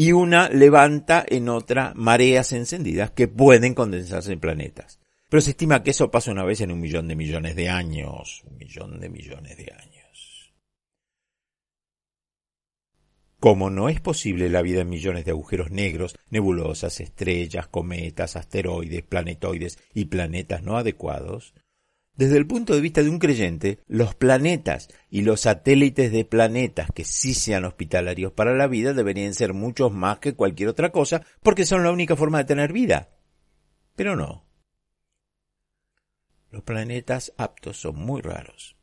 y 0.00 0.12
una 0.12 0.48
levanta 0.48 1.26
en 1.28 1.50
otra 1.50 1.92
mareas 1.94 2.52
encendidas 2.52 3.10
que 3.10 3.28
pueden 3.28 3.74
condensarse 3.74 4.32
en 4.32 4.40
planetas. 4.40 4.98
Pero 5.28 5.42
se 5.42 5.50
estima 5.50 5.82
que 5.82 5.90
eso 5.90 6.10
pasa 6.10 6.30
una 6.30 6.42
vez 6.42 6.62
en 6.62 6.72
un 6.72 6.80
millón 6.80 7.06
de 7.06 7.16
millones 7.16 7.54
de 7.54 7.68
años. 7.68 8.42
Un 8.46 8.56
millón 8.56 8.98
de 8.98 9.10
millones 9.10 9.58
de 9.58 9.70
años. 9.78 10.54
Como 13.40 13.68
no 13.68 13.90
es 13.90 14.00
posible 14.00 14.48
la 14.48 14.62
vida 14.62 14.80
en 14.80 14.88
millones 14.88 15.26
de 15.26 15.32
agujeros 15.32 15.70
negros, 15.70 16.16
nebulosas, 16.30 16.98
estrellas, 17.00 17.68
cometas, 17.68 18.36
asteroides, 18.36 19.02
planetoides 19.02 19.78
y 19.92 20.06
planetas 20.06 20.62
no 20.62 20.78
adecuados, 20.78 21.52
desde 22.14 22.36
el 22.36 22.46
punto 22.46 22.74
de 22.74 22.80
vista 22.80 23.02
de 23.02 23.08
un 23.08 23.18
creyente, 23.18 23.78
los 23.86 24.14
planetas 24.14 24.88
y 25.08 25.22
los 25.22 25.40
satélites 25.40 26.12
de 26.12 26.24
planetas 26.24 26.90
que 26.94 27.04
sí 27.04 27.34
sean 27.34 27.64
hospitalarios 27.64 28.32
para 28.32 28.54
la 28.54 28.66
vida 28.66 28.92
deberían 28.92 29.32
ser 29.34 29.54
muchos 29.54 29.92
más 29.92 30.18
que 30.18 30.34
cualquier 30.34 30.68
otra 30.68 30.92
cosa 30.92 31.24
porque 31.42 31.64
son 31.64 31.82
la 31.82 31.92
única 31.92 32.16
forma 32.16 32.38
de 32.38 32.44
tener 32.44 32.72
vida. 32.72 33.08
Pero 33.96 34.16
no. 34.16 34.44
Los 36.50 36.62
planetas 36.62 37.32
aptos 37.38 37.80
son 37.80 37.96
muy 37.96 38.20
raros. 38.20 38.76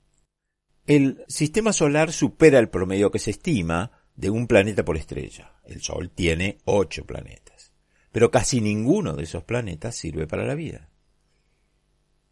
El 0.85 1.23
sistema 1.27 1.73
solar 1.73 2.13
supera 2.13 2.59
el 2.59 2.69
promedio 2.69 3.11
que 3.11 3.19
se 3.19 3.31
estima, 3.31 3.91
de 4.17 4.29
un 4.29 4.47
planeta 4.47 4.83
por 4.83 4.97
estrella. 4.97 5.53
El 5.63 5.81
Sol 5.81 6.09
tiene 6.09 6.57
ocho 6.65 7.05
planetas, 7.05 7.71
pero 8.11 8.31
casi 8.31 8.59
ninguno 8.59 9.13
de 9.13 9.23
esos 9.23 9.43
planetas 9.43 9.95
sirve 9.95 10.27
para 10.27 10.45
la 10.45 10.55
vida. 10.55 10.89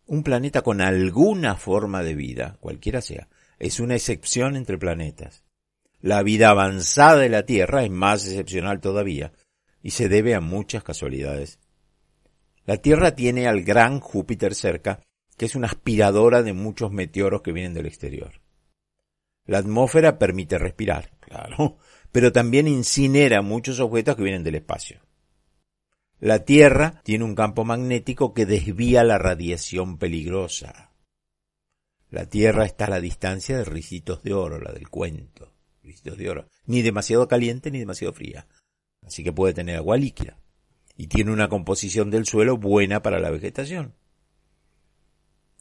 Un 0.07 0.23
planeta 0.23 0.61
con 0.61 0.81
alguna 0.81 1.55
forma 1.55 2.03
de 2.03 2.13
vida, 2.13 2.57
cualquiera 2.59 3.01
sea, 3.01 3.27
es 3.57 3.79
una 3.79 3.95
excepción 3.95 4.55
entre 4.55 4.77
planetas. 4.77 5.43
La 5.99 6.21
vida 6.21 6.49
avanzada 6.49 7.17
de 7.17 7.29
la 7.29 7.45
Tierra 7.45 7.83
es 7.83 7.89
más 7.89 8.25
excepcional 8.27 8.81
todavía, 8.81 9.33
y 9.81 9.91
se 9.91 10.07
debe 10.09 10.35
a 10.35 10.41
muchas 10.41 10.83
casualidades. 10.83 11.59
La 12.65 12.77
Tierra 12.77 13.15
tiene 13.15 13.47
al 13.47 13.63
gran 13.63 13.99
Júpiter 13.99 14.53
cerca, 14.53 15.01
que 15.37 15.45
es 15.45 15.55
una 15.55 15.67
aspiradora 15.67 16.43
de 16.43 16.53
muchos 16.53 16.91
meteoros 16.91 17.41
que 17.41 17.51
vienen 17.51 17.73
del 17.73 17.85
exterior. 17.87 18.41
La 19.45 19.59
atmósfera 19.59 20.17
permite 20.17 20.57
respirar, 20.57 21.11
claro, 21.19 21.77
pero 22.11 22.31
también 22.31 22.67
incinera 22.67 23.41
muchos 23.41 23.79
objetos 23.79 24.15
que 24.15 24.23
vienen 24.23 24.43
del 24.43 24.55
espacio. 24.55 24.99
La 26.19 26.45
Tierra 26.45 27.01
tiene 27.03 27.23
un 27.23 27.35
campo 27.35 27.65
magnético 27.65 28.33
que 28.33 28.45
desvía 28.45 29.03
la 29.03 29.17
radiación 29.17 29.97
peligrosa. 29.97 30.91
La 32.09 32.27
Tierra 32.27 32.65
está 32.65 32.85
a 32.85 32.89
la 32.89 33.01
distancia 33.01 33.57
de 33.57 33.65
ricitos 33.65 34.23
de 34.23 34.33
oro, 34.33 34.59
la 34.59 34.71
del 34.71 34.89
cuento. 34.89 35.53
Ricitos 35.83 36.17
de 36.17 36.29
oro. 36.29 36.47
Ni 36.65 36.81
demasiado 36.81 37.27
caliente 37.27 37.69
ni 37.71 37.79
demasiado 37.79 38.13
fría. 38.13 38.47
Así 39.05 39.23
que 39.23 39.33
puede 39.33 39.53
tener 39.53 39.75
agua 39.75 39.97
líquida. 39.97 40.39
Y 40.97 41.07
tiene 41.07 41.31
una 41.31 41.49
composición 41.49 42.09
del 42.09 42.25
suelo 42.25 42.57
buena 42.57 43.01
para 43.01 43.19
la 43.19 43.29
vegetación 43.29 43.93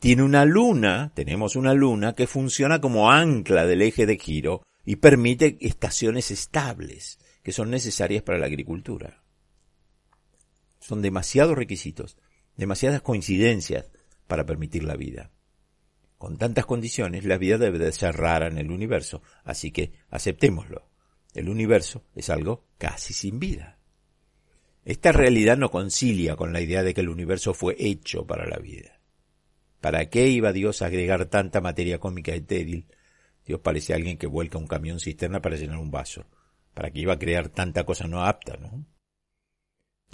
tiene 0.05 0.23
una 0.23 0.45
luna, 0.45 1.13
tenemos 1.15 1.57
una 1.57 1.73
luna 1.73 2.13
que 2.13 2.27
funciona 2.27 2.79
como 2.79 3.11
ancla 3.11 3.65
del 3.65 3.81
eje 3.81 4.05
de 4.05 4.19
giro 4.19 4.61
y 4.85 4.97
permite 4.97 5.57
estaciones 5.63 6.31
estables 6.31 7.19
que 7.43 7.53
son 7.53 7.71
necesarias 7.71 8.23
para 8.23 8.37
la 8.37 8.45
agricultura. 8.45 9.24
Son 10.85 11.01
demasiados 11.01 11.57
requisitos, 11.57 12.19
demasiadas 12.59 13.01
coincidencias 13.01 13.91
para 14.27 14.45
permitir 14.45 14.85
la 14.85 14.97
vida. 14.97 15.31
Con 16.19 16.37
tantas 16.37 16.67
condiciones, 16.67 17.25
la 17.25 17.39
vida 17.39 17.57
debe 17.57 17.79
de 17.79 17.91
ser 17.91 18.15
rara 18.15 18.49
en 18.49 18.59
el 18.59 18.71
universo, 18.71 19.23
así 19.45 19.71
que 19.71 19.93
aceptémoslo. 20.11 20.87
El 21.33 21.49
universo 21.49 22.05
es 22.15 22.29
algo 22.29 22.67
casi 22.77 23.15
sin 23.15 23.39
vida. 23.39 23.79
Esta 24.85 25.11
realidad 25.11 25.57
no 25.57 25.71
concilia 25.71 26.37
con 26.37 26.53
la 26.53 26.61
idea 26.61 26.83
de 26.83 26.93
que 26.93 27.01
el 27.01 27.09
universo 27.09 27.55
fue 27.55 27.77
hecho 27.79 28.27
para 28.27 28.47
la 28.47 28.59
vida. 28.59 29.01
¿Para 29.81 30.11
qué 30.11 30.27
iba 30.29 30.53
Dios 30.53 30.83
a 30.83 30.87
agregar 30.87 31.25
tanta 31.31 31.63
materia 31.63 31.99
cómica 31.99 32.35
estéril? 32.35 32.89
Dios 33.47 33.61
parece 33.61 33.95
alguien 33.95 34.19
que 34.19 34.27
vuelca 34.27 34.59
un 34.59 34.67
camión 34.67 35.01
cisterna 35.01 35.41
para 35.41 35.57
llenar 35.57 35.79
un 35.79 35.91
vaso. 35.91 36.27
¿Para 36.75 36.91
qué 36.91 37.01
iba 37.01 37.15
a 37.15 37.19
crear 37.19 37.49
tanta 37.49 37.85
cosa 37.85 38.07
no 38.07 38.23
apta, 38.23 38.59
no? 38.59 38.85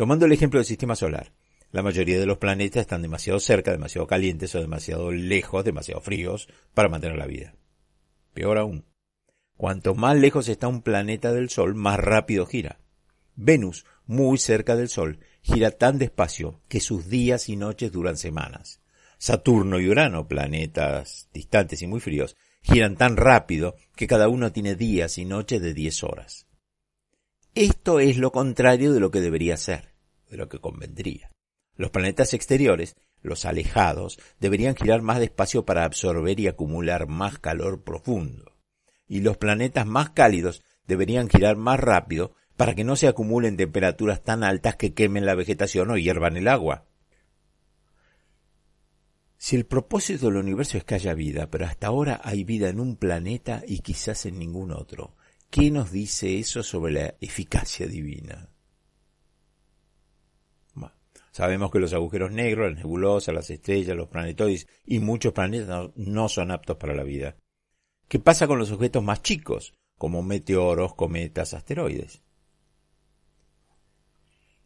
Tomando 0.00 0.24
el 0.24 0.32
ejemplo 0.32 0.58
del 0.58 0.64
sistema 0.64 0.96
solar, 0.96 1.30
la 1.72 1.82
mayoría 1.82 2.18
de 2.18 2.24
los 2.24 2.38
planetas 2.38 2.80
están 2.80 3.02
demasiado 3.02 3.38
cerca, 3.38 3.70
demasiado 3.70 4.06
calientes 4.06 4.54
o 4.54 4.60
demasiado 4.62 5.12
lejos, 5.12 5.62
demasiado 5.62 6.00
fríos 6.00 6.48
para 6.72 6.88
mantener 6.88 7.18
la 7.18 7.26
vida. 7.26 7.52
Peor 8.32 8.56
aún, 8.56 8.86
cuanto 9.58 9.94
más 9.94 10.16
lejos 10.16 10.48
está 10.48 10.68
un 10.68 10.80
planeta 10.80 11.34
del 11.34 11.50
Sol, 11.50 11.74
más 11.74 12.00
rápido 12.00 12.46
gira. 12.46 12.80
Venus, 13.36 13.84
muy 14.06 14.38
cerca 14.38 14.74
del 14.74 14.88
Sol, 14.88 15.18
gira 15.42 15.70
tan 15.70 15.98
despacio 15.98 16.62
que 16.66 16.80
sus 16.80 17.10
días 17.10 17.50
y 17.50 17.56
noches 17.56 17.92
duran 17.92 18.16
semanas. 18.16 18.80
Saturno 19.18 19.80
y 19.80 19.90
Urano, 19.90 20.26
planetas 20.26 21.28
distantes 21.34 21.82
y 21.82 21.86
muy 21.86 22.00
fríos, 22.00 22.38
giran 22.62 22.96
tan 22.96 23.18
rápido 23.18 23.76
que 23.96 24.06
cada 24.06 24.30
uno 24.30 24.50
tiene 24.50 24.76
días 24.76 25.18
y 25.18 25.26
noches 25.26 25.60
de 25.60 25.74
10 25.74 26.04
horas. 26.04 26.46
Esto 27.54 28.00
es 28.00 28.16
lo 28.16 28.32
contrario 28.32 28.94
de 28.94 29.00
lo 29.00 29.10
que 29.10 29.20
debería 29.20 29.56
ser, 29.56 29.89
de 30.30 30.36
lo 30.36 30.48
que 30.48 30.60
convendría. 30.60 31.30
Los 31.76 31.90
planetas 31.90 32.34
exteriores, 32.34 32.96
los 33.22 33.44
alejados, 33.44 34.18
deberían 34.38 34.76
girar 34.76 35.02
más 35.02 35.18
despacio 35.18 35.64
para 35.64 35.84
absorber 35.84 36.38
y 36.40 36.46
acumular 36.46 37.06
más 37.06 37.38
calor 37.38 37.82
profundo. 37.82 38.56
Y 39.06 39.20
los 39.20 39.36
planetas 39.36 39.86
más 39.86 40.10
cálidos 40.10 40.62
deberían 40.86 41.28
girar 41.28 41.56
más 41.56 41.80
rápido 41.80 42.34
para 42.56 42.74
que 42.74 42.84
no 42.84 42.96
se 42.96 43.08
acumulen 43.08 43.56
temperaturas 43.56 44.22
tan 44.22 44.44
altas 44.44 44.76
que 44.76 44.92
quemen 44.92 45.26
la 45.26 45.34
vegetación 45.34 45.90
o 45.90 45.96
hiervan 45.96 46.36
el 46.36 46.48
agua. 46.48 46.86
Si 49.38 49.56
el 49.56 49.64
propósito 49.64 50.26
del 50.26 50.36
universo 50.36 50.76
es 50.76 50.84
que 50.84 50.96
haya 50.96 51.14
vida, 51.14 51.50
pero 51.50 51.64
hasta 51.64 51.86
ahora 51.86 52.20
hay 52.22 52.44
vida 52.44 52.68
en 52.68 52.78
un 52.78 52.96
planeta 52.96 53.62
y 53.66 53.78
quizás 53.78 54.26
en 54.26 54.38
ningún 54.38 54.70
otro, 54.70 55.16
¿qué 55.48 55.70
nos 55.70 55.90
dice 55.90 56.38
eso 56.38 56.62
sobre 56.62 56.92
la 56.92 57.14
eficacia 57.22 57.86
divina? 57.86 58.50
Sabemos 61.32 61.70
que 61.70 61.78
los 61.78 61.92
agujeros 61.92 62.32
negros, 62.32 62.70
las 62.70 62.78
nebulosas, 62.78 63.34
las 63.34 63.50
estrellas, 63.50 63.96
los 63.96 64.08
planetoides 64.08 64.66
y 64.84 64.98
muchos 64.98 65.32
planetas 65.32 65.90
no 65.96 66.28
son 66.28 66.50
aptos 66.50 66.76
para 66.76 66.94
la 66.94 67.04
vida. 67.04 67.36
¿Qué 68.08 68.18
pasa 68.18 68.46
con 68.46 68.58
los 68.58 68.72
objetos 68.72 69.04
más 69.04 69.22
chicos, 69.22 69.74
como 69.96 70.22
meteoros, 70.22 70.94
cometas, 70.94 71.54
asteroides? 71.54 72.22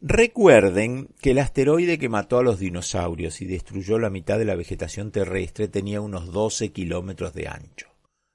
Recuerden 0.01 1.09
que 1.21 1.31
el 1.31 1.39
asteroide 1.39 1.97
que 1.97 2.09
mató 2.09 2.37
a 2.37 2.43
los 2.43 2.59
dinosaurios 2.59 3.41
y 3.41 3.45
destruyó 3.45 3.97
la 3.97 4.09
mitad 4.09 4.37
de 4.37 4.45
la 4.45 4.55
vegetación 4.55 5.11
terrestre 5.11 5.67
tenía 5.67 6.01
unos 6.01 6.31
12 6.31 6.71
kilómetros 6.71 7.33
de 7.33 7.47
ancho, 7.47 7.87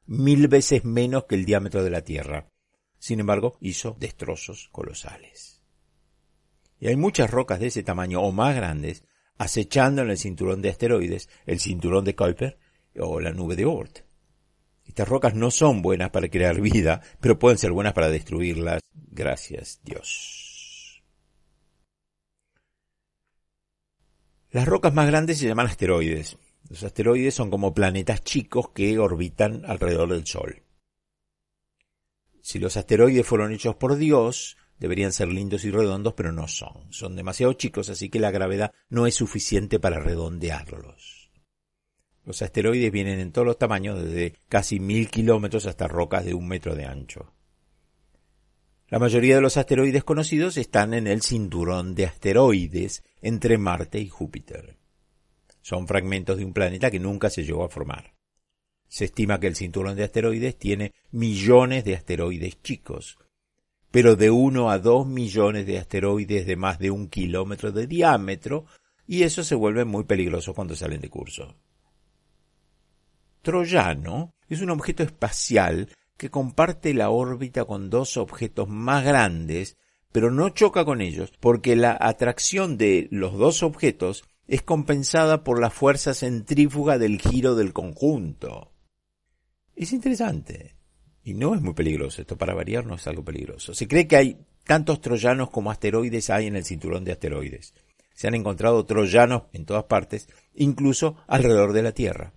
mil 0.07 0.49
veces 0.49 0.85
menos 0.85 1.25
que 1.25 1.37
el 1.37 1.45
diámetro 1.45 1.85
de 1.85 1.91
la 1.91 2.03
Tierra. 2.03 2.49
Sin 2.99 3.21
embargo, 3.21 3.57
hizo 3.61 3.97
destrozos 3.99 4.69
colosales. 4.73 5.50
Y 6.81 6.89
hay 6.89 6.97
muchas 6.97 7.31
rocas 7.31 7.61
de 7.61 7.69
ese 7.69 7.83
tamaño 7.83 8.21
o 8.23 8.33
más 8.33 8.57
grandes 8.57 9.05
acechando 9.37 10.03
en 10.03 10.11
el 10.11 10.19
cinturón 10.19 10.61
de 10.61 10.71
asteroides, 10.71 11.29
el 11.47 11.61
cinturón 11.61 12.05
de 12.05 12.17
Kuiper 12.17 12.59
o 12.99 13.21
la 13.21 13.33
nube 13.33 13.55
de 13.55 13.67
Oort. 13.67 14.01
Estas 14.85 15.09
rocas 15.09 15.35
no 15.35 15.51
son 15.51 15.83
buenas 15.83 16.11
para 16.11 16.29
crear 16.29 16.61
vida, 16.61 17.01
pero 17.21 17.39
pueden 17.39 17.59
ser 17.59 17.71
buenas 17.71 17.93
para 17.93 18.09
destruirlas. 18.11 18.83
Gracias 18.93 19.81
Dios. 19.85 21.03
Las 24.51 24.67
rocas 24.67 24.93
más 24.93 25.07
grandes 25.07 25.39
se 25.39 25.47
llaman 25.47 25.67
asteroides. 25.67 26.37
Los 26.69 26.83
asteroides 26.83 27.35
son 27.35 27.51
como 27.51 27.73
planetas 27.73 28.23
chicos 28.25 28.71
que 28.71 28.99
orbitan 28.99 29.65
alrededor 29.65 30.11
del 30.11 30.27
Sol. 30.27 30.63
Si 32.43 32.59
los 32.59 32.77
asteroides 32.77 33.27
fueron 33.27 33.53
hechos 33.53 33.77
por 33.77 33.97
Dios, 33.97 34.57
deberían 34.81 35.13
ser 35.13 35.29
lindos 35.29 35.65
y 35.65 35.71
redondos, 35.71 36.15
pero 36.15 36.33
no 36.33 36.49
son. 36.49 36.91
Son 36.91 37.15
demasiado 37.15 37.53
chicos, 37.53 37.91
así 37.91 38.09
que 38.09 38.19
la 38.19 38.31
gravedad 38.31 38.73
no 38.89 39.07
es 39.07 39.15
suficiente 39.15 39.79
para 39.79 40.01
redondearlos. 40.01 41.31
Los 42.25 42.43
asteroides 42.43 42.91
vienen 42.91 43.21
en 43.21 43.31
todos 43.31 43.47
los 43.47 43.59
tamaños, 43.59 44.03
desde 44.03 44.35
casi 44.49 44.81
mil 44.81 45.11
kilómetros 45.11 45.67
hasta 45.67 45.87
rocas 45.87 46.25
de 46.25 46.35
un 46.35 46.49
metro 46.49 46.75
de 46.75 46.87
ancho. 46.87 47.33
La 48.89 48.99
mayoría 48.99 49.37
de 49.37 49.41
los 49.41 49.57
asteroides 49.57 50.03
conocidos 50.03 50.57
están 50.57 50.95
en 50.95 51.07
el 51.07 51.23
cinturón 51.23 51.95
de 51.95 52.07
asteroides 52.07 53.05
entre 53.23 53.57
Marte 53.57 54.01
y 54.01 54.09
Júpiter. 54.09 54.79
Son 55.63 55.87
fragmentos 55.87 56.39
de 56.39 56.45
un 56.45 56.53
planeta 56.53 56.91
que 56.91 56.99
nunca 56.99 57.31
se 57.31 57.45
llegó 57.45 57.65
a 57.65 57.69
formar. 57.69 58.15
Se 58.89 59.05
estima 59.05 59.39
que 59.39 59.47
el 59.47 59.55
cinturón 59.55 59.97
de 59.97 60.05
asteroides 60.05 60.57
tiene 60.57 60.95
millones 61.13 61.85
de 61.85 61.95
asteroides 61.95 62.61
chicos, 62.63 63.19
pero 63.91 64.17
de 64.17 64.31
uno 64.31 64.71
a 64.71 64.79
dos 64.79 65.07
millones 65.07 65.67
de 65.67 65.79
asteroides 65.79 66.47
de 66.47 66.57
más 66.57 66.79
de 66.79 66.91
un 66.91 67.09
kilómetro 67.09 67.73
de 67.73 67.87
diámetro, 67.87 68.67
y 69.07 69.25
eso 69.25 69.43
se 69.43 69.55
vuelve 69.55 69.85
muy 69.85 70.05
peligroso 70.05 70.55
cuando 70.55 70.77
salen 70.77 71.01
de 71.01 71.11
curso. 71.11 71.57
Troyano 73.43 74.33
es 74.49 74.61
un 74.61 74.71
objeto 74.71 75.03
espacial 75.03 75.89
que 76.17 76.31
comparte 76.31 76.93
la 76.95 77.11
órbita 77.11 77.65
con 77.65 77.89
dos 77.89 78.17
objetos 78.17 78.69
más 78.69 79.05
grandes, 79.05 79.77
pero 80.13 80.31
no 80.31 80.51
choca 80.51 80.85
con 80.85 81.01
ellos, 81.01 81.33
porque 81.41 81.77
la 81.77 81.97
atracción 81.99 82.77
de 82.77 83.09
los 83.11 83.33
dos 83.33 83.63
objetos 83.63 84.25
es 84.47 84.63
compensada 84.63 85.45
por 85.45 85.61
la 85.61 85.71
fuerza 85.71 86.13
centrífuga 86.13 86.99
del 86.99 87.21
giro 87.21 87.55
del 87.55 87.73
conjunto. 87.73 88.73
Es 89.75 89.93
interesante. 89.93 90.77
Y 91.23 91.35
no 91.35 91.55
es 91.55 91.61
muy 91.61 91.75
peligroso. 91.75 92.21
Esto 92.21 92.37
para 92.37 92.55
variar 92.55 92.87
no 92.87 92.95
es 92.95 93.07
algo 93.07 93.25
peligroso. 93.25 93.75
Se 93.75 93.87
cree 93.87 94.07
que 94.07 94.17
hay 94.17 94.39
tantos 94.65 95.01
troyanos 95.01 95.51
como 95.51 95.71
asteroides 95.71 96.31
hay 96.31 96.47
en 96.47 96.57
el 96.57 96.65
cinturón 96.65 97.05
de 97.05 97.13
asteroides. 97.13 97.75
Se 98.15 98.29
han 98.29 98.35
encontrado 98.35 98.85
troyanos 98.87 99.45
en 99.53 99.65
todas 99.65 99.85
partes, 99.85 100.29
incluso 100.55 101.17
alrededor 101.27 101.73
de 101.73 101.83
la 101.83 101.93
Tierra. 101.93 102.33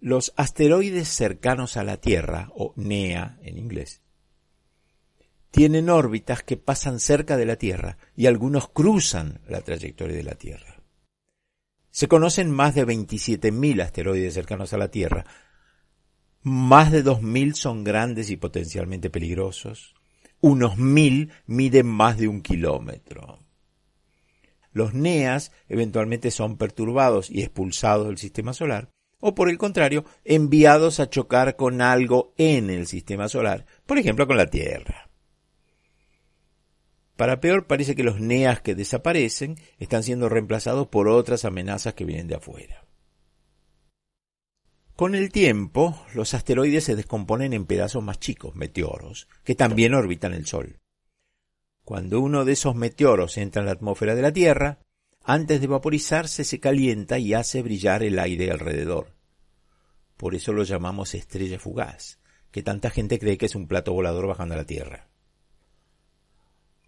Los 0.00 0.32
asteroides 0.36 1.08
cercanos 1.08 1.76
a 1.76 1.84
la 1.84 1.96
Tierra, 1.96 2.50
o 2.54 2.72
NEA 2.76 3.38
en 3.42 3.56
inglés, 3.56 4.02
tienen 5.52 5.90
órbitas 5.90 6.42
que 6.42 6.56
pasan 6.56 6.98
cerca 6.98 7.36
de 7.36 7.44
la 7.44 7.56
Tierra 7.56 7.98
y 8.16 8.26
algunos 8.26 8.68
cruzan 8.68 9.40
la 9.46 9.60
trayectoria 9.60 10.16
de 10.16 10.22
la 10.22 10.34
Tierra. 10.34 10.82
Se 11.90 12.08
conocen 12.08 12.50
más 12.50 12.74
de 12.74 12.86
27.000 12.86 13.82
asteroides 13.82 14.32
cercanos 14.32 14.72
a 14.72 14.78
la 14.78 14.88
Tierra. 14.88 15.26
Más 16.42 16.90
de 16.90 17.04
2.000 17.04 17.54
son 17.54 17.84
grandes 17.84 18.30
y 18.30 18.36
potencialmente 18.36 19.10
peligrosos. 19.10 19.94
Unos 20.40 20.76
1.000 20.76 21.30
miden 21.46 21.86
más 21.86 22.18
de 22.18 22.28
un 22.28 22.42
kilómetro. 22.42 23.38
Los 24.72 24.94
NEAs 24.94 25.52
eventualmente 25.68 26.30
son 26.30 26.56
perturbados 26.56 27.30
y 27.30 27.42
expulsados 27.42 28.06
del 28.06 28.18
sistema 28.18 28.54
solar 28.54 28.90
o 29.24 29.36
por 29.36 29.48
el 29.48 29.56
contrario, 29.56 30.04
enviados 30.24 30.98
a 30.98 31.08
chocar 31.08 31.54
con 31.54 31.80
algo 31.80 32.34
en 32.36 32.70
el 32.70 32.88
sistema 32.88 33.28
solar, 33.28 33.66
por 33.86 33.96
ejemplo 33.96 34.26
con 34.26 34.36
la 34.36 34.46
Tierra. 34.46 35.08
Para 37.16 37.38
peor, 37.38 37.68
parece 37.68 37.94
que 37.94 38.02
los 38.02 38.18
NEAs 38.20 38.62
que 38.62 38.74
desaparecen 38.74 39.56
están 39.78 40.02
siendo 40.02 40.28
reemplazados 40.28 40.88
por 40.88 41.06
otras 41.06 41.44
amenazas 41.44 41.94
que 41.94 42.04
vienen 42.04 42.26
de 42.26 42.34
afuera. 42.34 42.84
Con 44.96 45.14
el 45.14 45.32
tiempo, 45.32 46.04
los 46.14 46.34
asteroides 46.34 46.84
se 46.84 46.96
descomponen 46.96 47.54
en 47.54 47.64
pedazos 47.64 48.02
más 48.02 48.20
chicos, 48.20 48.54
meteoros, 48.54 49.26
que 49.42 49.54
también 49.54 49.94
orbitan 49.94 50.34
el 50.34 50.46
Sol. 50.46 50.80
Cuando 51.84 52.20
uno 52.20 52.44
de 52.44 52.52
esos 52.52 52.74
meteoros 52.76 53.38
entra 53.38 53.60
en 53.60 53.66
la 53.66 53.72
atmósfera 53.72 54.14
de 54.14 54.22
la 54.22 54.32
Tierra, 54.32 54.80
antes 55.24 55.60
de 55.60 55.66
vaporizarse 55.66 56.44
se 56.44 56.60
calienta 56.60 57.18
y 57.18 57.32
hace 57.32 57.62
brillar 57.62 58.02
el 58.02 58.18
aire 58.18 58.50
alrededor. 58.50 59.14
Por 60.16 60.34
eso 60.34 60.52
lo 60.52 60.62
llamamos 60.62 61.14
estrella 61.14 61.58
fugaz, 61.58 62.18
que 62.50 62.62
tanta 62.62 62.90
gente 62.90 63.18
cree 63.18 63.38
que 63.38 63.46
es 63.46 63.54
un 63.54 63.66
plato 63.66 63.92
volador 63.94 64.26
bajando 64.26 64.54
a 64.54 64.58
la 64.58 64.66
Tierra. 64.66 65.08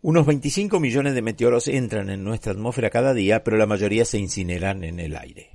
Unos 0.03 0.27
25 0.27 0.79
millones 0.79 1.15
de 1.15 1.23
meteoros 1.23 1.67
entran 1.69 2.11
en 2.11 2.23
nuestra 2.23 2.53
atmósfera 2.53 2.91
cada 2.91 3.15
día, 3.15 3.43
pero 3.43 3.57
la 3.57 3.67
mayoría 3.67 4.05
se 4.05 4.19
incineran 4.19 4.85
en 4.85 5.01
el 5.01 5.17
aire. 5.17 5.54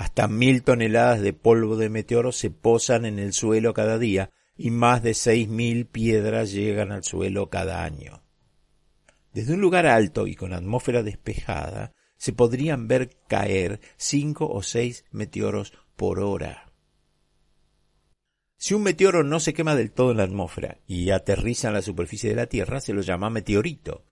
Hasta 0.00 0.28
mil 0.28 0.62
toneladas 0.62 1.20
de 1.20 1.34
polvo 1.34 1.76
de 1.76 1.90
meteoros 1.90 2.38
se 2.38 2.48
posan 2.50 3.04
en 3.04 3.18
el 3.18 3.34
suelo 3.34 3.74
cada 3.74 3.98
día 3.98 4.30
y 4.56 4.70
más 4.70 5.02
de 5.02 5.12
seis 5.12 5.46
mil 5.46 5.84
piedras 5.84 6.52
llegan 6.52 6.90
al 6.90 7.04
suelo 7.04 7.50
cada 7.50 7.84
año. 7.84 8.22
Desde 9.34 9.52
un 9.52 9.60
lugar 9.60 9.86
alto 9.86 10.26
y 10.26 10.36
con 10.36 10.54
atmósfera 10.54 11.02
despejada, 11.02 11.92
se 12.16 12.32
podrían 12.32 12.88
ver 12.88 13.10
caer 13.28 13.78
cinco 13.98 14.50
o 14.50 14.62
seis 14.62 15.04
meteoros 15.10 15.74
por 15.96 16.20
hora. 16.20 16.72
Si 18.56 18.72
un 18.72 18.84
meteoro 18.84 19.22
no 19.22 19.38
se 19.38 19.52
quema 19.52 19.74
del 19.74 19.92
todo 19.92 20.12
en 20.12 20.16
la 20.16 20.22
atmósfera 20.22 20.78
y 20.86 21.10
aterriza 21.10 21.68
en 21.68 21.74
la 21.74 21.82
superficie 21.82 22.30
de 22.30 22.36
la 22.36 22.46
Tierra, 22.46 22.80
se 22.80 22.94
lo 22.94 23.02
llama 23.02 23.28
meteorito, 23.28 24.06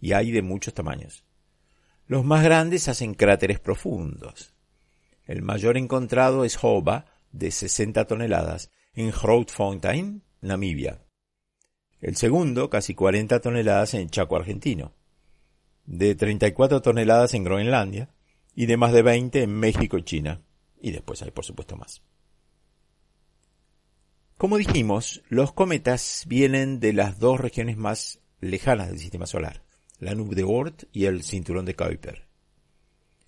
y 0.00 0.12
hay 0.12 0.32
de 0.32 0.40
muchos 0.40 0.72
tamaños. 0.72 1.26
Los 2.06 2.24
más 2.24 2.42
grandes 2.42 2.88
hacen 2.88 3.12
cráteres 3.12 3.60
profundos. 3.60 4.53
El 5.26 5.42
mayor 5.42 5.76
encontrado 5.76 6.44
es 6.44 6.58
Hoba, 6.62 7.06
de 7.32 7.50
60 7.50 8.06
toneladas, 8.06 8.70
en 8.94 9.10
Grootfontein, 9.10 10.22
Namibia. 10.40 11.00
El 12.00 12.16
segundo, 12.16 12.68
casi 12.68 12.94
40 12.94 13.40
toneladas 13.40 13.94
en 13.94 14.10
Chaco 14.10 14.36
argentino, 14.36 14.92
de 15.86 16.14
34 16.14 16.82
toneladas 16.82 17.34
en 17.34 17.44
Groenlandia 17.44 18.10
y 18.54 18.66
de 18.66 18.76
más 18.76 18.92
de 18.92 19.02
20 19.02 19.42
en 19.42 19.50
México 19.58 19.98
y 19.98 20.02
China. 20.02 20.42
Y 20.80 20.92
después 20.92 21.22
hay 21.22 21.30
por 21.30 21.44
supuesto 21.44 21.76
más. 21.76 22.02
Como 24.36 24.58
dijimos, 24.58 25.22
los 25.28 25.52
cometas 25.52 26.24
vienen 26.26 26.80
de 26.80 26.92
las 26.92 27.18
dos 27.18 27.40
regiones 27.40 27.76
más 27.76 28.20
lejanas 28.40 28.88
del 28.88 28.98
sistema 28.98 29.26
solar, 29.26 29.62
la 29.98 30.14
nube 30.14 30.34
de 30.34 30.42
Oort 30.42 30.84
y 30.92 31.06
el 31.06 31.22
cinturón 31.22 31.64
de 31.64 31.74
Kuiper. 31.74 32.26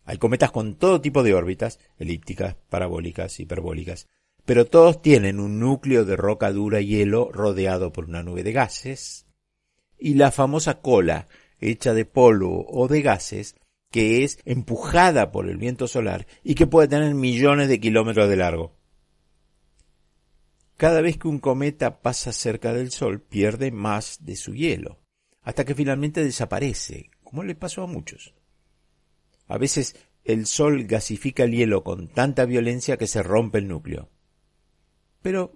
Hay 0.07 0.19
cometas 0.19 0.53
con 0.53 0.77
todo 0.77 1.01
tipo 1.01 1.23
de 1.25 1.35
órbitas, 1.35 1.81
elípticas, 1.99 2.57
parabólicas, 2.71 3.39
hiperbólicas, 3.41 4.07
pero 4.45 4.65
todos 4.65 5.03
tienen 5.03 5.41
un 5.41 5.59
núcleo 5.59 6.05
de 6.05 6.17
roca 6.17 6.53
dura 6.53 6.81
y 6.81 6.87
hielo 6.87 7.31
rodeado 7.33 7.93
por 7.93 8.05
una 8.05 8.23
nube 8.23 8.45
de 8.45 8.53
gases, 8.53 9.27
y 9.99 10.15
la 10.15 10.31
famosa 10.31 10.81
cola, 10.81 11.27
hecha 11.59 11.93
de 11.93 12.05
polvo 12.05 12.65
o 12.69 12.87
de 12.87 13.03
gases, 13.03 13.57
que 13.91 14.23
es 14.23 14.39
empujada 14.45 15.33
por 15.33 15.49
el 15.49 15.57
viento 15.57 15.89
solar 15.89 16.27
y 16.45 16.55
que 16.55 16.67
puede 16.67 16.87
tener 16.87 17.15
millones 17.15 17.69
de 17.69 17.81
kilómetros 17.81 18.29
de 18.29 18.37
largo. 18.37 18.77
Cada 20.77 21.01
vez 21.01 21.19
que 21.19 21.29
un 21.29 21.39
cometa 21.41 22.01
pasa 22.01 22.33
cerca 22.33 22.73
del 22.73 22.93
Sol 22.93 23.21
pierde 23.21 23.73
más 23.73 24.19
de 24.25 24.37
su 24.37 24.55
hielo, 24.55 25.01
hasta 25.43 25.65
que 25.65 25.75
finalmente 25.75 26.23
desaparece, 26.23 27.11
como 27.25 27.43
le 27.43 27.55
pasó 27.55 27.83
a 27.83 27.87
muchos. 27.87 28.35
A 29.47 29.59
veces 29.59 29.97
el 30.25 30.47
Sol 30.47 30.85
gasifica 30.85 31.45
el 31.45 31.53
hielo 31.53 31.85
con 31.85 32.09
tanta 32.09 32.45
violencia 32.45 32.97
que 32.97 33.07
se 33.07 33.23
rompe 33.23 33.59
el 33.59 33.69
núcleo. 33.69 34.11
Pero 35.23 35.53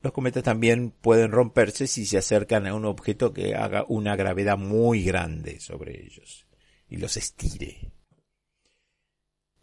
los 0.00 0.12
cometas 0.12 0.42
también 0.42 0.90
pueden 0.90 1.30
romperse 1.30 1.86
si 1.86 2.06
se 2.06 2.18
acercan 2.18 2.66
a 2.66 2.74
un 2.74 2.84
objeto 2.84 3.32
que 3.32 3.54
haga 3.54 3.84
una 3.88 4.16
gravedad 4.16 4.58
muy 4.58 5.02
grande 5.04 5.60
sobre 5.60 6.02
ellos 6.04 6.46
y 6.88 6.96
los 6.96 7.16
estire. 7.16 7.92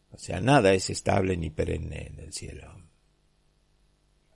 O 0.09 0.17
sea, 0.17 0.41
nada 0.41 0.73
es 0.73 0.89
estable 0.89 1.37
ni 1.37 1.49
perenne 1.49 2.07
en 2.07 2.19
el 2.19 2.33
cielo. 2.33 2.75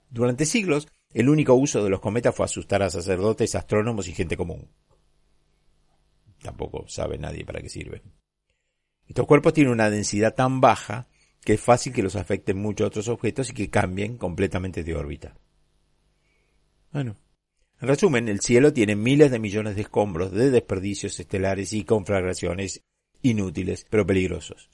Durante 0.08 0.46
siglos, 0.46 0.88
el 1.12 1.28
único 1.28 1.54
uso 1.54 1.84
de 1.84 1.90
los 1.90 2.00
cometas 2.00 2.34
fue 2.34 2.46
asustar 2.46 2.82
a 2.82 2.90
sacerdotes, 2.90 3.54
astrónomos 3.54 4.08
y 4.08 4.12
gente 4.12 4.36
común. 4.36 4.70
Tampoco 6.42 6.86
sabe 6.88 7.18
nadie 7.18 7.44
para 7.44 7.60
qué 7.60 7.68
sirven. 7.68 8.02
Estos 9.08 9.26
cuerpos 9.26 9.54
tienen 9.54 9.72
una 9.72 9.90
densidad 9.90 10.34
tan 10.34 10.60
baja 10.60 11.08
que 11.44 11.54
es 11.54 11.60
fácil 11.60 11.92
que 11.92 12.02
los 12.02 12.16
afecten 12.16 12.58
muchos 12.58 12.88
otros 12.88 13.08
objetos 13.08 13.50
y 13.50 13.54
que 13.54 13.70
cambien 13.70 14.18
completamente 14.18 14.82
de 14.82 14.94
órbita. 14.96 15.36
Bueno, 16.92 17.16
en 17.80 17.88
resumen, 17.88 18.28
el 18.28 18.40
cielo 18.40 18.72
tiene 18.72 18.96
miles 18.96 19.30
de 19.30 19.38
millones 19.38 19.76
de 19.76 19.82
escombros 19.82 20.32
de 20.32 20.50
desperdicios 20.50 21.20
estelares 21.20 21.72
y 21.72 21.84
conflagraciones 21.84 22.82
inútiles, 23.22 23.86
pero 23.88 24.06
peligrosos. 24.06 24.70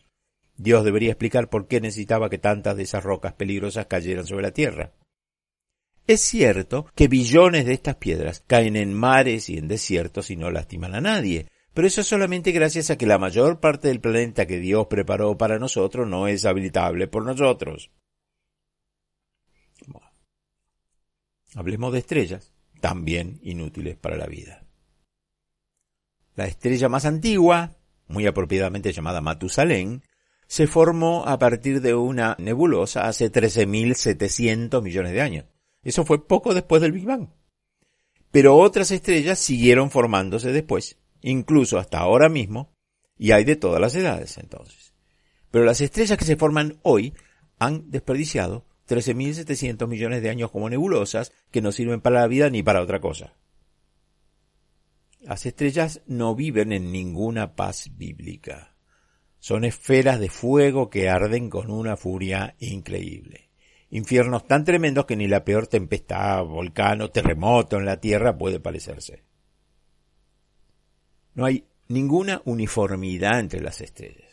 Dios 0.56 0.84
debería 0.84 1.10
explicar 1.10 1.50
por 1.50 1.66
qué 1.66 1.80
necesitaba 1.80 2.30
que 2.30 2.38
tantas 2.38 2.76
de 2.76 2.84
esas 2.84 3.02
rocas 3.02 3.34
peligrosas 3.34 3.86
cayeran 3.86 4.26
sobre 4.26 4.42
la 4.42 4.52
Tierra. 4.52 4.92
Es 6.06 6.20
cierto 6.20 6.86
que 6.94 7.08
billones 7.08 7.66
de 7.66 7.74
estas 7.74 7.96
piedras 7.96 8.44
caen 8.46 8.76
en 8.76 8.94
mares 8.94 9.48
y 9.48 9.58
en 9.58 9.68
desiertos 9.68 10.30
y 10.30 10.36
no 10.36 10.50
lastiman 10.50 10.94
a 10.94 11.00
nadie, 11.00 11.48
pero 11.74 11.86
eso 11.86 12.00
es 12.02 12.06
solamente 12.06 12.52
gracias 12.52 12.90
a 12.90 12.98
que 12.98 13.06
la 13.06 13.18
mayor 13.18 13.60
parte 13.60 13.88
del 13.88 14.00
planeta 14.00 14.46
que 14.46 14.58
Dios 14.58 14.86
preparó 14.88 15.38
para 15.38 15.58
nosotros 15.58 16.06
no 16.06 16.28
es 16.28 16.44
habitable 16.44 17.06
por 17.06 17.24
nosotros. 17.24 17.90
Hablemos 21.54 21.92
de 21.92 21.98
estrellas, 21.98 22.52
también 22.80 23.38
inútiles 23.42 23.96
para 23.96 24.16
la 24.16 24.26
vida. 24.26 24.64
La 26.34 26.46
estrella 26.46 26.88
más 26.88 27.04
antigua, 27.04 27.76
muy 28.08 28.26
apropiadamente 28.26 28.92
llamada 28.92 29.20
Matusalén, 29.20 30.02
se 30.46 30.66
formó 30.66 31.24
a 31.26 31.38
partir 31.38 31.80
de 31.80 31.94
una 31.94 32.36
nebulosa 32.38 33.06
hace 33.06 33.30
13.700 33.30 34.82
millones 34.82 35.12
de 35.12 35.20
años. 35.20 35.44
Eso 35.82 36.04
fue 36.04 36.26
poco 36.26 36.54
después 36.54 36.80
del 36.80 36.92
Big 36.92 37.04
Bang. 37.04 37.28
Pero 38.30 38.56
otras 38.56 38.90
estrellas 38.90 39.38
siguieron 39.38 39.90
formándose 39.90 40.52
después, 40.52 40.98
incluso 41.22 41.78
hasta 41.78 41.98
ahora 41.98 42.28
mismo, 42.28 42.74
y 43.16 43.32
hay 43.32 43.44
de 43.44 43.56
todas 43.56 43.80
las 43.80 43.94
edades 43.94 44.38
entonces. 44.38 44.92
Pero 45.50 45.64
las 45.64 45.80
estrellas 45.80 46.18
que 46.18 46.24
se 46.24 46.36
forman 46.36 46.78
hoy 46.82 47.14
han 47.58 47.90
desperdiciado 47.90 48.66
13.700 48.88 49.86
millones 49.86 50.22
de 50.22 50.30
años 50.30 50.50
como 50.50 50.68
nebulosas 50.68 51.32
que 51.50 51.62
no 51.62 51.72
sirven 51.72 52.00
para 52.00 52.20
la 52.20 52.26
vida 52.26 52.50
ni 52.50 52.62
para 52.62 52.82
otra 52.82 53.00
cosa. 53.00 53.34
Las 55.20 55.46
estrellas 55.46 56.02
no 56.06 56.34
viven 56.34 56.72
en 56.72 56.90
ninguna 56.90 57.54
paz 57.54 57.90
bíblica. 57.96 58.74
Son 59.38 59.64
esferas 59.64 60.18
de 60.18 60.28
fuego 60.28 60.90
que 60.90 61.08
arden 61.08 61.48
con 61.48 61.70
una 61.70 61.96
furia 61.96 62.56
increíble 62.58 63.52
infiernos 63.92 64.46
tan 64.46 64.64
tremendos 64.64 65.04
que 65.04 65.16
ni 65.16 65.28
la 65.28 65.44
peor 65.44 65.66
tempestad, 65.66 66.44
volcán 66.44 67.02
o 67.02 67.10
terremoto 67.10 67.76
en 67.76 67.84
la 67.84 68.00
Tierra 68.00 68.36
puede 68.36 68.58
parecerse. 68.58 69.22
No 71.34 71.46
hay 71.46 71.64
ninguna 71.88 72.42
uniformidad 72.44 73.40
entre 73.40 73.60
las 73.60 73.80
estrellas. 73.80 74.30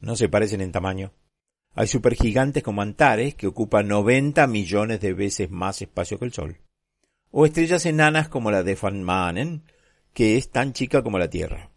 No 0.00 0.16
se 0.16 0.28
parecen 0.28 0.60
en 0.60 0.72
tamaño. 0.72 1.12
Hay 1.74 1.88
supergigantes 1.88 2.62
como 2.62 2.82
Antares 2.82 3.34
que 3.34 3.46
ocupan 3.46 3.88
90 3.88 4.46
millones 4.46 5.00
de 5.00 5.12
veces 5.12 5.50
más 5.50 5.82
espacio 5.82 6.18
que 6.18 6.24
el 6.24 6.32
Sol. 6.32 6.60
O 7.30 7.44
estrellas 7.44 7.84
enanas 7.84 8.28
como 8.28 8.50
la 8.50 8.62
de 8.62 8.76
Van 8.80 9.02
Manen, 9.02 9.64
que 10.12 10.36
es 10.36 10.50
tan 10.50 10.72
chica 10.72 11.02
como 11.02 11.18
la 11.18 11.28
Tierra. 11.28 11.70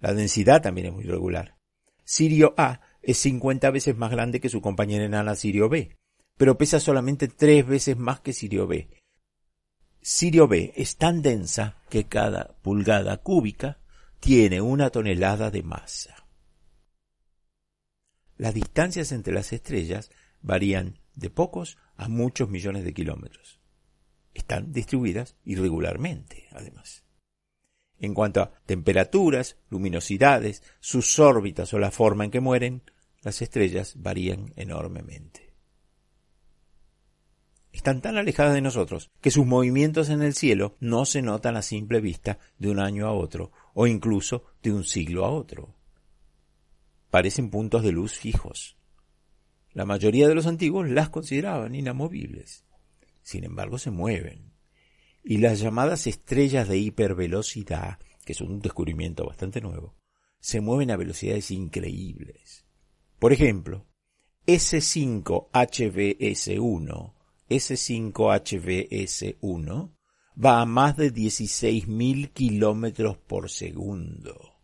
La 0.00 0.14
densidad 0.14 0.62
también 0.62 0.88
es 0.88 0.92
muy 0.92 1.04
regular. 1.04 1.56
Sirio 2.04 2.54
A 2.56 2.80
es 3.02 3.18
50 3.18 3.70
veces 3.70 3.96
más 3.96 4.10
grande 4.10 4.40
que 4.40 4.48
su 4.48 4.60
compañera 4.60 5.04
enana 5.04 5.34
Sirio 5.34 5.68
B, 5.68 5.96
pero 6.36 6.58
pesa 6.58 6.78
solamente 6.78 7.28
tres 7.28 7.66
veces 7.66 7.96
más 7.96 8.20
que 8.20 8.32
Sirio 8.32 8.66
B. 8.66 8.88
Sirio 10.06 10.46
B 10.46 10.74
es 10.76 10.98
tan 10.98 11.22
densa 11.22 11.78
que 11.88 12.04
cada 12.04 12.58
pulgada 12.60 13.16
cúbica 13.16 13.78
tiene 14.20 14.60
una 14.60 14.90
tonelada 14.90 15.50
de 15.50 15.62
masa. 15.62 16.26
Las 18.36 18.52
distancias 18.52 19.12
entre 19.12 19.32
las 19.32 19.54
estrellas 19.54 20.10
varían 20.42 20.98
de 21.14 21.30
pocos 21.30 21.78
a 21.96 22.08
muchos 22.08 22.50
millones 22.50 22.84
de 22.84 22.92
kilómetros. 22.92 23.60
Están 24.34 24.74
distribuidas 24.74 25.36
irregularmente, 25.42 26.48
además. 26.52 27.02
En 27.98 28.12
cuanto 28.12 28.42
a 28.42 28.52
temperaturas, 28.66 29.56
luminosidades, 29.70 30.62
sus 30.80 31.18
órbitas 31.18 31.72
o 31.72 31.78
la 31.78 31.90
forma 31.90 32.26
en 32.26 32.30
que 32.30 32.40
mueren, 32.40 32.82
las 33.22 33.40
estrellas 33.40 33.94
varían 33.96 34.52
enormemente. 34.56 35.43
Están 37.74 38.00
tan 38.00 38.16
alejadas 38.16 38.54
de 38.54 38.60
nosotros 38.60 39.10
que 39.20 39.32
sus 39.32 39.44
movimientos 39.44 40.08
en 40.08 40.22
el 40.22 40.34
cielo 40.34 40.76
no 40.78 41.04
se 41.04 41.22
notan 41.22 41.56
a 41.56 41.62
simple 41.62 42.00
vista 42.00 42.38
de 42.56 42.70
un 42.70 42.78
año 42.78 43.08
a 43.08 43.12
otro 43.12 43.50
o 43.74 43.88
incluso 43.88 44.44
de 44.62 44.72
un 44.72 44.84
siglo 44.84 45.24
a 45.24 45.30
otro. 45.30 45.74
Parecen 47.10 47.50
puntos 47.50 47.82
de 47.82 47.90
luz 47.90 48.12
fijos. 48.12 48.76
La 49.72 49.84
mayoría 49.84 50.28
de 50.28 50.36
los 50.36 50.46
antiguos 50.46 50.88
las 50.88 51.08
consideraban 51.08 51.74
inamovibles. 51.74 52.64
Sin 53.22 53.42
embargo, 53.42 53.76
se 53.76 53.90
mueven. 53.90 54.52
Y 55.24 55.38
las 55.38 55.58
llamadas 55.58 56.06
estrellas 56.06 56.68
de 56.68 56.78
hipervelocidad, 56.78 57.98
que 58.24 58.34
son 58.34 58.52
un 58.52 58.60
descubrimiento 58.60 59.26
bastante 59.26 59.60
nuevo, 59.60 59.96
se 60.38 60.60
mueven 60.60 60.92
a 60.92 60.96
velocidades 60.96 61.50
increíbles. 61.50 62.66
Por 63.18 63.32
ejemplo, 63.32 63.84
S5HVS1, 64.46 67.14
S5HVS1 67.48 69.94
va 70.42 70.60
a 70.60 70.66
más 70.66 70.96
de 70.96 71.12
16.000 71.12 72.32
kilómetros 72.32 73.18
por 73.18 73.50
segundo. 73.50 74.54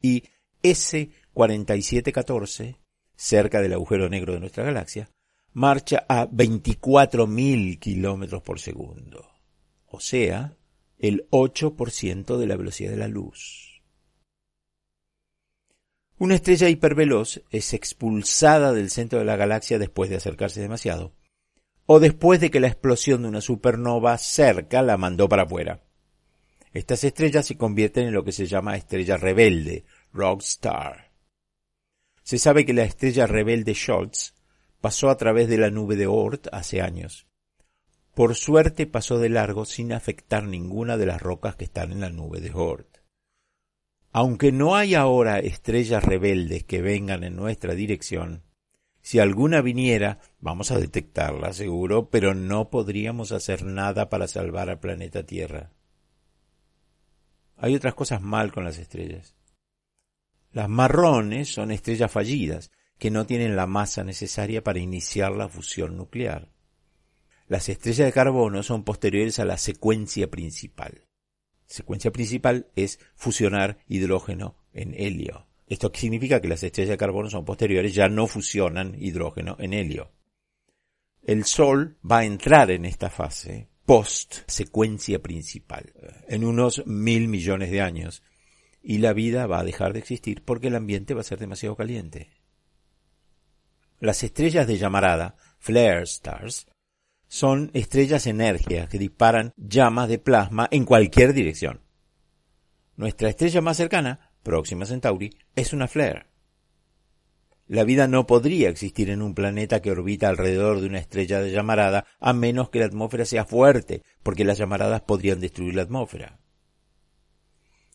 Y 0.00 0.24
S4714, 0.62 2.78
cerca 3.16 3.60
del 3.60 3.74
agujero 3.74 4.08
negro 4.08 4.32
de 4.34 4.40
nuestra 4.40 4.64
galaxia, 4.64 5.08
marcha 5.52 6.04
a 6.08 6.28
24.000 6.28 7.78
kilómetros 7.78 8.42
por 8.42 8.58
segundo. 8.58 9.28
O 9.86 10.00
sea, 10.00 10.56
el 10.98 11.28
8% 11.30 12.36
de 12.36 12.46
la 12.46 12.56
velocidad 12.56 12.90
de 12.90 12.96
la 12.96 13.08
luz. 13.08 13.82
Una 16.18 16.36
estrella 16.36 16.68
hiperveloz 16.68 17.42
es 17.50 17.74
expulsada 17.74 18.72
del 18.72 18.90
centro 18.90 19.18
de 19.18 19.24
la 19.24 19.36
galaxia 19.36 19.78
después 19.78 20.08
de 20.08 20.16
acercarse 20.16 20.60
demasiado, 20.60 21.12
o 21.86 22.00
después 22.00 22.40
de 22.40 22.50
que 22.50 22.60
la 22.60 22.68
explosión 22.68 23.22
de 23.22 23.28
una 23.28 23.40
supernova 23.40 24.16
cerca 24.18 24.82
la 24.82 24.96
mandó 24.96 25.28
para 25.28 25.42
afuera. 25.42 25.82
Estas 26.72 27.04
estrellas 27.04 27.46
se 27.46 27.56
convierten 27.56 28.06
en 28.06 28.14
lo 28.14 28.24
que 28.24 28.32
se 28.32 28.46
llama 28.46 28.76
estrella 28.76 29.16
rebelde, 29.16 29.84
rock 30.12 30.40
star. 30.42 31.10
Se 32.22 32.38
sabe 32.38 32.64
que 32.64 32.72
la 32.72 32.84
estrella 32.84 33.26
rebelde 33.26 33.74
Schultz 33.74 34.34
pasó 34.80 35.10
a 35.10 35.16
través 35.16 35.48
de 35.48 35.58
la 35.58 35.70
nube 35.70 35.96
de 35.96 36.06
Oort 36.06 36.48
hace 36.52 36.80
años. 36.80 37.26
Por 38.14 38.34
suerte 38.34 38.86
pasó 38.86 39.18
de 39.18 39.28
largo 39.28 39.64
sin 39.64 39.92
afectar 39.92 40.44
ninguna 40.44 40.96
de 40.96 41.06
las 41.06 41.20
rocas 41.20 41.56
que 41.56 41.64
están 41.64 41.92
en 41.92 42.00
la 42.00 42.10
nube 42.10 42.40
de 42.40 42.52
Oort. 42.52 42.98
Aunque 44.12 44.52
no 44.52 44.76
hay 44.76 44.94
ahora 44.94 45.38
estrellas 45.38 46.04
rebeldes 46.04 46.64
que 46.64 46.82
vengan 46.82 47.24
en 47.24 47.36
nuestra 47.36 47.74
dirección, 47.74 48.42
si 49.02 49.18
alguna 49.18 49.60
viniera, 49.60 50.20
vamos 50.38 50.70
a 50.70 50.78
detectarla 50.78 51.52
seguro, 51.52 52.08
pero 52.08 52.34
no 52.34 52.70
podríamos 52.70 53.32
hacer 53.32 53.64
nada 53.64 54.08
para 54.08 54.28
salvar 54.28 54.70
al 54.70 54.78
planeta 54.78 55.26
Tierra. 55.26 55.72
Hay 57.56 57.74
otras 57.74 57.94
cosas 57.94 58.22
mal 58.22 58.52
con 58.52 58.64
las 58.64 58.78
estrellas. 58.78 59.34
Las 60.52 60.68
marrones 60.68 61.52
son 61.52 61.72
estrellas 61.72 62.12
fallidas, 62.12 62.70
que 62.98 63.10
no 63.10 63.26
tienen 63.26 63.56
la 63.56 63.66
masa 63.66 64.04
necesaria 64.04 64.62
para 64.62 64.78
iniciar 64.78 65.32
la 65.32 65.48
fusión 65.48 65.96
nuclear. 65.96 66.52
Las 67.48 67.68
estrellas 67.68 68.06
de 68.06 68.12
carbono 68.12 68.62
son 68.62 68.84
posteriores 68.84 69.40
a 69.40 69.44
la 69.44 69.58
secuencia 69.58 70.30
principal. 70.30 71.08
Secuencia 71.66 72.12
principal 72.12 72.70
es 72.76 73.00
fusionar 73.16 73.78
hidrógeno 73.88 74.56
en 74.72 74.94
helio. 74.94 75.48
Esto 75.72 75.90
significa 75.94 76.38
que 76.38 76.48
las 76.48 76.62
estrellas 76.62 76.90
de 76.90 76.98
carbono 76.98 77.30
son 77.30 77.46
posteriores, 77.46 77.94
ya 77.94 78.06
no 78.06 78.26
fusionan 78.26 78.94
hidrógeno 78.98 79.56
en 79.58 79.72
helio. 79.72 80.12
El 81.22 81.46
Sol 81.46 81.96
va 82.04 82.18
a 82.18 82.24
entrar 82.26 82.70
en 82.70 82.84
esta 82.84 83.08
fase 83.08 83.70
post 83.86 84.40
secuencia 84.48 85.22
principal 85.22 85.94
en 86.28 86.44
unos 86.44 86.86
mil 86.86 87.26
millones 87.26 87.70
de 87.70 87.80
años 87.80 88.22
y 88.82 88.98
la 88.98 89.14
vida 89.14 89.46
va 89.46 89.60
a 89.60 89.64
dejar 89.64 89.94
de 89.94 90.00
existir 90.00 90.44
porque 90.44 90.66
el 90.66 90.76
ambiente 90.76 91.14
va 91.14 91.22
a 91.22 91.24
ser 91.24 91.38
demasiado 91.38 91.74
caliente. 91.74 92.28
Las 93.98 94.22
estrellas 94.24 94.66
de 94.66 94.76
llamarada, 94.76 95.36
flare 95.58 96.02
stars, 96.02 96.66
son 97.28 97.70
estrellas 97.72 98.26
enérgicas 98.26 98.90
que 98.90 98.98
disparan 98.98 99.54
llamas 99.56 100.10
de 100.10 100.18
plasma 100.18 100.68
en 100.70 100.84
cualquier 100.84 101.32
dirección. 101.32 101.80
Nuestra 102.94 103.30
estrella 103.30 103.62
más 103.62 103.78
cercana, 103.78 104.31
Próxima 104.42 104.86
Centauri, 104.86 105.36
es 105.54 105.72
una 105.72 105.88
flare. 105.88 106.26
La 107.66 107.84
vida 107.84 108.06
no 108.08 108.26
podría 108.26 108.68
existir 108.68 109.08
en 109.08 109.22
un 109.22 109.34
planeta 109.34 109.80
que 109.80 109.90
orbita 109.90 110.28
alrededor 110.28 110.80
de 110.80 110.88
una 110.88 110.98
estrella 110.98 111.40
de 111.40 111.52
llamarada 111.52 112.04
a 112.20 112.32
menos 112.32 112.70
que 112.70 112.80
la 112.80 112.86
atmósfera 112.86 113.24
sea 113.24 113.44
fuerte, 113.44 114.02
porque 114.22 114.44
las 114.44 114.58
llamaradas 114.58 115.02
podrían 115.02 115.40
destruir 115.40 115.76
la 115.76 115.82
atmósfera. 115.82 116.38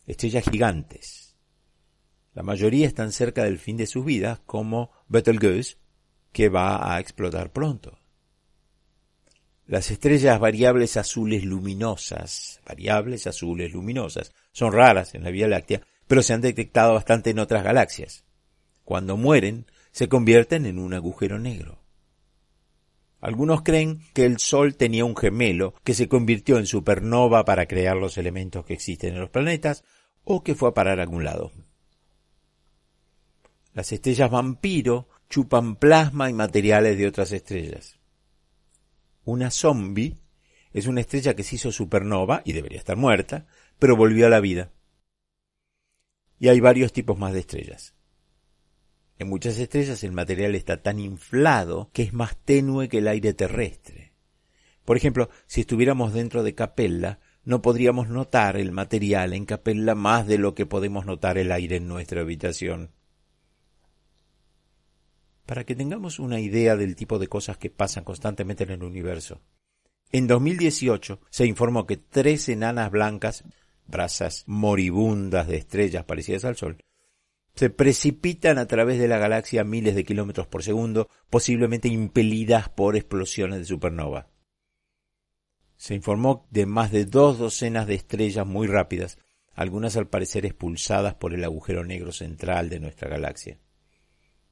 Estrellas 0.06 0.44
gigantes. 0.50 1.36
La 2.34 2.42
mayoría 2.42 2.86
están 2.86 3.12
cerca 3.12 3.44
del 3.44 3.58
fin 3.58 3.76
de 3.76 3.86
sus 3.86 4.04
vidas, 4.04 4.40
como 4.46 4.90
Betelgeuse, 5.06 5.76
que 6.32 6.48
va 6.48 6.94
a 6.94 6.98
explotar 7.00 7.52
pronto. 7.52 7.98
Las 9.66 9.90
estrellas 9.90 10.40
variables 10.40 10.96
azules 10.96 11.44
luminosas, 11.44 12.60
variables 12.66 13.26
azules 13.26 13.70
luminosas, 13.70 14.32
son 14.50 14.72
raras 14.72 15.14
en 15.14 15.24
la 15.24 15.30
Vía 15.30 15.46
Láctea, 15.46 15.82
pero 16.08 16.22
se 16.22 16.34
han 16.34 16.40
detectado 16.40 16.94
bastante 16.94 17.30
en 17.30 17.38
otras 17.38 17.62
galaxias 17.62 18.24
cuando 18.88 19.18
mueren, 19.18 19.66
se 19.92 20.08
convierten 20.08 20.64
en 20.64 20.78
un 20.78 20.94
agujero 20.94 21.38
negro. 21.38 21.78
Algunos 23.20 23.60
creen 23.60 24.00
que 24.14 24.24
el 24.24 24.38
Sol 24.38 24.76
tenía 24.76 25.04
un 25.04 25.14
gemelo 25.14 25.74
que 25.84 25.92
se 25.92 26.08
convirtió 26.08 26.56
en 26.56 26.64
supernova 26.64 27.44
para 27.44 27.66
crear 27.66 27.98
los 27.98 28.16
elementos 28.16 28.64
que 28.64 28.72
existen 28.72 29.12
en 29.12 29.20
los 29.20 29.28
planetas 29.28 29.84
o 30.24 30.42
que 30.42 30.54
fue 30.54 30.70
a 30.70 30.72
parar 30.72 31.00
a 31.00 31.02
algún 31.02 31.22
lado. 31.22 31.52
Las 33.74 33.92
estrellas 33.92 34.30
vampiro 34.30 35.10
chupan 35.28 35.76
plasma 35.76 36.30
y 36.30 36.32
materiales 36.32 36.96
de 36.96 37.08
otras 37.08 37.30
estrellas. 37.32 37.98
Una 39.26 39.50
zombie 39.50 40.16
es 40.72 40.86
una 40.86 41.02
estrella 41.02 41.36
que 41.36 41.44
se 41.44 41.56
hizo 41.56 41.72
supernova 41.72 42.40
y 42.46 42.54
debería 42.54 42.78
estar 42.78 42.96
muerta, 42.96 43.46
pero 43.78 43.96
volvió 43.96 44.28
a 44.28 44.30
la 44.30 44.40
vida. 44.40 44.72
Y 46.38 46.48
hay 46.48 46.60
varios 46.60 46.92
tipos 46.92 47.18
más 47.18 47.32
de 47.32 47.40
estrellas. 47.40 47.94
En 49.18 49.28
muchas 49.28 49.58
estrellas 49.58 50.04
el 50.04 50.12
material 50.12 50.54
está 50.54 50.80
tan 50.82 51.00
inflado 51.00 51.90
que 51.92 52.02
es 52.02 52.12
más 52.12 52.36
tenue 52.36 52.88
que 52.88 52.98
el 52.98 53.08
aire 53.08 53.34
terrestre. 53.34 54.12
Por 54.84 54.96
ejemplo, 54.96 55.28
si 55.46 55.62
estuviéramos 55.62 56.12
dentro 56.12 56.42
de 56.42 56.54
Capella, 56.54 57.18
no 57.44 57.60
podríamos 57.60 58.08
notar 58.08 58.56
el 58.56 58.72
material 58.72 59.32
en 59.32 59.44
Capella 59.44 59.94
más 59.94 60.26
de 60.26 60.38
lo 60.38 60.54
que 60.54 60.66
podemos 60.66 61.04
notar 61.04 61.36
el 61.36 61.50
aire 61.50 61.76
en 61.76 61.88
nuestra 61.88 62.20
habitación. 62.20 62.92
Para 65.46 65.64
que 65.64 65.74
tengamos 65.74 66.18
una 66.20 66.40
idea 66.40 66.76
del 66.76 66.94
tipo 66.94 67.18
de 67.18 67.26
cosas 67.26 67.58
que 67.58 67.70
pasan 67.70 68.04
constantemente 68.04 68.64
en 68.64 68.70
el 68.70 68.82
universo. 68.82 69.40
En 70.12 70.26
2018 70.26 71.20
se 71.28 71.46
informó 71.46 71.86
que 71.86 71.96
tres 71.96 72.48
enanas 72.48 72.90
blancas, 72.90 73.44
brasas 73.88 74.44
moribundas 74.46 75.48
de 75.48 75.56
estrellas 75.56 76.04
parecidas 76.04 76.44
al 76.44 76.56
Sol, 76.56 76.78
se 77.58 77.70
precipitan 77.70 78.56
a 78.58 78.66
través 78.66 79.00
de 79.00 79.08
la 79.08 79.18
galaxia 79.18 79.62
a 79.62 79.64
miles 79.64 79.96
de 79.96 80.04
kilómetros 80.04 80.46
por 80.46 80.62
segundo, 80.62 81.08
posiblemente 81.28 81.88
impelidas 81.88 82.68
por 82.68 82.94
explosiones 82.94 83.58
de 83.58 83.64
supernova. 83.64 84.28
Se 85.76 85.94
informó 85.94 86.46
de 86.50 86.66
más 86.66 86.92
de 86.92 87.04
dos 87.04 87.36
docenas 87.36 87.88
de 87.88 87.94
estrellas 87.94 88.46
muy 88.46 88.68
rápidas, 88.68 89.18
algunas 89.54 89.96
al 89.96 90.08
parecer 90.08 90.46
expulsadas 90.46 91.14
por 91.14 91.34
el 91.34 91.42
agujero 91.42 91.84
negro 91.84 92.12
central 92.12 92.68
de 92.68 92.78
nuestra 92.78 93.08
galaxia. 93.08 93.58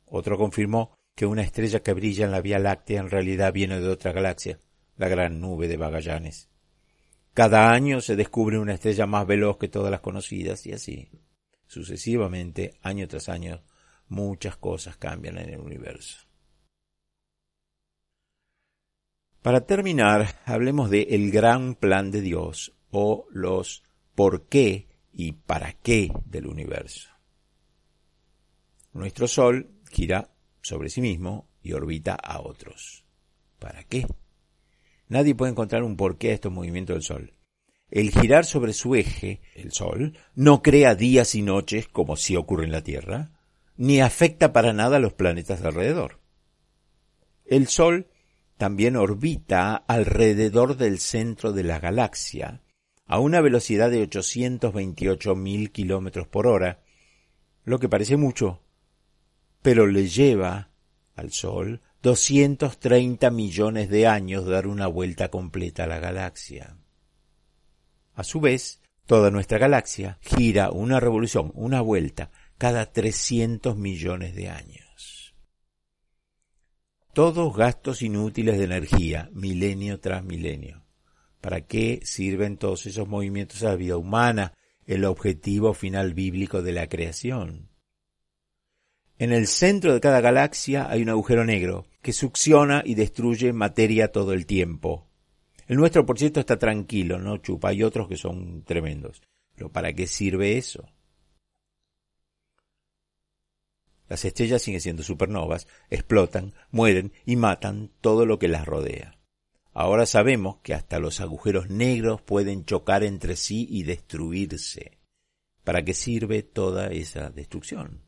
Otro 0.05 0.37
confirmó 0.37 0.97
que 1.15 1.27
una 1.27 1.43
estrella 1.43 1.85
que 1.85 1.93
brilla 1.93 2.25
en 2.25 2.33
la 2.33 2.41
Vía 2.41 2.59
Láctea 2.59 3.01
en 3.01 3.11
realidad 3.11 3.53
viene 3.53 3.79
de 3.79 3.89
otra 3.89 4.11
galaxia, 4.11 4.59
la 4.97 5.07
gran 5.07 5.41
nube 5.41 5.69
de 5.69 5.79
Magallanes. 5.79 6.49
Cada 7.37 7.71
año 7.71 8.01
se 8.01 8.17
descubre 8.17 8.59
una 8.59 8.73
estrella 8.73 9.05
más 9.05 9.27
veloz 9.27 9.59
que 9.59 9.69
todas 9.69 9.91
las 9.91 10.01
conocidas 10.01 10.65
y 10.65 10.73
así. 10.73 11.11
Sucesivamente, 11.67 12.79
año 12.81 13.07
tras 13.09 13.29
año, 13.29 13.63
muchas 14.09 14.57
cosas 14.57 14.97
cambian 14.97 15.37
en 15.37 15.51
el 15.51 15.61
universo. 15.61 16.27
Para 19.43 19.67
terminar, 19.67 20.41
hablemos 20.47 20.89
de 20.89 21.09
el 21.11 21.31
gran 21.31 21.75
plan 21.75 22.11
de 22.11 22.23
Dios 22.23 22.73
o 22.91 23.27
los 23.29 23.83
por 24.15 24.47
qué 24.47 24.89
y 25.13 25.33
para 25.33 25.75
qué 25.75 26.11
del 26.25 26.47
universo. 26.47 27.11
Nuestro 28.95 29.29
Sol 29.29 29.73
gira 29.91 30.31
sobre 30.63 30.89
sí 30.89 31.03
mismo 31.03 31.51
y 31.63 31.75
orbita 31.75 32.15
a 32.15 32.41
otros. 32.41 33.05
¿Para 33.59 33.85
qué? 33.85 34.07
Nadie 35.09 35.35
puede 35.35 35.53
encontrar 35.53 35.83
un 35.83 35.97
porqué 35.97 36.31
a 36.31 36.35
estos 36.35 36.53
movimientos 36.53 36.95
del 36.95 37.03
Sol. 37.03 37.33
El 37.91 38.11
girar 38.11 38.45
sobre 38.45 38.73
su 38.73 38.95
eje, 38.95 39.41
el 39.55 39.73
Sol, 39.73 40.19
no 40.35 40.63
crea 40.63 40.95
días 40.95 41.35
y 41.35 41.43
noches 41.43 41.87
como 41.87 42.17
si 42.17 42.37
ocurre 42.37 42.65
en 42.65 42.73
la 42.73 42.83
Tierra, 42.83 43.31
ni 43.77 44.01
afecta 44.01 44.53
para 44.53 44.73
nada 44.73 44.97
a 44.97 45.01
los 45.01 45.13
planetas 45.13 45.63
alrededor. 45.63 46.21
El 47.45 47.69
Sol 47.69 48.09
también 48.57 48.97
orbita 48.97 49.77
alrededor 49.77 50.77
del 50.77 50.99
centro 50.99 51.53
de 51.53 51.63
la 51.63 51.79
galaxia 51.79 52.63
a 53.07 53.21
una 53.21 53.41
velocidad 53.41 53.91
de 53.91 54.09
828.000 54.09 55.71
kilómetros 55.71 56.27
por 56.27 56.49
hora, 56.49 56.83
lo 57.65 57.79
que 57.79 57.89
parece 57.89 58.17
mucho, 58.17 58.63
pero 59.63 59.87
le 59.87 60.09
lleva 60.09 60.71
al 61.15 61.31
Sol 61.31 61.83
230 62.03 63.31
millones 63.31 63.89
de 63.89 64.07
años 64.07 64.47
dar 64.47 64.67
una 64.67 64.87
vuelta 64.87 65.29
completa 65.29 65.85
a 65.85 65.87
la 65.87 65.99
galaxia. 65.99 66.77
A 68.15 68.25
su 68.25 68.41
vez, 68.41 68.81
toda 69.07 69.31
nuestra 69.31 69.59
galaxia 69.59 70.19
gira 70.23 70.71
una 70.71 71.01
revolución, 71.01 71.53
una 71.55 71.81
vuelta, 71.81 72.31
cada 72.59 72.93
300 72.93 73.77
millones 73.77 74.35
de 74.35 74.49
años. 74.49 75.35
Todos 77.13 77.57
gastos 77.57 78.03
inútiles 78.03 78.59
de 78.59 78.65
energía, 78.65 79.31
milenio 79.33 80.01
tras 80.01 80.23
milenio. 80.23 80.85
¿Para 81.41 81.63
qué 81.63 82.01
sirven 82.05 82.57
todos 82.57 82.87
esos 82.87 83.09
movimientos 83.09 83.63
a 83.63 83.69
la 83.69 83.77
vida 83.77 83.97
humana, 83.97 84.53
el 84.85 85.05
objetivo 85.05 85.75
final 85.75 86.13
bíblico 86.13 86.63
de 86.63 86.73
la 86.73 86.89
creación? 86.89 87.71
En 89.19 89.33
el 89.33 89.47
centro 89.47 89.95
de 89.95 90.01
cada 90.01 90.21
galaxia 90.21 90.91
hay 90.91 91.03
un 91.03 91.09
agujero 91.09 91.45
negro 91.45 91.87
que 92.03 92.13
succiona 92.13 92.83
y 92.85 92.95
destruye 92.95 93.53
materia 93.53 94.13
todo 94.13 94.33
el 94.33 94.47
tiempo, 94.47 95.07
el 95.69 95.79
nuestro, 95.79 96.07
por 96.07 96.19
cierto, 96.19 96.41
está 96.41 96.59
tranquilo, 96.59 97.19
no 97.19 97.39
chupa. 97.39 97.71
Hay 97.71 97.83
otros 97.83 98.09
que 98.09 98.17
son 98.17 98.63
tremendos. 98.63 99.21
Pero 99.55 99.71
¿para 99.71 99.93
qué 99.93 100.07
sirve 100.07 100.57
eso? 100.57 100.89
Las 104.09 104.25
estrellas 104.25 104.63
siguen 104.63 104.81
siendo 104.81 105.03
supernovas, 105.03 105.67
explotan, 105.91 106.55
mueren 106.71 107.13
y 107.25 107.35
matan 107.35 107.91
todo 108.01 108.25
lo 108.25 108.39
que 108.39 108.47
las 108.47 108.65
rodea. 108.65 109.19
Ahora 109.73 110.07
sabemos 110.07 110.59
que 110.63 110.75
hasta 110.75 111.01
los 111.01 111.21
agujeros 111.21 111.69
negros 111.69 112.23
pueden 112.23 112.65
chocar 112.65 113.03
entre 113.03 113.35
sí 113.35 113.67
y 113.69 113.83
destruirse. 113.83 114.99
¿Para 115.65 115.85
qué 115.85 115.93
sirve 115.93 116.45
toda 116.45 116.87
esa 116.93 117.31
destrucción? 117.31 118.06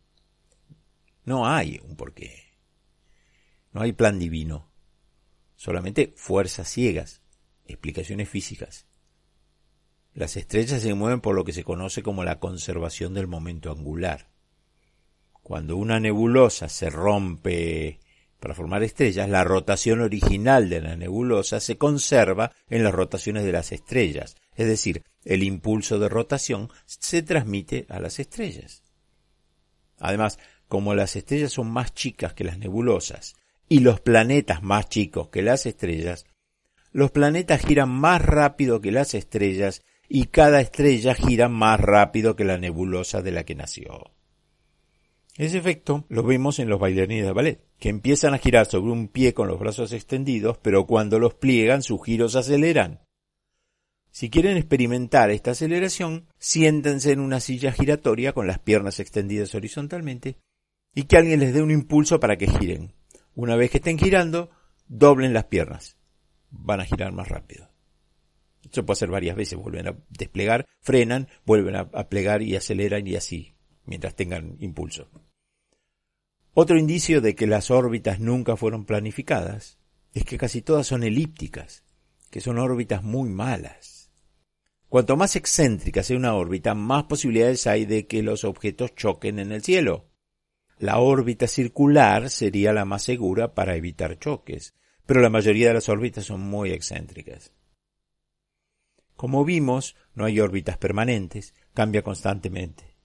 No 1.28 1.46
hay 1.46 1.78
un 1.84 1.94
porqué. 1.94 2.54
No 3.72 3.82
hay 3.82 3.92
plan 3.92 4.18
divino. 4.18 4.72
Solamente 5.56 6.14
fuerzas 6.16 6.70
ciegas 6.70 7.20
explicaciones 7.66 8.30
físicas. 8.30 8.86
Las 10.14 10.38
estrellas 10.38 10.80
se 10.80 10.94
mueven 10.94 11.20
por 11.20 11.34
lo 11.34 11.44
que 11.44 11.52
se 11.52 11.64
conoce 11.64 12.02
como 12.02 12.24
la 12.24 12.40
conservación 12.40 13.12
del 13.12 13.26
momento 13.26 13.70
angular. 13.70 14.30
Cuando 15.42 15.76
una 15.76 16.00
nebulosa 16.00 16.70
se 16.70 16.88
rompe 16.88 18.00
para 18.40 18.54
formar 18.54 18.82
estrellas, 18.82 19.28
la 19.28 19.44
rotación 19.44 20.00
original 20.00 20.70
de 20.70 20.80
la 20.80 20.96
nebulosa 20.96 21.60
se 21.60 21.76
conserva 21.76 22.52
en 22.70 22.84
las 22.84 22.94
rotaciones 22.94 23.44
de 23.44 23.52
las 23.52 23.70
estrellas, 23.72 24.34
es 24.54 24.66
decir, 24.66 25.04
el 25.26 25.42
impulso 25.42 25.98
de 25.98 26.08
rotación 26.08 26.70
se 26.86 27.20
transmite 27.22 27.84
a 27.90 28.00
las 28.00 28.18
estrellas. 28.18 28.82
Además, 29.98 30.38
como 30.68 30.94
las 30.94 31.16
estrellas 31.16 31.52
son 31.52 31.70
más 31.70 31.94
chicas 31.94 32.34
que 32.34 32.44
las 32.44 32.58
nebulosas 32.58 33.34
y 33.68 33.80
los 33.80 34.00
planetas 34.00 34.62
más 34.62 34.88
chicos 34.88 35.28
que 35.28 35.42
las 35.42 35.66
estrellas, 35.66 36.26
los 36.92 37.10
planetas 37.10 37.64
giran 37.64 37.90
más 37.90 38.22
rápido 38.22 38.80
que 38.80 38.92
las 38.92 39.14
estrellas 39.14 39.82
y 40.08 40.26
cada 40.26 40.60
estrella 40.60 41.14
gira 41.14 41.48
más 41.48 41.78
rápido 41.80 42.34
que 42.34 42.44
la 42.44 42.58
nebulosa 42.58 43.20
de 43.22 43.30
la 43.30 43.44
que 43.44 43.54
nació. 43.54 44.12
Ese 45.36 45.58
efecto 45.58 46.04
lo 46.08 46.22
vemos 46.22 46.58
en 46.58 46.68
los 46.68 46.80
bailarines 46.80 47.26
de 47.26 47.32
ballet, 47.32 47.60
que 47.78 47.90
empiezan 47.90 48.34
a 48.34 48.38
girar 48.38 48.66
sobre 48.66 48.90
un 48.90 49.06
pie 49.08 49.34
con 49.34 49.46
los 49.46 49.60
brazos 49.60 49.92
extendidos, 49.92 50.58
pero 50.58 50.86
cuando 50.86 51.18
los 51.18 51.34
pliegan 51.34 51.82
sus 51.82 52.02
giros 52.04 52.34
aceleran. 52.34 53.00
Si 54.10 54.30
quieren 54.30 54.56
experimentar 54.56 55.30
esta 55.30 55.52
aceleración, 55.52 56.26
siéntense 56.38 57.12
en 57.12 57.20
una 57.20 57.38
silla 57.38 57.70
giratoria 57.70 58.32
con 58.32 58.48
las 58.48 58.58
piernas 58.58 58.98
extendidas 58.98 59.54
horizontalmente 59.54 60.38
y 60.94 61.04
que 61.04 61.16
alguien 61.16 61.40
les 61.40 61.54
dé 61.54 61.62
un 61.62 61.70
impulso 61.70 62.20
para 62.20 62.36
que 62.36 62.48
giren. 62.48 62.94
Una 63.34 63.56
vez 63.56 63.70
que 63.70 63.78
estén 63.78 63.98
girando, 63.98 64.50
doblen 64.88 65.32
las 65.32 65.44
piernas. 65.44 65.96
Van 66.50 66.80
a 66.80 66.84
girar 66.84 67.12
más 67.12 67.28
rápido. 67.28 67.68
Esto 68.62 68.84
puede 68.84 68.98
hacer 68.98 69.10
varias 69.10 69.36
veces, 69.36 69.58
vuelven 69.58 69.88
a 69.88 69.96
desplegar, 70.10 70.66
frenan, 70.80 71.28
vuelven 71.46 71.76
a, 71.76 72.08
plegar 72.08 72.42
y 72.42 72.56
aceleran 72.56 73.06
y 73.06 73.16
así, 73.16 73.54
mientras 73.84 74.14
tengan 74.14 74.56
impulso. 74.60 75.08
Otro 76.52 76.76
indicio 76.78 77.20
de 77.20 77.34
que 77.34 77.46
las 77.46 77.70
órbitas 77.70 78.20
nunca 78.20 78.56
fueron 78.56 78.84
planificadas 78.84 79.78
es 80.12 80.24
que 80.24 80.36
casi 80.36 80.60
todas 80.60 80.86
son 80.86 81.02
elípticas, 81.02 81.84
que 82.30 82.40
son 82.40 82.58
órbitas 82.58 83.02
muy 83.02 83.30
malas. 83.30 84.10
Cuanto 84.88 85.16
más 85.16 85.36
excéntrica 85.36 86.02
sea 86.02 86.16
una 86.16 86.34
órbita, 86.34 86.74
más 86.74 87.04
posibilidades 87.04 87.66
hay 87.66 87.84
de 87.86 88.06
que 88.06 88.22
los 88.22 88.44
objetos 88.44 88.94
choquen 88.94 89.38
en 89.38 89.52
el 89.52 89.62
cielo. 89.62 90.07
La 90.78 91.00
órbita 91.00 91.48
circular 91.48 92.30
sería 92.30 92.72
la 92.72 92.84
más 92.84 93.02
segura 93.02 93.52
para 93.54 93.74
evitar 93.74 94.18
choques, 94.18 94.74
pero 95.06 95.20
la 95.20 95.30
mayoría 95.30 95.68
de 95.68 95.74
las 95.74 95.88
órbitas 95.88 96.26
son 96.26 96.40
muy 96.40 96.70
excéntricas. 96.70 97.52
Como 99.16 99.44
vimos, 99.44 99.96
no 100.14 100.24
hay 100.24 100.38
órbitas 100.38 100.78
permanentes, 100.78 101.52
cambia 101.74 102.02
constantemente. 102.02 102.96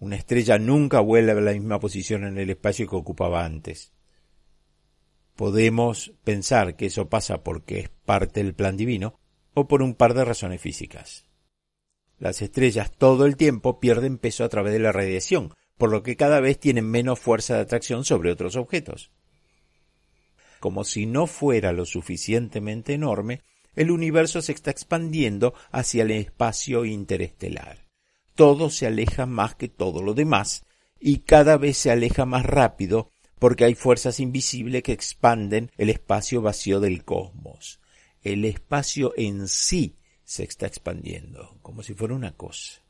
Una 0.00 0.16
estrella 0.16 0.58
nunca 0.58 1.00
vuelve 1.00 1.32
a 1.32 1.34
la 1.34 1.52
misma 1.52 1.78
posición 1.78 2.24
en 2.24 2.38
el 2.38 2.48
espacio 2.48 2.88
que 2.88 2.96
ocupaba 2.96 3.44
antes. 3.44 3.92
Podemos 5.36 6.14
pensar 6.24 6.76
que 6.76 6.86
eso 6.86 7.10
pasa 7.10 7.44
porque 7.44 7.80
es 7.80 7.88
parte 7.90 8.42
del 8.42 8.54
plan 8.54 8.78
divino 8.78 9.20
o 9.52 9.68
por 9.68 9.82
un 9.82 9.94
par 9.94 10.14
de 10.14 10.24
razones 10.24 10.62
físicas. 10.62 11.26
Las 12.18 12.40
estrellas 12.40 12.90
todo 12.96 13.26
el 13.26 13.36
tiempo 13.36 13.78
pierden 13.80 14.16
peso 14.16 14.44
a 14.44 14.48
través 14.48 14.72
de 14.72 14.78
la 14.78 14.92
radiación, 14.92 15.52
por 15.78 15.90
lo 15.90 16.02
que 16.02 16.16
cada 16.16 16.40
vez 16.40 16.58
tienen 16.58 16.90
menos 16.90 17.18
fuerza 17.18 17.54
de 17.54 17.60
atracción 17.62 18.04
sobre 18.04 18.30
otros 18.30 18.56
objetos. 18.56 19.10
Como 20.60 20.84
si 20.84 21.06
no 21.06 21.26
fuera 21.26 21.72
lo 21.72 21.86
suficientemente 21.86 22.92
enorme, 22.92 23.42
el 23.76 23.92
universo 23.92 24.42
se 24.42 24.52
está 24.52 24.72
expandiendo 24.72 25.54
hacia 25.70 26.02
el 26.02 26.10
espacio 26.10 26.84
interestelar. 26.84 27.86
Todo 28.34 28.70
se 28.70 28.86
aleja 28.86 29.24
más 29.24 29.54
que 29.54 29.68
todo 29.68 30.02
lo 30.02 30.14
demás, 30.14 30.64
y 31.00 31.18
cada 31.20 31.56
vez 31.56 31.78
se 31.78 31.92
aleja 31.92 32.26
más 32.26 32.44
rápido 32.44 33.10
porque 33.38 33.64
hay 33.64 33.76
fuerzas 33.76 34.18
invisibles 34.18 34.82
que 34.82 34.92
expanden 34.92 35.70
el 35.76 35.90
espacio 35.90 36.42
vacío 36.42 36.80
del 36.80 37.04
cosmos. 37.04 37.80
El 38.22 38.44
espacio 38.44 39.14
en 39.16 39.46
sí 39.46 39.96
se 40.24 40.42
está 40.42 40.66
expandiendo, 40.66 41.56
como 41.62 41.84
si 41.84 41.94
fuera 41.94 42.14
una 42.14 42.32
cosa. 42.32 42.82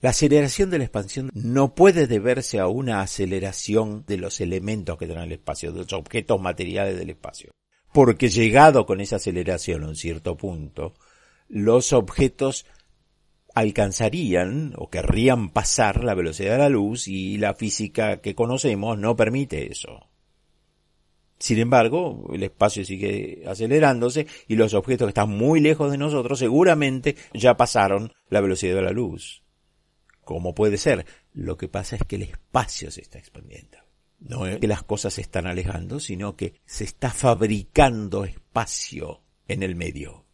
La 0.00 0.10
aceleración 0.10 0.68
de 0.68 0.78
la 0.78 0.84
expansión 0.84 1.30
no 1.32 1.74
puede 1.74 2.06
deberse 2.06 2.58
a 2.58 2.66
una 2.66 3.00
aceleración 3.00 4.04
de 4.06 4.18
los 4.18 4.40
elementos 4.42 4.98
que 4.98 5.06
dan 5.06 5.24
el 5.24 5.32
espacio, 5.32 5.72
de 5.72 5.80
los 5.80 5.92
objetos 5.94 6.40
materiales 6.40 6.98
del 6.98 7.10
espacio. 7.10 7.50
Porque 7.94 8.28
llegado 8.28 8.84
con 8.84 9.00
esa 9.00 9.16
aceleración 9.16 9.84
a 9.84 9.88
un 9.88 9.96
cierto 9.96 10.36
punto, 10.36 10.92
los 11.48 11.94
objetos 11.94 12.66
alcanzarían 13.54 14.74
o 14.76 14.90
querrían 14.90 15.48
pasar 15.48 16.04
la 16.04 16.14
velocidad 16.14 16.52
de 16.52 16.58
la 16.58 16.68
luz 16.68 17.08
y 17.08 17.38
la 17.38 17.54
física 17.54 18.20
que 18.20 18.34
conocemos 18.34 18.98
no 18.98 19.16
permite 19.16 19.72
eso. 19.72 20.10
Sin 21.38 21.58
embargo, 21.58 22.28
el 22.34 22.42
espacio 22.42 22.84
sigue 22.84 23.44
acelerándose 23.46 24.26
y 24.46 24.56
los 24.56 24.74
objetos 24.74 25.06
que 25.06 25.10
están 25.10 25.30
muy 25.30 25.60
lejos 25.60 25.90
de 25.90 25.96
nosotros 25.96 26.38
seguramente 26.38 27.16
ya 27.32 27.56
pasaron 27.56 28.12
la 28.28 28.42
velocidad 28.42 28.74
de 28.74 28.82
la 28.82 28.92
luz. 28.92 29.45
¿Cómo 30.26 30.56
puede 30.56 30.76
ser? 30.76 31.06
Lo 31.34 31.56
que 31.56 31.68
pasa 31.68 31.94
es 31.94 32.02
que 32.02 32.16
el 32.16 32.22
espacio 32.22 32.90
se 32.90 33.00
está 33.00 33.16
expandiendo. 33.16 33.78
No 34.18 34.44
es 34.48 34.58
que 34.58 34.66
las 34.66 34.82
cosas 34.82 35.14
se 35.14 35.20
están 35.20 35.46
alejando, 35.46 36.00
sino 36.00 36.34
que 36.34 36.54
se 36.66 36.82
está 36.82 37.10
fabricando 37.10 38.24
espacio 38.24 39.22
en 39.46 39.62
el 39.62 39.76
medio. 39.76 40.24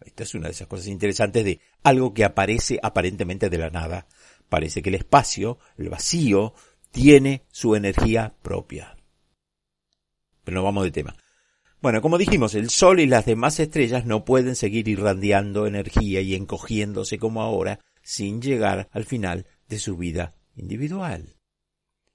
Esta 0.00 0.22
es 0.22 0.34
una 0.34 0.46
de 0.46 0.52
esas 0.52 0.68
cosas 0.68 0.86
interesantes 0.86 1.44
de 1.44 1.60
algo 1.82 2.14
que 2.14 2.24
aparece 2.24 2.80
aparentemente 2.82 3.50
de 3.50 3.58
la 3.58 3.68
nada. 3.68 4.06
Parece 4.48 4.80
que 4.80 4.88
el 4.88 4.94
espacio, 4.94 5.58
el 5.76 5.90
vacío, 5.90 6.54
tiene 6.90 7.44
su 7.50 7.74
energía 7.74 8.36
propia. 8.40 8.96
Pero 10.44 10.54
no 10.54 10.64
vamos 10.64 10.84
de 10.84 10.92
tema. 10.92 11.14
Bueno, 11.82 12.00
como 12.00 12.16
dijimos, 12.16 12.54
el 12.54 12.70
Sol 12.70 13.00
y 13.00 13.06
las 13.06 13.26
demás 13.26 13.60
estrellas 13.60 14.06
no 14.06 14.24
pueden 14.24 14.56
seguir 14.56 14.88
irradiando 14.88 15.66
energía 15.66 16.22
y 16.22 16.34
encogiéndose 16.34 17.18
como 17.18 17.42
ahora, 17.42 17.80
sin 18.08 18.40
llegar 18.40 18.88
al 18.90 19.04
final 19.04 19.46
de 19.68 19.78
su 19.78 19.98
vida 19.98 20.34
individual. 20.56 21.36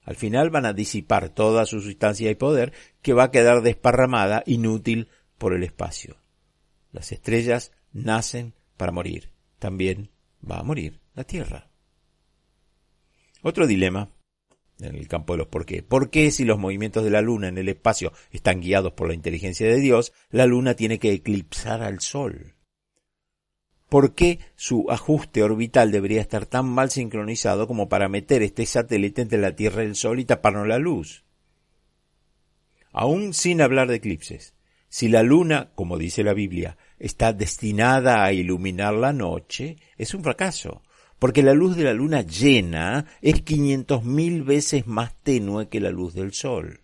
Al 0.02 0.16
final 0.16 0.50
van 0.50 0.66
a 0.66 0.74
disipar 0.74 1.30
toda 1.30 1.68
su 1.68 1.82
sustancia 1.82 2.32
y 2.32 2.36
poder 2.36 2.74
que 3.04 3.14
va 3.14 3.26
a 3.26 3.32
quedar 3.32 3.62
desparramada, 3.62 4.42
inútil 4.48 5.10
por 5.38 5.54
el 5.54 5.64
espacio. 5.64 6.18
Las 6.92 7.12
estrellas 7.12 7.74
nacen 7.92 8.56
para 8.76 8.92
morir. 8.92 9.34
También 9.60 10.10
va 10.44 10.58
a 10.58 10.64
morir 10.64 11.00
la 11.14 11.26
Tierra. 11.26 11.70
Otro 13.44 13.68
dilema 13.68 14.10
en 14.80 14.96
el 14.96 15.08
campo 15.08 15.34
de 15.34 15.38
los 15.38 15.48
por 15.48 15.68
qué. 15.68 15.84
¿Por 15.84 16.10
qué 16.10 16.32
si 16.32 16.44
los 16.44 16.58
movimientos 16.58 17.04
de 17.04 17.12
la 17.12 17.22
Luna 17.22 17.50
en 17.50 17.60
el 17.60 17.70
espacio 17.70 18.14
están 18.32 18.62
guiados 18.62 18.94
por 18.94 19.10
la 19.10 19.14
inteligencia 19.14 19.68
de 19.68 19.80
Dios, 19.80 20.12
la 20.32 20.48
Luna 20.48 20.74
tiene 20.74 20.98
que 20.98 21.12
eclipsar 21.12 21.84
al 21.84 22.00
Sol? 22.00 22.56
¿Por 23.94 24.16
qué 24.16 24.40
su 24.56 24.88
ajuste 24.90 25.44
orbital 25.44 25.92
debería 25.92 26.20
estar 26.20 26.48
tan 26.48 26.66
mal 26.66 26.90
sincronizado 26.90 27.68
como 27.68 27.90
para 27.90 28.10
meter 28.10 28.42
este 28.42 28.66
satélite 28.66 29.22
entre 29.22 29.38
la 29.38 29.56
Tierra 29.56 29.84
y 29.84 29.86
el 29.86 29.96
Sol 29.96 30.20
y 30.20 30.26
taparnos 30.26 30.68
la 30.68 30.80
luz? 30.80 31.26
Aún 32.92 33.36
sin 33.36 33.62
hablar 33.62 33.90
de 33.90 33.98
eclipses, 33.98 34.56
si 34.90 35.10
la 35.10 35.22
luna, 35.22 35.74
como 35.76 36.00
dice 36.00 36.24
la 36.24 36.34
Biblia, 36.34 36.76
está 36.98 37.34
destinada 37.34 38.24
a 38.24 38.34
iluminar 38.34 38.96
la 38.96 39.14
noche, 39.14 39.76
es 39.96 40.16
un 40.16 40.24
fracaso, 40.24 40.82
porque 41.20 41.44
la 41.44 41.54
luz 41.54 41.76
de 41.76 41.84
la 41.84 41.94
luna 41.94 42.24
llena 42.24 43.06
es 43.22 43.44
quinientos 43.44 44.04
mil 44.04 44.42
veces 44.42 44.88
más 44.88 45.14
tenue 45.22 45.70
que 45.70 45.80
la 45.80 45.92
luz 45.92 46.16
del 46.16 46.34
sol. 46.34 46.82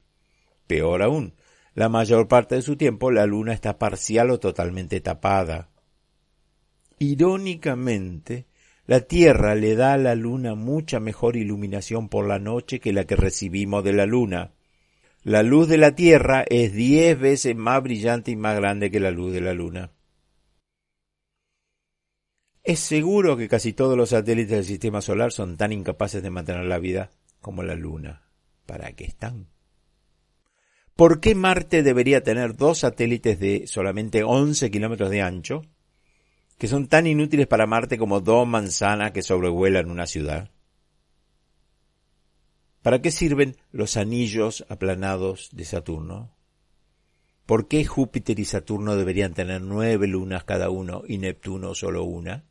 Peor 0.67 1.01
aún, 1.01 1.33
la 1.73 1.89
mayor 1.89 2.27
parte 2.27 2.53
de 2.53 2.61
su 2.61 2.75
tiempo 2.75 3.09
la 3.09 3.25
luna 3.25 3.53
está 3.53 3.79
parcial 3.79 4.29
o 4.29 4.39
totalmente 4.39 5.01
tapada. 5.01 5.68
Irónicamente, 6.99 8.45
la 8.85 8.99
Tierra 8.99 9.55
le 9.55 9.75
da 9.75 9.93
a 9.93 9.97
la 9.97 10.15
Luna 10.15 10.55
mucha 10.55 10.99
mejor 10.99 11.37
iluminación 11.37 12.09
por 12.09 12.27
la 12.27 12.39
noche 12.39 12.81
que 12.81 12.91
la 12.91 13.05
que 13.05 13.15
recibimos 13.15 13.85
de 13.85 13.93
la 13.93 14.05
Luna. 14.05 14.51
La 15.23 15.41
luz 15.41 15.69
de 15.69 15.77
la 15.77 15.95
Tierra 15.95 16.43
es 16.49 16.73
diez 16.73 17.17
veces 17.17 17.55
más 17.55 17.81
brillante 17.81 18.31
y 18.31 18.35
más 18.35 18.57
grande 18.57 18.91
que 18.91 18.99
la 18.99 19.11
luz 19.11 19.31
de 19.31 19.41
la 19.41 19.53
Luna. 19.53 19.91
Es 22.63 22.81
seguro 22.81 23.37
que 23.37 23.47
casi 23.47 23.71
todos 23.71 23.95
los 23.95 24.09
satélites 24.09 24.51
del 24.51 24.65
sistema 24.65 25.01
solar 25.01 25.31
son 25.31 25.55
tan 25.55 25.71
incapaces 25.71 26.21
de 26.21 26.29
mantener 26.29 26.65
la 26.65 26.79
vida 26.79 27.11
como 27.39 27.63
la 27.63 27.75
Luna. 27.75 28.23
¿Para 28.65 28.91
qué 28.91 29.05
están? 29.05 29.47
¿Por 30.97 31.21
qué 31.21 31.33
Marte 31.33 31.81
debería 31.81 32.23
tener 32.23 32.57
dos 32.57 32.79
satélites 32.79 33.39
de 33.39 33.67
solamente 33.67 34.23
11 34.23 34.69
kilómetros 34.69 35.09
de 35.09 35.21
ancho 35.21 35.61
que 36.59 36.67
son 36.67 36.87
tan 36.87 37.07
inútiles 37.07 37.47
para 37.47 37.65
Marte 37.65 37.97
como 37.97 38.19
dos 38.19 38.45
manzanas 38.45 39.11
que 39.13 39.21
sobrevuelan 39.21 39.89
una 39.89 40.05
ciudad? 40.05 40.51
¿Para 42.81 43.01
qué 43.01 43.11
sirven 43.11 43.55
los 43.71 43.95
anillos 43.95 44.65
aplanados 44.67 45.49
de 45.53 45.63
Saturno? 45.63 46.35
¿Por 47.45 47.69
qué 47.69 47.85
Júpiter 47.85 48.39
y 48.39 48.45
Saturno 48.45 48.97
deberían 48.97 49.33
tener 49.33 49.61
nueve 49.61 50.05
lunas 50.07 50.43
cada 50.43 50.69
uno 50.69 51.03
y 51.07 51.17
Neptuno 51.17 51.73
solo 51.75 52.03
una? 52.03 52.43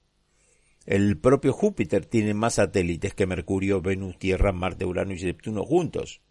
El 0.87 1.19
propio 1.19 1.53
Júpiter 1.53 2.07
tiene 2.07 2.33
más 2.33 2.55
satélites 2.55 3.13
que 3.13 3.27
Mercurio, 3.27 3.83
Venus, 3.83 4.19
Tierra, 4.19 4.53
Marte, 4.53 4.87
Urano 4.87 5.13
y 5.13 5.23
Neptuno 5.23 5.65
juntos. 5.65 6.23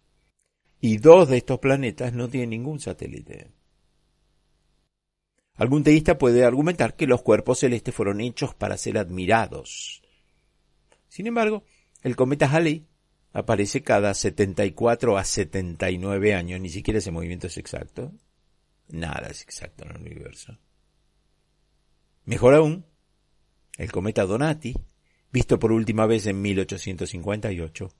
Y 0.80 0.98
dos 0.98 1.28
de 1.28 1.36
estos 1.36 1.60
planetas 1.60 2.12
no 2.12 2.28
tienen 2.28 2.50
ningún 2.50 2.80
satélite. 2.80 3.52
Algún 5.58 5.82
teísta 5.82 6.18
puede 6.18 6.44
argumentar 6.44 6.94
que 6.94 7.08
los 7.08 7.22
cuerpos 7.22 7.58
celestes 7.58 7.92
fueron 7.92 8.20
hechos 8.20 8.54
para 8.54 8.78
ser 8.78 8.96
admirados. 8.96 10.02
Sin 11.08 11.26
embargo, 11.26 11.64
El 12.04 12.14
cometa 12.14 12.48
Halley 12.48 12.86
aparece 13.32 13.82
cada 13.82 14.14
74 14.14 15.18
a 15.18 15.24
79 15.24 16.34
años, 16.34 16.60
ni 16.60 16.68
siquiera 16.68 16.98
ese 16.98 17.10
movimiento 17.10 17.48
es 17.48 17.56
exacto. 17.56 18.12
Nada 18.88 19.26
es 19.28 19.42
exacto 19.42 19.84
en 19.84 19.90
el 19.90 19.96
universo. 20.00 20.56
Mejor 22.24 22.54
aún, 22.54 22.86
el 23.78 23.90
cometa 23.90 24.26
Donati, 24.26 24.74
visto 25.32 25.58
por 25.58 25.72
última 25.72 26.06
vez 26.06 26.26
en 26.26 26.40
1858, 26.40 27.92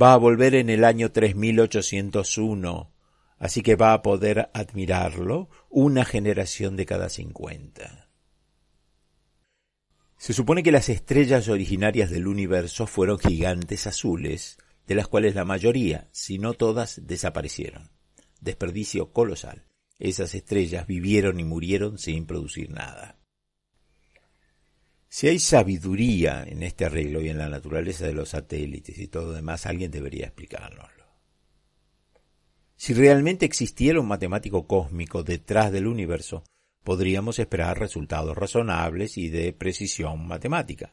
va 0.00 0.14
a 0.14 0.16
volver 0.16 0.54
en 0.54 0.70
el 0.70 0.84
año 0.84 1.12
3801, 1.12 2.92
así 3.38 3.62
que 3.62 3.76
va 3.76 3.92
a 3.92 4.02
poder 4.02 4.50
admirarlo 4.54 5.48
una 5.68 6.04
generación 6.04 6.76
de 6.76 6.86
cada 6.86 7.08
50. 7.08 8.08
Se 10.16 10.32
supone 10.32 10.64
que 10.64 10.72
las 10.72 10.88
estrellas 10.88 11.48
originarias 11.48 12.10
del 12.10 12.26
universo 12.26 12.86
fueron 12.86 13.18
gigantes 13.18 13.86
azules, 13.86 14.58
de 14.86 14.96
las 14.96 15.06
cuales 15.06 15.34
la 15.34 15.44
mayoría, 15.44 16.08
si 16.12 16.38
no 16.38 16.54
todas, 16.54 17.06
desaparecieron. 17.06 17.90
Desperdicio 18.40 19.12
colosal. 19.12 19.64
Esas 19.98 20.34
estrellas 20.34 20.86
vivieron 20.86 21.38
y 21.38 21.44
murieron 21.44 21.98
sin 21.98 22.26
producir 22.26 22.70
nada. 22.70 23.18
Si 25.08 25.28
hay 25.28 25.38
sabiduría 25.38 26.44
en 26.46 26.62
este 26.62 26.84
arreglo 26.84 27.20
y 27.20 27.28
en 27.28 27.38
la 27.38 27.48
naturaleza 27.48 28.06
de 28.06 28.12
los 28.12 28.30
satélites 28.30 28.98
y 28.98 29.08
todo 29.08 29.26
lo 29.26 29.32
demás, 29.32 29.66
alguien 29.66 29.90
debería 29.90 30.26
explicárnoslo. 30.26 30.97
Si 32.78 32.94
realmente 32.94 33.44
existiera 33.44 34.00
un 34.00 34.06
matemático 34.06 34.68
cósmico 34.68 35.24
detrás 35.24 35.72
del 35.72 35.88
universo, 35.88 36.44
podríamos 36.84 37.40
esperar 37.40 37.76
resultados 37.76 38.38
razonables 38.38 39.18
y 39.18 39.30
de 39.30 39.52
precisión 39.52 40.28
matemática. 40.28 40.92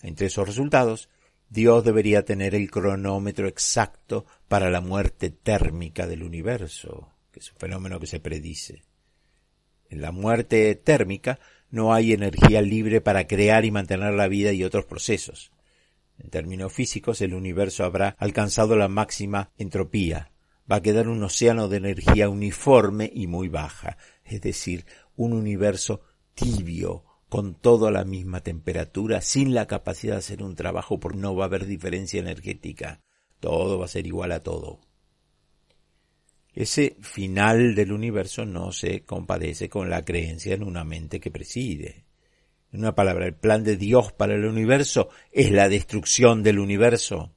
Entre 0.00 0.28
esos 0.28 0.48
resultados, 0.48 1.10
Dios 1.50 1.84
debería 1.84 2.24
tener 2.24 2.54
el 2.54 2.70
cronómetro 2.70 3.46
exacto 3.46 4.24
para 4.48 4.70
la 4.70 4.80
muerte 4.80 5.28
térmica 5.28 6.06
del 6.06 6.22
universo, 6.22 7.12
que 7.30 7.40
es 7.40 7.52
un 7.52 7.58
fenómeno 7.58 8.00
que 8.00 8.06
se 8.06 8.18
predice. 8.18 8.84
En 9.90 10.00
la 10.00 10.12
muerte 10.12 10.74
térmica 10.76 11.38
no 11.70 11.92
hay 11.92 12.14
energía 12.14 12.62
libre 12.62 13.02
para 13.02 13.26
crear 13.26 13.66
y 13.66 13.70
mantener 13.70 14.14
la 14.14 14.28
vida 14.28 14.52
y 14.52 14.64
otros 14.64 14.86
procesos. 14.86 15.52
En 16.18 16.30
términos 16.30 16.72
físicos, 16.72 17.20
el 17.20 17.34
universo 17.34 17.84
habrá 17.84 18.16
alcanzado 18.18 18.76
la 18.76 18.88
máxima 18.88 19.50
entropía. 19.58 20.32
Va 20.70 20.76
a 20.76 20.82
quedar 20.82 21.08
un 21.08 21.22
océano 21.22 21.68
de 21.68 21.78
energía 21.78 22.28
uniforme 22.28 23.10
y 23.12 23.26
muy 23.26 23.48
baja, 23.48 23.96
es 24.24 24.40
decir, 24.40 24.84
un 25.16 25.32
universo 25.32 26.02
tibio, 26.34 27.04
con 27.28 27.54
toda 27.54 27.90
la 27.90 28.04
misma 28.04 28.40
temperatura, 28.40 29.20
sin 29.20 29.54
la 29.54 29.66
capacidad 29.66 30.14
de 30.14 30.18
hacer 30.18 30.42
un 30.42 30.54
trabajo 30.54 30.98
porque 30.98 31.18
no 31.18 31.34
va 31.34 31.44
a 31.44 31.46
haber 31.46 31.66
diferencia 31.66 32.20
energética. 32.20 33.00
Todo 33.40 33.78
va 33.78 33.84
a 33.84 33.88
ser 33.88 34.06
igual 34.06 34.32
a 34.32 34.40
todo. 34.40 34.80
Ese 36.54 36.96
final 37.02 37.74
del 37.74 37.92
universo 37.92 38.44
no 38.44 38.72
se 38.72 39.04
compadece 39.04 39.68
con 39.68 39.90
la 39.90 40.04
creencia 40.04 40.54
en 40.54 40.64
una 40.64 40.84
mente 40.84 41.20
que 41.20 41.30
preside. 41.30 42.06
En 42.72 42.80
una 42.80 42.94
palabra, 42.94 43.26
el 43.26 43.34
plan 43.34 43.62
de 43.62 43.76
Dios 43.76 44.12
para 44.12 44.34
el 44.34 44.44
universo 44.44 45.08
es 45.30 45.52
la 45.52 45.68
destrucción 45.68 46.42
del 46.42 46.58
universo. 46.58 47.32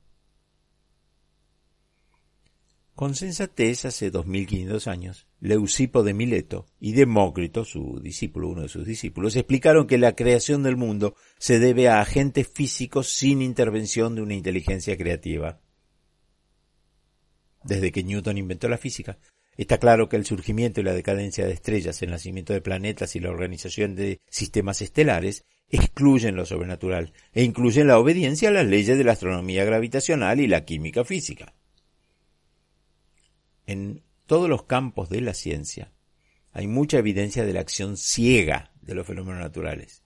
Con 3.02 3.16
sensatez, 3.16 3.86
hace 3.86 4.12
dos 4.12 4.28
mil 4.28 4.46
quinientos 4.46 4.86
años, 4.86 5.26
Leucipo 5.40 6.04
de 6.04 6.14
Mileto 6.14 6.68
y 6.80 6.92
Demócrito, 6.92 7.66
su 7.66 8.00
discípulo, 8.00 8.50
uno 8.50 8.62
de 8.62 8.70
sus 8.70 8.86
discípulos, 8.86 9.36
explicaron 9.36 9.88
que 9.88 9.98
la 9.98 10.16
creación 10.16 10.62
del 10.62 10.78
mundo 10.78 11.16
se 11.40 11.58
debe 11.58 11.90
a 11.90 12.00
agentes 12.00 12.48
físicos 12.48 13.10
sin 13.10 13.42
intervención 13.42 14.14
de 14.14 14.22
una 14.22 14.36
inteligencia 14.36 14.96
creativa. 14.98 15.60
Desde 17.64 17.92
que 17.92 18.04
Newton 18.04 18.38
inventó 18.38 18.70
la 18.70 18.78
física, 18.78 19.18
está 19.58 19.80
claro 19.80 20.08
que 20.08 20.18
el 20.18 20.26
surgimiento 20.28 20.80
y 20.80 20.84
la 20.84 20.94
decadencia 20.94 21.48
de 21.48 21.54
estrellas, 21.54 22.00
el 22.04 22.12
nacimiento 22.12 22.54
de 22.54 22.62
planetas 22.62 23.16
y 23.16 23.20
la 23.20 23.32
organización 23.32 23.96
de 23.96 24.20
sistemas 24.30 24.80
estelares 24.84 25.44
excluyen 25.70 26.36
lo 26.36 26.46
sobrenatural 26.46 27.14
e 27.34 27.42
incluyen 27.42 27.88
la 27.88 27.98
obediencia 27.98 28.50
a 28.50 28.52
las 28.52 28.68
leyes 28.68 28.96
de 28.96 29.04
la 29.04 29.14
astronomía 29.14 29.66
gravitacional 29.66 30.40
y 30.40 30.46
la 30.46 30.66
química 30.66 31.04
física 31.04 31.56
en 33.72 34.04
todos 34.26 34.50
los 34.50 34.64
campos 34.64 35.10
de 35.10 35.22
la 35.22 35.34
ciencia 35.34 35.92
hay 36.54 36.68
mucha 36.68 36.98
evidencia 36.98 37.46
de 37.46 37.54
la 37.54 37.62
acción 37.62 37.98
ciega 37.98 38.72
de 38.82 38.96
los 38.96 39.08
fenómenos 39.08 39.42
naturales. 39.42 40.04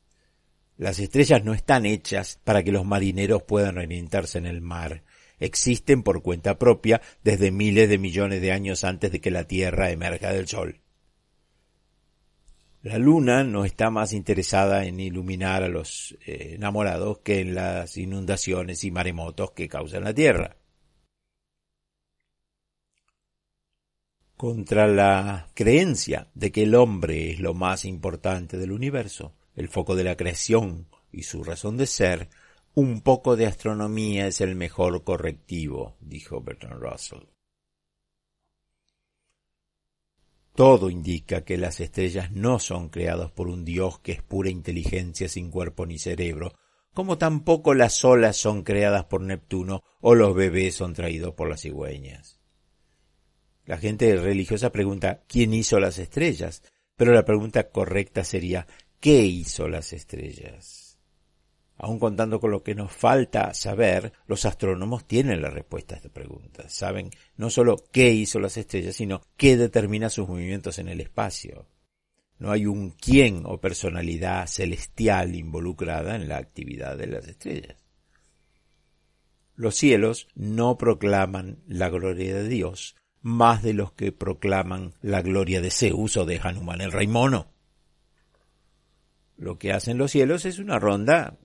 Las 0.78 1.00
estrellas 1.00 1.44
no 1.44 1.54
están 1.54 1.86
hechas 1.86 2.40
para 2.44 2.64
que 2.64 2.72
los 2.72 2.86
marineros 2.86 3.44
puedan 3.44 3.78
orientarse 3.78 4.38
en 4.38 4.46
el 4.46 4.62
mar. 4.62 5.04
Existen 5.40 6.04
por 6.04 6.22
cuenta 6.22 6.60
propia 6.60 7.02
desde 7.24 7.52
miles 7.52 7.90
de 7.90 7.98
millones 7.98 8.42
de 8.42 8.52
años 8.52 8.84
antes 8.84 9.12
de 9.12 9.22
que 9.22 9.32
la 9.32 9.46
Tierra 9.46 9.90
emerja 9.90 10.32
del 10.32 10.48
Sol. 10.48 10.82
La 12.82 13.00
luna 13.00 13.44
no 13.44 13.66
está 13.66 13.90
más 13.90 14.14
interesada 14.14 14.86
en 14.86 15.00
iluminar 15.00 15.64
a 15.64 15.70
los 15.70 16.16
eh, 16.26 16.52
enamorados 16.56 17.20
que 17.20 17.40
en 17.40 17.56
las 17.56 17.98
inundaciones 17.98 18.84
y 18.84 18.92
maremotos 18.92 19.52
que 19.52 19.68
causan 19.68 20.04
la 20.04 20.14
Tierra. 20.14 20.58
Contra 24.38 24.88
la 24.88 25.48
creencia 25.54 26.28
de 26.34 26.52
que 26.52 26.64
el 26.64 26.76
hombre 26.76 27.32
es 27.32 27.40
lo 27.40 27.54
más 27.54 27.86
importante 27.86 28.58
del 28.58 28.72
universo, 28.72 29.34
el 29.56 29.70
foco 29.70 29.96
de 29.96 30.04
la 30.04 30.18
creación 30.18 30.88
y 31.12 31.24
su 31.24 31.44
razón 31.44 31.78
de 31.78 31.88
ser, 31.88 32.30
un 32.74 33.00
poco 33.02 33.38
de 33.38 33.46
astronomía 33.46 34.28
es 34.28 34.42
el 34.42 34.56
mejor 34.56 35.04
correctivo, 35.06 35.96
dijo 36.02 36.42
Bertrand 36.42 36.82
Russell. 36.82 37.24
Todo 40.54 40.90
indica 40.90 41.44
que 41.44 41.58
las 41.58 41.80
estrellas 41.80 42.32
no 42.32 42.60
son 42.60 42.90
creadas 42.90 43.32
por 43.32 43.48
un 43.48 43.66
dios 43.66 44.00
que 44.00 44.14
es 44.14 44.22
pura 44.22 44.50
inteligencia 44.50 45.28
sin 45.28 45.52
cuerpo 45.52 45.86
ni 45.86 45.98
cerebro, 45.98 46.54
como 46.94 47.18
tampoco 47.18 47.74
las 47.74 48.04
olas 48.06 48.38
son 48.38 48.64
creadas 48.64 49.06
por 49.06 49.22
Neptuno 49.22 49.84
o 50.00 50.16
los 50.16 50.34
bebés 50.34 50.76
son 50.76 50.94
traídos 50.94 51.34
por 51.34 51.50
las 51.50 51.62
cigüeñas. 51.62 52.35
La 53.66 53.78
gente 53.78 54.16
religiosa 54.16 54.72
pregunta 54.72 55.24
¿quién 55.28 55.54
hizo 55.54 55.80
las 55.80 55.98
estrellas? 55.98 56.64
Pero 56.96 57.14
la 57.14 57.26
pregunta 57.26 57.70
correcta 57.70 58.24
sería 58.24 58.68
¿qué 59.00 59.24
hizo 59.24 59.68
las 59.68 59.94
estrellas? 59.94 60.98
Aun 61.78 62.00
contando 62.00 62.40
con 62.40 62.52
lo 62.52 62.64
que 62.64 62.74
nos 62.74 62.92
falta 62.92 63.54
saber, 63.54 64.14
los 64.28 64.46
astrónomos 64.46 65.06
tienen 65.06 65.42
la 65.42 65.50
respuesta 65.50 65.96
a 65.96 65.98
esta 65.98 66.10
pregunta. 66.10 66.70
Saben 66.70 67.10
no 67.36 67.50
solo 67.50 67.84
qué 67.92 68.12
hizo 68.12 68.40
las 68.40 68.56
estrellas, 68.56 68.96
sino 68.96 69.22
qué 69.36 69.58
determina 69.58 70.10
sus 70.10 70.28
movimientos 70.28 70.80
en 70.80 70.88
el 70.88 71.02
espacio. 71.02 71.68
No 72.38 72.52
hay 72.52 72.66
un 72.66 72.92
quién 72.92 73.44
o 73.46 73.60
personalidad 73.60 74.48
celestial 74.48 75.36
involucrada 75.36 76.16
en 76.16 76.30
la 76.30 76.38
actividad 76.38 76.98
de 76.98 77.08
las 77.08 77.28
estrellas. 77.28 77.78
Los 79.56 79.76
cielos 79.76 80.28
no 80.36 80.78
proclaman 80.78 81.64
la 81.66 81.90
gloria 81.90 82.36
de 82.36 82.48
Dios, 82.48 82.96
más 83.26 83.64
de 83.64 83.74
los 83.74 83.92
que 83.92 84.12
proclaman 84.12 84.94
la 85.02 85.24
gloria 85.24 85.60
de 85.60 85.72
Zeus 85.72 86.16
o 86.16 86.26
de 86.26 86.40
Hanuman 86.44 86.80
el 86.80 86.92
rey 86.92 87.08
mono. 87.08 87.48
Lo 89.36 89.58
que 89.58 89.74
hacen 89.74 89.98
los 89.98 90.12
cielos 90.12 90.46
es 90.46 90.60
una 90.60 90.78
ronda 90.78 91.36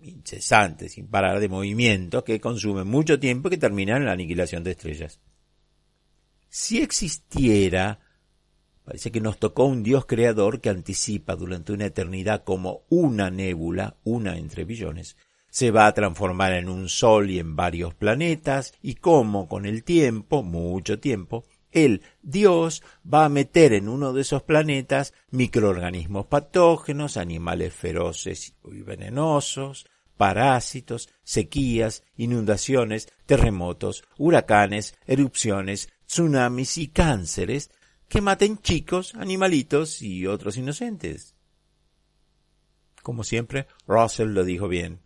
incesante, 0.00 0.88
sin 0.88 1.06
parar 1.06 1.38
de 1.38 1.50
movimientos 1.50 2.24
que 2.24 2.40
consumen 2.40 2.86
mucho 2.86 3.20
tiempo 3.20 3.48
y 3.48 3.50
que 3.50 3.56
terminan 3.58 3.98
en 3.98 4.06
la 4.06 4.12
aniquilación 4.12 4.64
de 4.64 4.70
estrellas. 4.70 5.20
Si 6.48 6.80
existiera, 6.80 8.00
parece 8.84 9.12
que 9.12 9.20
nos 9.20 9.38
tocó 9.38 9.66
un 9.66 9.82
Dios 9.82 10.06
creador 10.06 10.62
que 10.62 10.70
anticipa 10.70 11.36
durante 11.36 11.74
una 11.74 11.84
eternidad 11.84 12.42
como 12.42 12.84
una 12.88 13.30
nébula, 13.30 13.98
una 14.02 14.38
entre 14.38 14.64
billones, 14.64 15.18
se 15.50 15.70
va 15.70 15.86
a 15.86 15.94
transformar 15.94 16.52
en 16.52 16.68
un 16.68 16.88
sol 16.88 17.30
y 17.30 17.38
en 17.38 17.56
varios 17.56 17.94
planetas, 17.94 18.74
y 18.82 18.94
cómo 18.94 19.48
con 19.48 19.66
el 19.66 19.84
tiempo, 19.84 20.42
mucho 20.42 20.98
tiempo, 21.00 21.44
el 21.70 22.02
Dios 22.22 22.82
va 23.12 23.26
a 23.26 23.28
meter 23.28 23.72
en 23.72 23.88
uno 23.88 24.12
de 24.12 24.22
esos 24.22 24.42
planetas 24.42 25.12
microorganismos 25.30 26.26
patógenos, 26.26 27.16
animales 27.16 27.74
feroces 27.74 28.54
y 28.64 28.82
venenosos, 28.82 29.86
parásitos, 30.16 31.08
sequías, 31.22 32.02
inundaciones, 32.16 33.08
terremotos, 33.26 34.04
huracanes, 34.18 34.94
erupciones, 35.06 35.88
tsunamis 36.06 36.78
y 36.78 36.88
cánceres 36.88 37.70
que 38.08 38.20
maten 38.20 38.58
chicos, 38.58 39.14
animalitos 39.14 40.02
y 40.02 40.26
otros 40.26 40.56
inocentes. 40.56 41.34
Como 43.02 43.22
siempre, 43.22 43.66
Russell 43.86 44.28
lo 44.28 44.44
dijo 44.44 44.68
bien. 44.68 45.00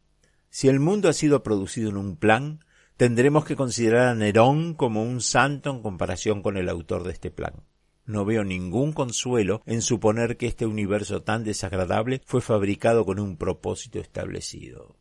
Si 0.53 0.69
el 0.69 0.81
mundo 0.81 1.09
ha 1.09 1.15
sido 1.15 1.43
producido 1.43 1.89
en 1.89 1.97
un 1.97 2.15
plan, 2.15 2.61
tendremos 2.99 3.47
que 3.47 3.57
considerar 3.57 4.09
a 4.09 4.15
Nerón 4.15 4.75
como 4.75 5.03
un 5.03 5.23
santo 5.23 5.71
en 5.71 5.81
comparación 5.81 6.43
con 6.43 6.59
el 6.59 6.69
autor 6.69 7.05
de 7.05 7.13
este 7.13 7.31
plan. 7.31 7.65
No 8.05 8.27
veo 8.27 8.45
ningún 8.45 8.93
consuelo 8.93 9.63
en 9.65 9.81
suponer 9.81 10.37
que 10.37 10.47
este 10.47 10.67
universo 10.67 11.23
tan 11.23 11.43
desagradable 11.43 12.21
fue 12.27 12.43
fabricado 12.43 13.07
con 13.07 13.19
un 13.19 13.39
propósito 13.39 13.99
establecido. 13.99 14.95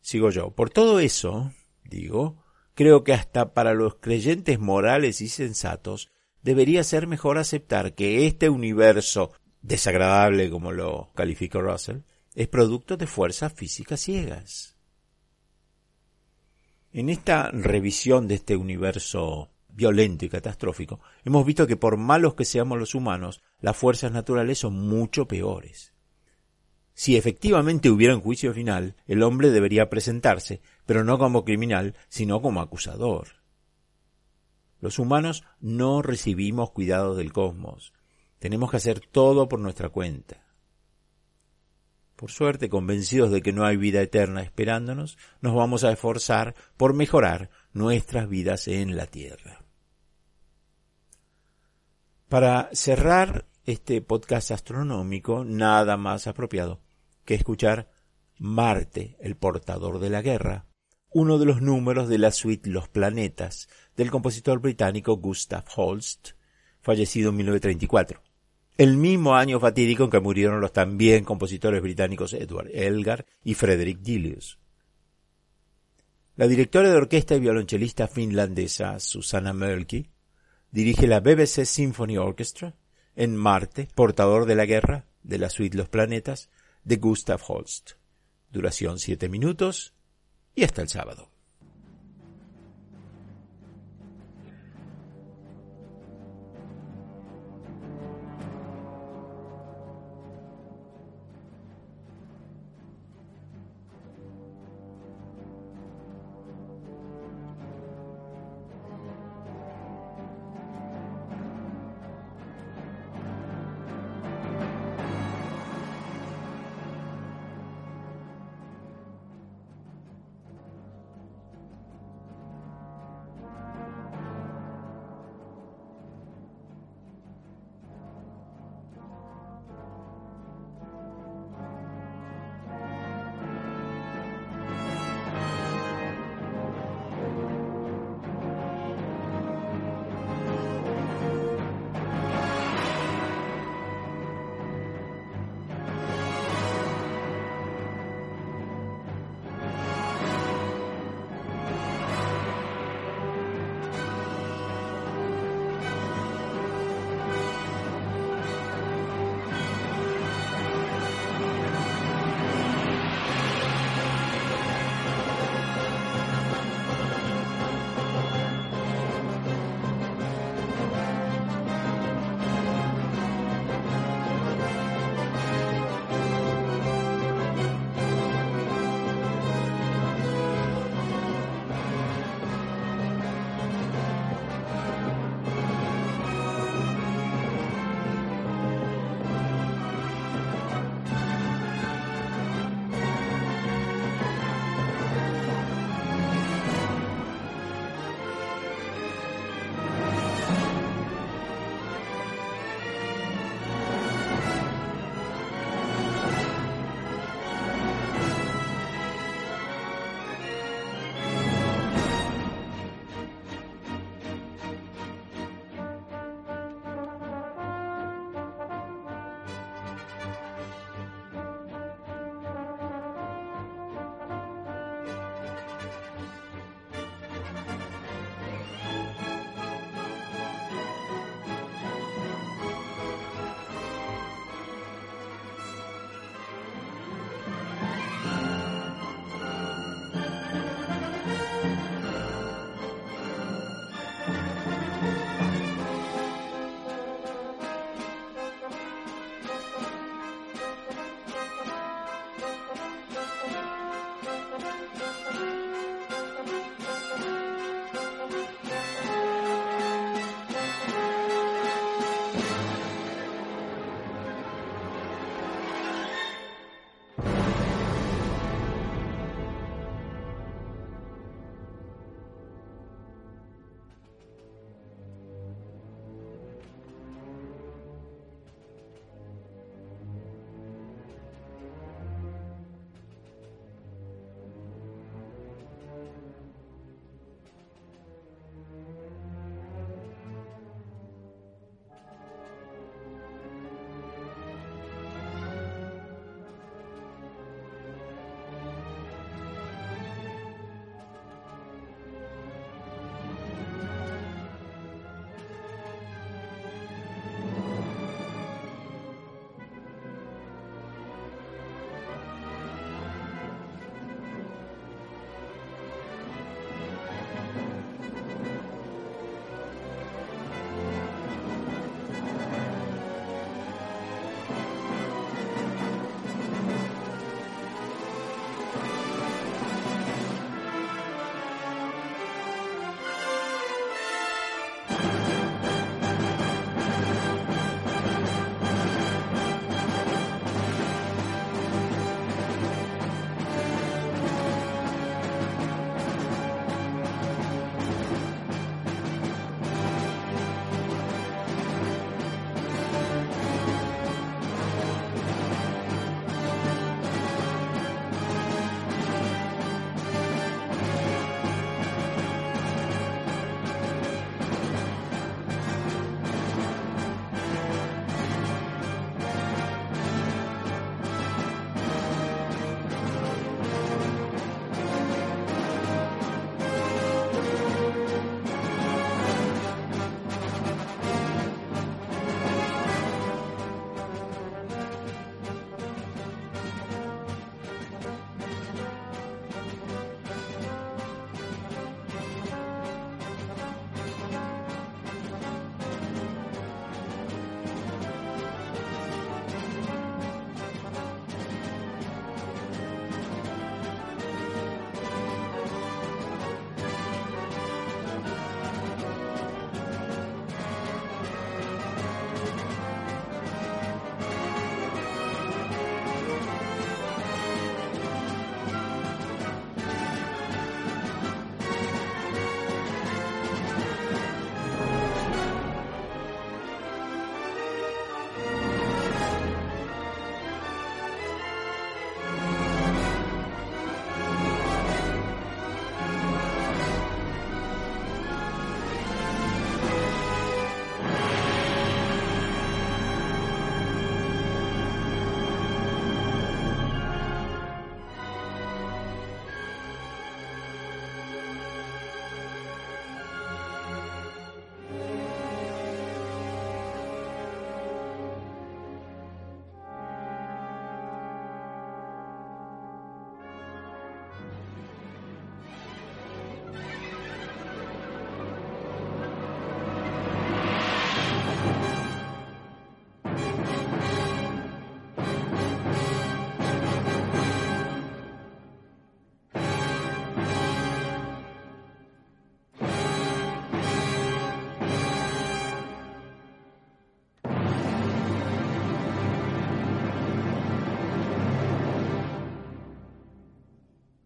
Sigo 0.00 0.30
yo. 0.30 0.50
Por 0.50 0.70
todo 0.70 0.98
eso, 0.98 1.52
digo, 1.84 2.42
creo 2.74 3.04
que 3.04 3.12
hasta 3.12 3.54
para 3.54 3.74
los 3.74 3.94
creyentes 3.94 4.58
morales 4.58 5.20
y 5.20 5.28
sensatos 5.28 6.10
debería 6.42 6.82
ser 6.82 7.06
mejor 7.06 7.38
aceptar 7.38 7.94
que 7.94 8.26
este 8.26 8.48
universo 8.48 9.30
desagradable, 9.62 10.50
como 10.50 10.72
lo 10.72 11.12
calificó 11.14 11.62
Russell, 11.62 11.98
es 12.34 12.48
producto 12.48 12.96
de 12.96 13.06
fuerzas 13.06 13.52
físicas 13.52 14.00
ciegas. 14.00 14.76
En 16.92 17.08
esta 17.08 17.50
revisión 17.50 18.28
de 18.28 18.36
este 18.36 18.56
universo 18.56 19.50
violento 19.68 20.24
y 20.24 20.28
catastrófico, 20.28 21.00
hemos 21.24 21.44
visto 21.44 21.66
que 21.66 21.76
por 21.76 21.96
malos 21.96 22.34
que 22.34 22.44
seamos 22.44 22.78
los 22.78 22.94
humanos, 22.94 23.42
las 23.60 23.76
fuerzas 23.76 24.12
naturales 24.12 24.58
son 24.58 24.74
mucho 24.74 25.26
peores. 25.26 25.92
Si 26.94 27.16
efectivamente 27.16 27.90
hubiera 27.90 28.14
un 28.14 28.20
juicio 28.20 28.54
final, 28.54 28.94
el 29.06 29.24
hombre 29.24 29.50
debería 29.50 29.90
presentarse, 29.90 30.60
pero 30.86 31.02
no 31.02 31.18
como 31.18 31.44
criminal, 31.44 31.96
sino 32.08 32.40
como 32.40 32.60
acusador. 32.60 33.28
Los 34.80 35.00
humanos 35.00 35.44
no 35.60 36.02
recibimos 36.02 36.70
cuidados 36.70 37.16
del 37.16 37.32
cosmos. 37.32 37.92
Tenemos 38.38 38.70
que 38.70 38.76
hacer 38.76 39.00
todo 39.00 39.48
por 39.48 39.58
nuestra 39.58 39.88
cuenta. 39.88 40.43
Por 42.16 42.30
suerte, 42.30 42.68
convencidos 42.68 43.30
de 43.30 43.42
que 43.42 43.52
no 43.52 43.64
hay 43.64 43.76
vida 43.76 44.00
eterna 44.00 44.42
esperándonos, 44.42 45.18
nos 45.40 45.54
vamos 45.54 45.82
a 45.82 45.92
esforzar 45.92 46.54
por 46.76 46.94
mejorar 46.94 47.50
nuestras 47.72 48.28
vidas 48.28 48.68
en 48.68 48.96
la 48.96 49.06
Tierra. 49.06 49.64
Para 52.28 52.70
cerrar 52.72 53.46
este 53.64 54.00
podcast 54.00 54.50
astronómico, 54.50 55.44
nada 55.44 55.96
más 55.96 56.26
apropiado 56.26 56.80
que 57.24 57.34
escuchar 57.34 57.90
Marte, 58.38 59.16
el 59.20 59.36
portador 59.36 59.98
de 60.00 60.10
la 60.10 60.22
guerra, 60.22 60.66
uno 61.10 61.38
de 61.38 61.46
los 61.46 61.62
números 61.62 62.08
de 62.08 62.18
la 62.18 62.32
suite 62.32 62.68
Los 62.68 62.88
Planetas 62.88 63.68
del 63.96 64.10
compositor 64.10 64.58
británico 64.60 65.16
Gustav 65.16 65.64
Holst, 65.76 66.30
fallecido 66.80 67.30
en 67.30 67.36
1934. 67.36 68.23
El 68.76 68.96
mismo 68.96 69.36
año 69.36 69.60
fatídico 69.60 70.04
en 70.04 70.10
que 70.10 70.18
murieron 70.18 70.60
los 70.60 70.72
también 70.72 71.24
compositores 71.24 71.80
británicos 71.80 72.32
Edward 72.32 72.70
Elgar 72.72 73.24
y 73.44 73.54
Frederick 73.54 74.00
Delius. 74.00 74.58
La 76.34 76.48
directora 76.48 76.90
de 76.90 76.96
orquesta 76.96 77.36
y 77.36 77.40
violonchelista 77.40 78.08
finlandesa 78.08 78.98
Susanna 78.98 79.52
Mölkky 79.52 80.10
dirige 80.72 81.06
la 81.06 81.20
BBC 81.20 81.64
Symphony 81.64 82.18
Orchestra 82.18 82.74
en 83.14 83.36
Marte, 83.36 83.88
portador 83.94 84.44
de 84.44 84.56
la 84.56 84.66
guerra, 84.66 85.06
de 85.22 85.38
la 85.38 85.50
suite 85.50 85.76
Los 85.76 85.88
Planetas, 85.88 86.50
de 86.82 86.96
Gustav 86.96 87.40
Holst. 87.46 87.92
Duración 88.50 88.98
siete 88.98 89.28
minutos 89.28 89.94
y 90.56 90.64
hasta 90.64 90.82
el 90.82 90.88
sábado. 90.88 91.33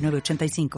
906985. 0.00 0.70